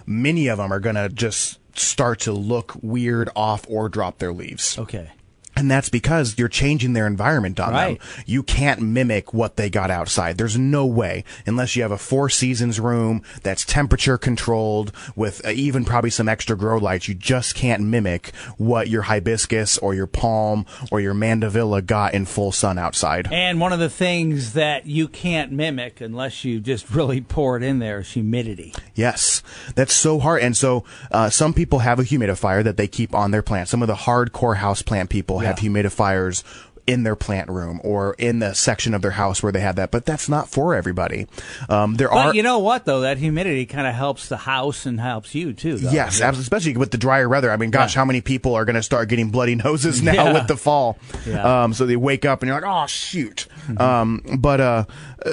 many 0.07 0.49
of 0.49 0.59
them 0.59 0.73
are 0.73 0.81
going 0.81 0.97
to 0.97 1.09
just 1.11 1.59
start 1.79 2.21
to 2.21 2.33
look 2.33 2.73
weird 2.83 3.29
off 3.37 3.67
or 3.69 3.89
drop 3.89 4.19
their 4.19 4.33
leaves. 4.33 4.79
Okay. 4.79 5.11
And 5.57 5.71
that's 5.71 5.89
because 5.91 6.37
you're 6.39 6.49
changing 6.49 6.95
their 6.95 7.07
environment 7.07 7.61
on 7.61 7.73
Right. 7.73 7.99
them. 8.01 8.09
You 8.27 8.43
can't 8.43 8.81
mimic 8.81 9.35
what 9.35 9.57
they 9.57 9.69
got 9.69 9.91
outside. 9.91 10.39
There's 10.39 10.59
no 10.59 10.87
way 10.87 11.25
unless 11.47 11.77
you 11.77 11.83
have 11.83 11.93
a 11.93 11.99
four 11.99 12.31
seasons 12.31 12.81
room 12.81 13.23
that's 13.43 13.65
temperature 13.65 14.17
controlled 14.19 14.93
with 15.15 15.45
uh, 15.47 15.51
even 15.51 15.85
probably 15.85 16.11
some 16.11 16.29
extra 16.29 16.57
grow 16.57 16.79
lights. 16.79 17.07
You 17.09 17.15
just 17.15 17.55
can't 17.55 17.83
mimic 17.83 18.35
what 18.57 18.89
your 18.89 19.03
hibiscus 19.03 19.77
or 19.79 19.95
your 19.95 20.07
palm 20.07 20.65
or 20.91 21.01
your 21.01 21.15
mandevilla 21.15 21.85
got 21.85 22.15
in 22.15 22.25
full 22.25 22.53
sun 22.53 22.79
outside. 22.79 23.29
And 23.31 23.61
one 23.61 23.73
of 23.73 23.79
the 23.79 23.91
things 23.91 24.55
that 24.55 24.87
you 24.87 25.07
can't 25.07 25.53
mimic 25.53 26.01
unless 26.01 26.45
you 26.45 26.61
just 26.61 26.91
really 26.95 27.21
pour 27.21 27.57
it 27.57 27.63
in 27.63 27.79
there 27.79 28.01
is 28.01 28.11
humidity. 28.13 28.75
Yes, 28.95 29.43
that's 29.75 29.95
so 29.95 30.19
hard. 30.19 30.43
And 30.43 30.57
so, 30.57 30.85
uh, 31.11 31.29
some 31.31 31.53
people 31.53 31.81
have 31.81 31.99
a 31.99 32.05
humidifier 32.05 32.65
that 32.65 32.77
they 32.77 32.87
keep 32.89 33.15
on 33.15 33.31
their 33.33 33.43
plant. 33.43 33.69
Some 33.69 33.83
of 33.83 33.89
the 33.89 33.95
hardcore 33.95 34.57
house 34.57 34.81
plant 34.83 35.11
people 35.11 35.41
have 35.45 35.57
humidifiers 35.57 36.43
in 36.85 37.05
their 37.05 37.15
plant 37.15 37.49
room 37.49 37.81
or 37.85 38.13
in 38.15 38.41
the 38.41 38.53
section 38.55 38.93
of 38.93 39.03
their 39.03 39.13
house 39.13 39.41
where 39.41 39.53
they 39.53 39.61
have 39.61 39.77
that. 39.77 39.93
But 39.93 40.05
that's 40.05 40.29
not 40.29 40.49
for 40.49 40.75
everybody. 40.75 41.29
Um, 41.69 41.95
there 41.95 42.09
But 42.09 42.17
are. 42.27 42.35
you 42.35 42.43
know 42.43 42.59
what 42.59 42.87
though, 42.87 43.03
that 43.03 43.19
humidity 43.19 43.67
kind 43.67 43.87
of 43.87 43.95
helps 43.95 44.29
the 44.29 44.37
house 44.37 44.85
and 44.85 44.99
helps 45.01 45.33
you 45.33 45.53
too. 45.53 45.77
Though. 45.77 45.93
Yes, 45.93 46.21
abs- 46.21 46.41
especially 46.41 46.77
with 46.77 46.91
the 46.91 46.99
drier 46.99 47.29
weather. 47.29 47.53
I 47.53 47.57
mean, 47.57 47.71
gosh, 47.71 47.95
Yeah. 47.95 48.01
how 48.01 48.05
many 48.05 48.21
people 48.21 48.57
are 48.57 48.65
going 48.65 48.75
to 48.75 48.83
start 48.83 49.09
getting 49.09 49.31
bloody 49.31 49.55
noses 49.55 50.03
now 50.03 50.13
Yeah. 50.13 50.33
with 50.33 50.49
the 50.49 50.57
fall? 50.57 50.99
Yeah. 51.25 51.63
Um, 51.63 51.73
so 51.73 51.87
they 51.87 51.95
wake 51.95 52.25
up 52.25 52.43
and 52.43 52.49
you're 52.49 52.61
like, 52.61 52.69
oh 52.69 52.89
shoot. 52.89 53.47
Um, 53.77 54.21
but 54.41 54.61
uh, 54.61 54.85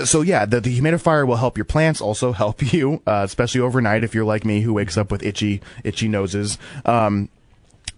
so 0.06 0.22
yeah, 0.22 0.46
the, 0.46 0.62
the 0.62 0.80
humidifier 0.80 1.26
will 1.26 1.38
help 1.38 1.58
your 1.58 1.66
plants, 1.66 2.00
also 2.00 2.32
help 2.32 2.62
you, 2.74 3.02
uh, 3.08 3.24
especially 3.26 3.62
overnight 3.62 4.04
if 4.04 4.14
you're 4.14 4.24
like 4.24 4.46
me 4.46 4.62
who 4.62 4.72
wakes 4.76 4.98
up 4.98 5.10
with 5.12 5.24
itchy, 5.24 5.62
itchy 5.84 6.08
noses. 6.08 6.60
Um, 6.86 7.30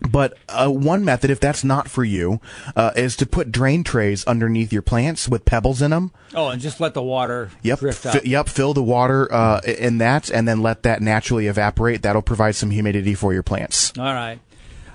but 0.10 0.38
uh, 0.50 0.70
one 0.70 1.06
method, 1.06 1.30
if 1.30 1.40
that's 1.40 1.64
not 1.64 1.88
for 1.90 2.04
you, 2.04 2.40
uh, 2.76 2.92
is 2.96 3.16
to 3.18 3.26
put 3.26 3.52
drain 3.52 3.84
trays 3.84 4.26
underneath 4.26 4.74
your 4.74 4.82
plants 4.82 5.28
with 5.30 5.46
pebbles 5.46 5.82
in 5.82 5.92
them. 5.92 6.12
Oh, 6.34 6.50
and 6.50 6.62
just 6.62 6.80
let 6.80 6.94
the 6.94 7.04
water 7.04 7.50
Yep. 7.62 7.80
drift 7.80 8.06
up. 8.06 8.26
yep. 8.26 8.50
Fill 8.50 8.74
the 8.74 8.84
water 8.84 9.32
uh, 9.34 9.62
in 9.66 10.00
that, 10.00 10.30
and 10.30 10.48
then 10.48 10.62
let 10.62 10.84
that 10.84 11.02
naturally 11.02 11.48
evaporate. 11.48 12.02
That'll 12.02 12.22
provide 12.22 12.56
some 12.56 12.72
humidity 12.72 13.14
for 13.14 13.34
your 13.34 13.44
plants. 13.44 13.92
All 13.98 14.06
right. 14.14 14.40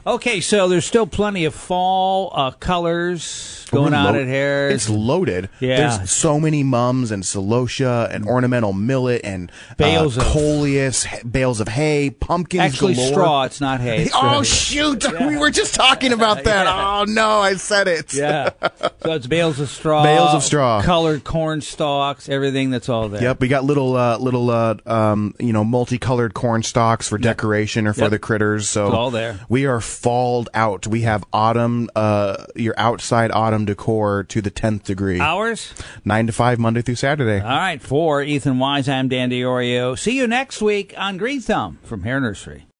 Okay, 0.06 0.40
so 0.40 0.68
there's 0.68 0.84
still 0.86 1.06
plenty 1.06 1.46
of 1.46 1.54
fall 1.54 2.30
uh, 2.32 2.52
colors 2.52 3.66
going 3.72 3.90
We're 3.90 3.98
on 3.98 4.14
lo- 4.14 4.20
at 4.20 4.26
Harris. 4.28 4.74
It's 4.74 4.88
loaded. 4.88 5.48
Yeah. 5.58 5.96
There's 5.96 6.10
so 6.12 6.38
many 6.38 6.62
mums 6.62 7.10
and 7.10 7.24
celosia 7.24 8.08
and 8.14 8.24
ornamental 8.24 8.72
millet 8.72 9.22
and 9.24 9.50
Bales 9.76 10.16
uh, 10.16 10.20
of- 10.20 10.28
coleus, 10.28 11.04
ha- 11.04 11.18
bales 11.28 11.58
of 11.60 11.66
hay, 11.66 12.10
pumpkins 12.10 12.62
Actually, 12.62 12.94
galore. 12.94 13.08
straw. 13.12 13.42
It's 13.44 13.60
not 13.60 13.80
hay. 13.80 14.04
It's 14.04 14.12
Oh 14.14 14.44
shoot! 14.44 15.04
We 15.18 15.36
were 15.38 15.50
just 15.50 15.74
talking 15.74 16.12
about 16.12 16.44
that. 16.44 16.66
Yeah. 16.66 17.00
Oh 17.00 17.04
no, 17.08 17.40
I 17.40 17.54
said 17.54 17.88
it. 17.88 18.14
Yeah. 18.14 18.50
So 19.02 19.12
it's 19.12 19.26
bales 19.26 19.58
of 19.58 19.68
straw. 19.68 20.04
Bales 20.04 20.34
of 20.34 20.44
straw. 20.44 20.82
Colored 20.82 21.24
corn 21.24 21.60
stalks, 21.62 22.28
everything 22.28 22.70
that's 22.70 22.88
all 22.88 23.08
there. 23.08 23.22
Yep, 23.22 23.40
we 23.40 23.48
got 23.48 23.64
little, 23.64 23.96
uh, 23.96 24.18
little, 24.18 24.50
uh, 24.50 24.76
um, 24.86 25.34
you 25.40 25.52
know, 25.52 25.64
multicolored 25.64 26.34
corn 26.34 26.62
stalks 26.62 27.08
for 27.08 27.18
decoration 27.18 27.88
or 27.88 27.92
for 27.92 28.02
Yep. 28.02 28.10
the 28.12 28.18
critters. 28.20 28.68
So 28.68 28.86
It's 28.86 28.94
all 28.94 29.10
there. 29.10 29.40
We 29.48 29.66
are 29.66 29.80
falled 29.96 30.48
out. 30.54 30.86
We 30.86 31.02
have 31.02 31.24
autumn, 31.32 31.88
uh, 31.96 32.44
your 32.54 32.74
outside 32.76 33.30
autumn 33.32 33.64
decor 33.64 34.24
to 34.24 34.40
the 34.40 34.50
tenth 34.50 34.84
degree. 34.84 35.20
Hours? 35.20 35.72
Nine 36.04 36.26
to 36.26 36.32
five, 36.32 36.58
Monday 36.58 36.82
through 36.82 36.96
Saturday. 36.96 37.40
All 37.40 37.48
right. 37.58 37.80
For 37.80 38.22
Ethan 38.22 38.58
Wise, 38.58 38.88
I'm 38.88 39.08
Dan 39.08 39.30
DiOrio. 39.30 39.98
See 39.98 40.16
you 40.16 40.26
next 40.26 40.60
week 40.60 40.94
on 40.96 41.16
Green 41.16 41.40
Thumb 41.40 41.78
from 41.82 42.02
Hair 42.02 42.20
Nursery. 42.20 42.66